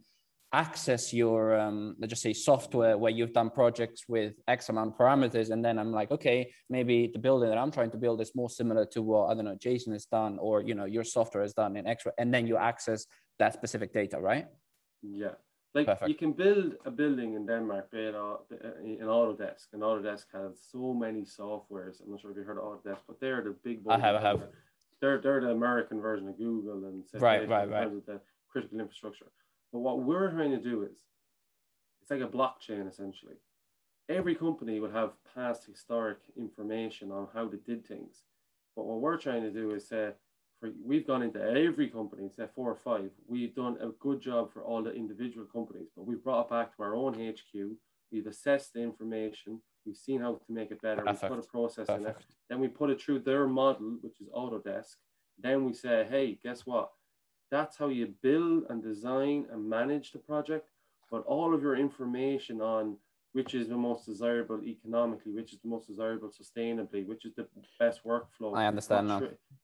access 0.52 1.12
your 1.14 1.58
um, 1.58 1.96
let's 1.98 2.10
just 2.10 2.22
say 2.22 2.32
software 2.32 2.98
where 2.98 3.10
you've 3.10 3.32
done 3.32 3.48
projects 3.48 4.04
with 4.06 4.34
x 4.48 4.68
amount 4.68 4.92
of 4.92 4.98
parameters. 4.98 5.50
And 5.50 5.64
then 5.64 5.78
i'm 5.78 5.92
like 5.92 6.10
okay 6.10 6.52
maybe 6.68 7.10
the 7.12 7.18
building 7.18 7.48
that 7.48 7.58
i'm 7.58 7.70
trying 7.70 7.90
to 7.92 7.96
build 7.96 8.20
is 8.20 8.32
more 8.34 8.50
similar 8.50 8.84
to 8.86 9.02
what 9.02 9.30
i 9.30 9.34
don't 9.34 9.46
know 9.46 9.56
jason 9.58 9.92
has 9.94 10.04
done 10.04 10.38
or 10.38 10.62
you 10.62 10.74
know 10.74 10.84
your 10.84 11.04
software 11.04 11.42
has 11.42 11.54
done 11.54 11.76
in 11.76 11.86
x 11.86 12.04
and 12.18 12.32
then 12.34 12.46
you 12.46 12.56
access 12.58 13.06
that 13.38 13.54
specific 13.54 13.92
data 13.92 14.20
right? 14.20 14.46
Yeah. 15.02 15.34
Like 15.74 15.86
Perfect. 15.86 16.10
you 16.10 16.14
can 16.14 16.32
build 16.32 16.74
a 16.84 16.90
building 16.90 17.32
in 17.34 17.46
denmark 17.46 17.88
in 17.94 18.12
autodesk 18.12 19.66
and 19.72 19.82
autodesk 19.82 20.26
has 20.34 20.60
so 20.70 20.92
many 20.92 21.22
softwares. 21.22 22.02
I'm 22.02 22.10
not 22.10 22.20
sure 22.20 22.30
if 22.30 22.36
you 22.36 22.42
heard 22.42 22.58
of 22.58 22.64
autodesk 22.64 23.00
but 23.08 23.18
they're 23.20 23.42
the 23.42 23.56
big 23.64 23.80
i 23.88 23.98
have 23.98 24.16
i 24.16 24.20
have 24.20 24.42
they're, 25.02 25.20
they're 25.20 25.42
the 25.42 25.50
american 25.50 26.00
version 26.00 26.28
of 26.28 26.38
google 26.38 26.86
and 26.86 27.04
right 27.20 27.46
right 27.46 27.68
right 27.68 28.06
the 28.06 28.18
critical 28.50 28.80
infrastructure 28.80 29.26
but 29.72 29.80
what 29.80 30.02
we're 30.02 30.30
trying 30.30 30.50
to 30.50 30.58
do 30.58 30.82
is, 30.82 30.98
it's 32.02 32.10
like 32.10 32.20
a 32.20 32.26
blockchain 32.26 32.88
essentially. 32.88 33.36
Every 34.08 34.34
company 34.34 34.80
will 34.80 34.90
have 34.90 35.12
past 35.34 35.64
historic 35.64 36.18
information 36.36 37.10
on 37.10 37.28
how 37.32 37.48
they 37.48 37.56
did 37.56 37.86
things. 37.86 38.22
But 38.76 38.84
what 38.86 39.00
we're 39.00 39.16
trying 39.16 39.42
to 39.42 39.50
do 39.50 39.70
is 39.70 39.88
say, 39.88 40.10
for, 40.60 40.70
we've 40.84 41.06
gone 41.06 41.22
into 41.22 41.42
every 41.42 41.88
company, 41.88 42.28
say 42.28 42.46
four 42.54 42.70
or 42.70 42.76
five, 42.76 43.10
we've 43.26 43.54
done 43.54 43.78
a 43.80 43.88
good 44.00 44.20
job 44.20 44.52
for 44.52 44.62
all 44.62 44.82
the 44.82 44.92
individual 44.92 45.46
companies, 45.46 45.88
but 45.96 46.06
we've 46.06 46.22
brought 46.22 46.46
it 46.46 46.50
back 46.50 46.76
to 46.76 46.82
our 46.82 46.94
own 46.94 47.14
HQ. 47.14 47.70
We've 48.10 48.26
assessed 48.26 48.74
the 48.74 48.82
information. 48.82 49.62
We've 49.84 49.96
seen 49.96 50.20
how 50.20 50.34
to 50.34 50.52
make 50.52 50.70
it 50.70 50.80
better. 50.80 51.02
Perfect. 51.02 51.22
We 51.22 51.28
put 51.36 51.44
a 51.44 51.48
process 51.48 51.86
Perfect. 51.86 52.04
in 52.04 52.10
it. 52.10 52.16
Then 52.48 52.60
we 52.60 52.68
put 52.68 52.90
it 52.90 53.00
through 53.00 53.20
their 53.20 53.46
model, 53.46 53.98
which 54.00 54.20
is 54.20 54.28
Autodesk. 54.28 54.96
Then 55.38 55.64
we 55.64 55.72
say, 55.74 56.06
hey, 56.08 56.38
guess 56.42 56.66
what? 56.66 56.90
That's 57.50 57.76
how 57.76 57.88
you 57.88 58.14
build 58.22 58.64
and 58.70 58.82
design 58.82 59.46
and 59.50 59.68
manage 59.68 60.12
the 60.12 60.18
project. 60.18 60.68
But 61.10 61.24
all 61.24 61.54
of 61.54 61.62
your 61.62 61.76
information 61.76 62.60
on 62.60 62.96
which 63.32 63.54
is 63.54 63.68
the 63.68 63.76
most 63.76 64.06
desirable 64.06 64.60
economically, 64.62 65.32
which 65.32 65.52
is 65.52 65.58
the 65.62 65.68
most 65.68 65.88
desirable 65.88 66.28
sustainably, 66.28 67.06
which 67.06 67.24
is 67.24 67.32
the 67.34 67.46
best 67.80 68.04
workflow. 68.04 68.54
I 68.54 68.66
understand 68.66 69.08
now. 69.08 69.20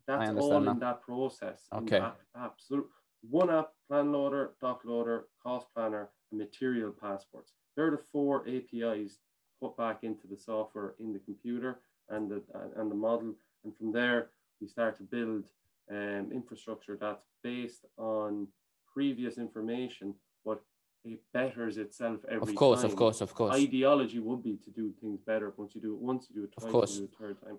That's 0.07 0.29
understand 0.29 0.39
all 0.55 0.61
now. 0.61 0.71
in 0.73 0.79
that 0.79 1.03
process. 1.03 1.61
Okay. 1.75 2.03
Absolute 2.35 2.89
one 3.29 3.51
app, 3.51 3.73
plan 3.89 4.13
loader, 4.13 4.53
doc 4.61 4.83
loader, 4.85 5.27
cost 5.43 5.67
planner, 5.75 6.09
and 6.31 6.41
material 6.41 6.93
passports. 6.93 7.53
They're 7.77 7.91
the 7.91 7.99
four 7.99 8.45
APIs 8.49 9.19
put 9.61 9.77
back 9.77 10.01
into 10.03 10.27
the 10.27 10.37
software 10.37 10.95
in 11.01 11.13
the 11.13 11.19
computer 11.19 11.81
and 12.09 12.31
the 12.31 12.43
and 12.77 12.91
the 12.91 12.95
model. 12.95 13.35
And 13.65 13.77
from 13.77 13.93
there, 13.93 14.31
we 14.61 14.69
start 14.69 14.97
to 14.99 15.03
build 15.03 15.45
um, 15.91 16.31
infrastructure 16.33 16.97
that's 17.01 17.27
based 17.43 17.85
on 17.97 18.49
previous 18.93 19.39
information, 19.39 20.15
but 20.45 20.61
it 21.05 21.21
betters 21.33 21.77
itself 21.77 22.21
every 22.29 22.53
Of 22.53 22.55
course, 22.55 22.83
time. 22.83 22.91
of 22.91 22.97
course, 22.97 23.21
of 23.21 23.35
course. 23.35 23.55
Ideology 23.55 24.19
would 24.19 24.43
be 24.43 24.57
to 24.65 24.71
do 24.71 24.93
things 25.01 25.21
better. 25.21 25.53
Once 25.57 25.75
you 25.75 25.81
do 25.81 25.95
it 25.95 26.01
once, 26.01 26.27
you 26.29 26.37
do 26.41 26.45
it 26.45 26.53
twice, 26.53 26.65
of 26.67 26.73
course. 26.73 26.95
you 26.95 27.01
do 27.01 27.05
it 27.05 27.19
third 27.19 27.41
time. 27.41 27.59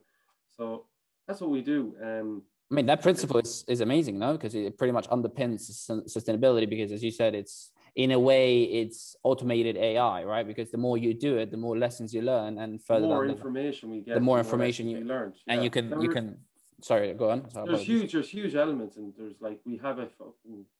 So 0.50 0.86
that's 1.28 1.42
what 1.42 1.50
we 1.50 1.62
do. 1.62 1.96
Um, 2.02 2.44
I 2.72 2.76
mean, 2.76 2.86
that 2.86 3.02
principle 3.02 3.40
is, 3.40 3.66
is 3.68 3.82
amazing, 3.82 4.20
no? 4.20 4.34
Because 4.34 4.54
it 4.54 4.78
pretty 4.78 4.92
much 4.92 5.08
underpins 5.10 5.90
sustainability. 5.90 6.70
Because 6.70 6.92
as 6.92 7.04
you 7.04 7.12
said, 7.12 7.34
it's 7.34 7.72
in 7.96 8.12
a 8.12 8.20
way 8.20 8.64
it's 8.64 9.16
automated 9.24 9.78
AI, 9.78 10.24
right? 10.24 10.48
Because 10.48 10.72
the 10.72 10.78
more 10.78 10.98
you 10.98 11.14
do 11.14 11.38
it, 11.38 11.52
the 11.52 11.58
more 11.58 11.78
lessons 11.78 12.14
you 12.14 12.22
learn, 12.22 12.58
and 12.58 12.82
further 12.84 13.02
the 13.02 13.08
more 13.08 13.26
the, 13.26 13.34
information 13.34 13.90
we 13.90 14.02
get, 14.02 14.16
the 14.16 14.20
more 14.20 14.40
information 14.40 14.88
you 14.88 15.02
learn, 15.02 15.34
and 15.48 15.64
you 15.64 15.70
can 15.70 16.02
you 16.02 16.10
can 16.10 16.38
sorry, 16.82 17.14
go 17.14 17.32
on. 17.32 17.50
Sorry, 17.52 17.68
there's 17.68 17.82
huge, 17.82 18.14
there's 18.14 18.30
huge 18.30 18.56
elements, 18.56 18.98
and 18.98 19.14
there's 19.18 19.36
like 19.40 19.60
we 19.66 19.78
have 19.78 20.00
a 20.00 20.08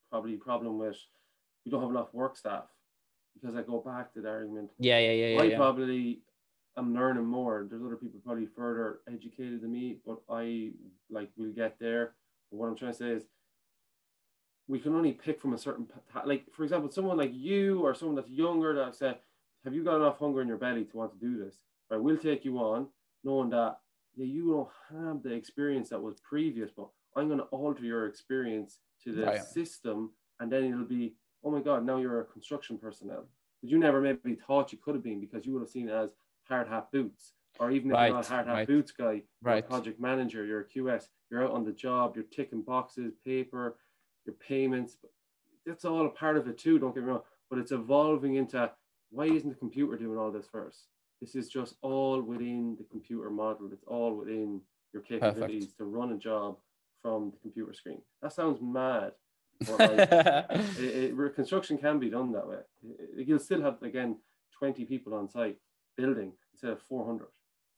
probably 0.10 0.36
problem 0.36 0.78
with 0.78 0.98
we 1.66 1.72
don't 1.72 1.82
have 1.82 1.90
enough 1.90 2.14
work 2.14 2.38
staff 2.38 2.66
because 3.34 3.56
I 3.56 3.62
go 3.62 3.80
back 3.80 4.14
to 4.14 4.22
the 4.22 4.30
argument. 4.30 4.72
Yeah, 4.80 5.00
yeah, 5.00 5.12
yeah. 5.12 5.42
I 5.42 5.44
yeah, 5.46 5.58
probably 5.58 6.22
am 6.78 6.94
learning 6.94 7.26
more. 7.26 7.68
There's 7.70 7.84
other 7.84 7.96
people 7.96 8.20
probably 8.26 8.48
further 8.56 9.00
educated 9.08 9.62
than 9.62 9.72
me, 9.72 9.98
but 10.06 10.20
I 10.30 10.72
like 11.10 11.30
will 11.38 11.52
get 11.52 11.78
there. 11.80 12.14
But 12.52 12.58
what 12.58 12.68
I'm 12.68 12.76
trying 12.76 12.92
to 12.92 12.98
say 12.98 13.10
is, 13.10 13.24
we 14.70 14.80
can 14.80 14.96
only 14.96 15.12
pick 15.12 15.42
from 15.42 15.54
a 15.54 15.58
certain 15.58 15.88
like, 16.26 16.46
for 16.54 16.64
example, 16.64 16.92
someone 16.92 17.18
like 17.18 17.34
you 17.34 17.82
or 17.82 17.96
someone 17.96 18.16
that's 18.16 18.30
younger 18.30 18.74
that 18.76 18.96
said, 18.96 19.18
"Have 19.66 19.74
you 19.74 19.84
got 19.84 19.98
enough 19.98 20.20
hunger 20.20 20.42
in 20.42 20.48
your 20.48 20.58
belly 20.58 20.86
to 20.86 20.98
want 20.98 21.12
to 21.12 21.20
do 21.20 21.44
this?" 21.44 21.58
Right, 21.90 22.00
we'll 22.00 22.18
take 22.18 22.46
you 22.46 22.60
on, 22.60 22.88
knowing 23.24 23.50
that 23.50 23.80
yeah, 24.16 24.26
you 24.26 24.52
don't 24.52 24.70
have 24.92 25.24
the 25.24 25.34
experience 25.34 25.90
that 25.90 26.02
was 26.02 26.16
previous, 26.22 26.70
but 26.72 26.88
I'm 27.16 27.28
going 27.28 27.40
to 27.40 27.46
alter 27.46 27.84
your 27.84 28.06
experience 28.06 28.78
to 29.04 29.14
the 29.14 29.24
right. 29.24 29.44
system, 29.44 30.12
and 30.40 30.52
then 30.52 30.66
it'll 30.66 30.86
be, 30.86 31.16
oh 31.44 31.50
my 31.50 31.62
God, 31.62 31.84
now 31.84 31.98
you're 31.98 32.22
a 32.22 32.26
construction 32.26 32.78
personnel. 32.78 33.26
But 33.62 33.72
you 33.72 33.80
never 33.80 34.00
maybe 34.00 34.36
thought 34.36 34.72
you 34.72 34.78
could 34.78 34.94
have 34.94 35.04
been 35.04 35.20
because 35.20 35.48
you 35.48 35.54
would 35.54 35.62
have 35.62 35.70
seen 35.70 35.90
it 35.90 35.94
as 35.94 36.12
hard 36.48 36.68
hat 36.68 36.92
boots, 36.92 37.34
or 37.60 37.72
even 37.72 37.90
if 37.90 37.96
right. 37.96 38.08
you're 38.08 38.16
not 38.16 38.28
hard 38.28 38.46
hat 38.46 38.54
right. 38.54 38.68
boots 38.68 38.92
guy, 38.92 39.24
right. 39.42 39.68
project 39.68 40.00
manager, 40.00 40.46
you're 40.46 40.62
a 40.62 40.66
QS, 40.66 41.06
you're 41.32 41.44
out 41.44 41.52
on 41.52 41.66
the 41.66 41.72
job, 41.72 42.16
you're 42.16 42.26
ticking 42.26 42.62
boxes, 42.62 43.14
paper, 43.26 43.78
your 44.30 44.38
payments. 44.48 44.98
That's 45.66 45.86
all 45.86 46.06
a 46.06 46.10
part 46.10 46.38
of 46.38 46.48
it 46.48 46.58
too. 46.58 46.80
Don't 46.80 46.94
get 46.94 47.04
me 47.04 47.10
wrong, 47.10 47.22
but 47.50 47.60
it's 47.60 47.72
evolving 47.72 48.36
into 48.36 48.72
why 49.12 49.26
isn't 49.26 49.50
the 49.50 49.56
computer 49.56 49.98
doing 49.98 50.18
all 50.18 50.32
this 50.32 50.48
first? 50.52 50.86
This 51.20 51.36
is 51.36 51.50
just 51.50 51.76
all 51.82 52.22
within 52.22 52.76
the 52.78 52.86
computer 52.86 53.30
model. 53.30 53.70
It's 53.74 53.84
all 53.88 54.16
within 54.16 54.62
your 54.94 55.02
capabilities 55.02 55.66
Perfect. 55.66 55.78
to 55.78 55.86
run 55.86 56.12
a 56.14 56.18
job 56.18 56.58
from 57.02 57.32
the 57.32 57.38
computer 57.38 57.74
screen. 57.74 58.02
That 58.22 58.34
sounds 58.34 58.60
mad. 58.62 59.14
It, 60.80 61.14
it, 61.20 61.36
construction 61.36 61.78
can 61.78 62.00
be 62.00 62.10
done 62.10 62.32
that 62.32 62.48
way. 62.48 62.60
It, 63.18 63.28
you'll 63.28 63.40
still 63.40 63.62
have 63.62 63.82
again 63.82 64.16
20 64.58 64.86
people 64.86 65.14
on 65.14 65.28
site 65.30 65.58
building 65.98 66.32
instead 66.54 66.72
of 66.72 66.82
400. 66.84 67.28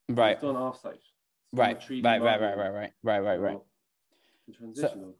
Right. 0.09 0.33
It's 0.33 0.43
done 0.43 0.55
offsite. 0.55 0.99
Right. 1.53 1.81
Right, 1.89 2.21
right, 2.21 2.21
right, 2.21 2.57
right, 2.57 2.73
right, 2.73 2.91
right, 3.03 3.19
right, 3.19 3.39
right. 3.39 3.59
Transition 4.51 5.13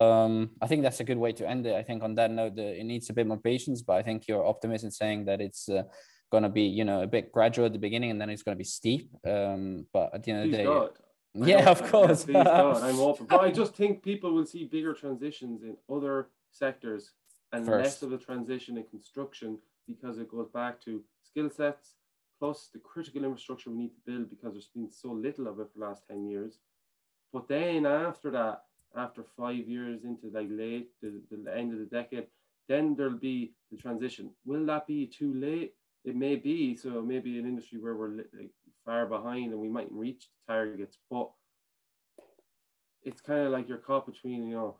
so. 0.00 0.06
Um, 0.06 0.50
I 0.60 0.66
think 0.66 0.82
that's 0.82 1.00
a 1.00 1.04
good 1.04 1.18
way 1.18 1.32
to 1.32 1.48
end 1.48 1.66
it. 1.66 1.74
I 1.74 1.82
think 1.82 2.02
on 2.02 2.14
that 2.16 2.30
note, 2.30 2.56
the, 2.56 2.78
it 2.80 2.84
needs 2.84 3.10
a 3.10 3.12
bit 3.12 3.26
more 3.26 3.38
patience, 3.38 3.82
but 3.82 3.94
I 3.94 4.02
think 4.02 4.28
you're 4.28 4.46
optimistic 4.46 4.92
saying 4.92 5.24
that 5.26 5.40
it's 5.40 5.68
uh, 5.68 5.82
going 6.30 6.42
to 6.42 6.48
be, 6.48 6.62
you 6.62 6.84
know, 6.84 7.02
a 7.02 7.06
bit 7.06 7.32
gradual 7.32 7.66
at 7.66 7.72
the 7.72 7.78
beginning 7.78 8.10
and 8.10 8.20
then 8.20 8.30
it's 8.30 8.42
going 8.42 8.56
to 8.56 8.58
be 8.58 8.64
steep. 8.64 9.10
Um, 9.26 9.86
but 9.92 10.14
at 10.14 10.22
the 10.22 10.32
end 10.32 10.44
of 10.44 10.50
the 10.50 10.56
day, 10.56 10.64
God. 10.64 10.90
yeah, 11.34 11.68
of 11.70 11.82
course. 11.90 12.26
I'm 12.28 12.98
open, 13.00 13.26
but 13.26 13.40
I 13.40 13.50
just 13.62 13.74
think 13.74 14.02
people 14.02 14.32
will 14.32 14.46
see 14.46 14.64
bigger 14.64 14.94
transitions 14.94 15.62
in 15.62 15.76
other 15.94 16.28
sectors 16.50 17.12
and 17.52 17.64
First. 17.64 17.84
less 17.84 18.02
of 18.02 18.12
a 18.12 18.18
transition 18.18 18.76
in 18.76 18.84
construction 18.84 19.58
because 19.86 20.18
it 20.18 20.30
goes 20.30 20.48
back 20.48 20.80
to 20.82 21.02
skill 21.22 21.50
sets 21.50 21.94
plus 22.38 22.68
the 22.72 22.78
critical 22.78 23.24
infrastructure 23.24 23.70
we 23.70 23.78
need 23.78 23.94
to 23.94 24.00
build 24.06 24.30
because 24.30 24.52
there's 24.52 24.70
been 24.74 24.90
so 24.90 25.10
little 25.10 25.48
of 25.48 25.58
it 25.60 25.68
for 25.72 25.78
the 25.78 25.84
last 25.86 26.02
10 26.08 26.26
years. 26.26 26.58
But 27.32 27.48
then 27.48 27.84
after 27.84 28.30
that, 28.30 28.62
after 28.96 29.24
five 29.36 29.68
years 29.68 30.04
into 30.04 30.30
like 30.32 30.48
late 30.50 30.88
the, 31.02 31.20
the 31.30 31.56
end 31.56 31.72
of 31.72 31.78
the 31.78 31.86
decade, 31.86 32.26
then 32.68 32.94
there'll 32.96 33.18
be 33.18 33.52
the 33.70 33.76
transition. 33.76 34.30
Will 34.44 34.66
that 34.66 34.86
be 34.86 35.06
too 35.06 35.34
late? 35.34 35.74
It 36.04 36.16
may 36.16 36.36
be. 36.36 36.76
So 36.76 37.02
maybe 37.02 37.38
an 37.38 37.46
industry 37.46 37.78
where 37.78 37.94
we're 37.96 38.16
like 38.16 38.50
far 38.84 39.06
behind 39.06 39.52
and 39.52 39.60
we 39.60 39.68
mightn't 39.68 39.98
reach 39.98 40.28
the 40.46 40.52
targets, 40.52 40.98
but 41.10 41.30
it's 43.02 43.20
kind 43.20 43.40
of 43.46 43.52
like 43.52 43.68
you're 43.68 43.78
caught 43.78 44.06
between, 44.06 44.48
you 44.48 44.54
know, 44.54 44.76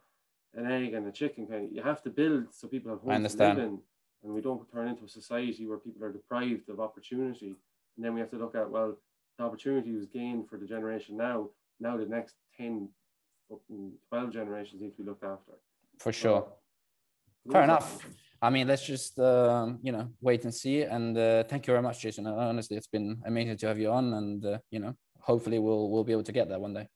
an 0.54 0.70
egg 0.70 0.94
and 0.94 1.06
a 1.06 1.12
chicken. 1.12 1.46
Kind 1.46 1.66
of, 1.66 1.72
you 1.72 1.82
have 1.82 2.02
to 2.02 2.11
build 2.11 2.46
so 2.52 2.68
people 2.68 2.90
have 2.90 3.00
homes 3.00 3.34
to 3.34 3.38
live 3.48 3.59
in, 3.59 3.78
and 4.24 4.34
we 4.34 4.40
don't 4.40 4.70
turn 4.72 4.88
into 4.88 5.04
a 5.04 5.09
society 5.09 5.66
where 5.66 5.78
people 5.78 6.04
are 6.04 6.12
deprived 6.12 6.68
of 6.68 6.80
opportunity. 6.80 7.54
And 7.96 8.04
then 8.04 8.14
we 8.14 8.20
have 8.20 8.30
to 8.30 8.36
look 8.38 8.54
at 8.54 8.70
well, 8.70 8.96
the 9.38 9.44
opportunity 9.44 9.92
was 9.94 10.06
gained 10.06 10.48
for 10.48 10.56
the 10.59 10.66
generation 10.66 11.16
now. 11.16 11.50
Now 11.80 11.96
the 11.96 12.06
next 12.06 12.34
10, 12.56 12.88
12 14.11 14.32
generations 14.32 14.80
need 14.80 14.90
to 14.96 15.03
be 15.03 15.09
looked 15.09 15.24
after. 15.24 15.53
For 15.99 16.12
sure. 16.12 16.46
So, 17.46 17.53
Fair 17.53 17.62
enough. 17.62 17.99
I 18.40 18.51
mean, 18.51 18.68
let's 18.68 18.86
just 18.86 19.18
um, 19.18 19.78
you 19.82 19.90
know 19.90 20.11
wait 20.20 20.44
and 20.44 20.55
see. 20.55 20.82
And 20.82 21.16
uh, 21.16 21.44
thank 21.44 21.66
you 21.66 21.72
very 21.72 21.82
much, 21.82 22.01
Jason. 22.01 22.26
Honestly, 22.26 22.76
it's 22.76 22.86
been 22.86 23.20
amazing 23.26 23.57
to 23.59 23.66
have 23.68 23.78
you 23.78 23.90
on, 23.90 24.12
and 24.14 24.44
uh, 24.44 24.59
you 24.70 24.78
know, 24.78 24.94
hopefully 25.20 25.59
we'll 25.59 25.90
we'll 25.90 26.05
be 26.05 26.12
able 26.12 26.22
to 26.24 26.32
get 26.32 26.49
that 26.49 26.61
one 26.61 26.74
day. 26.74 26.88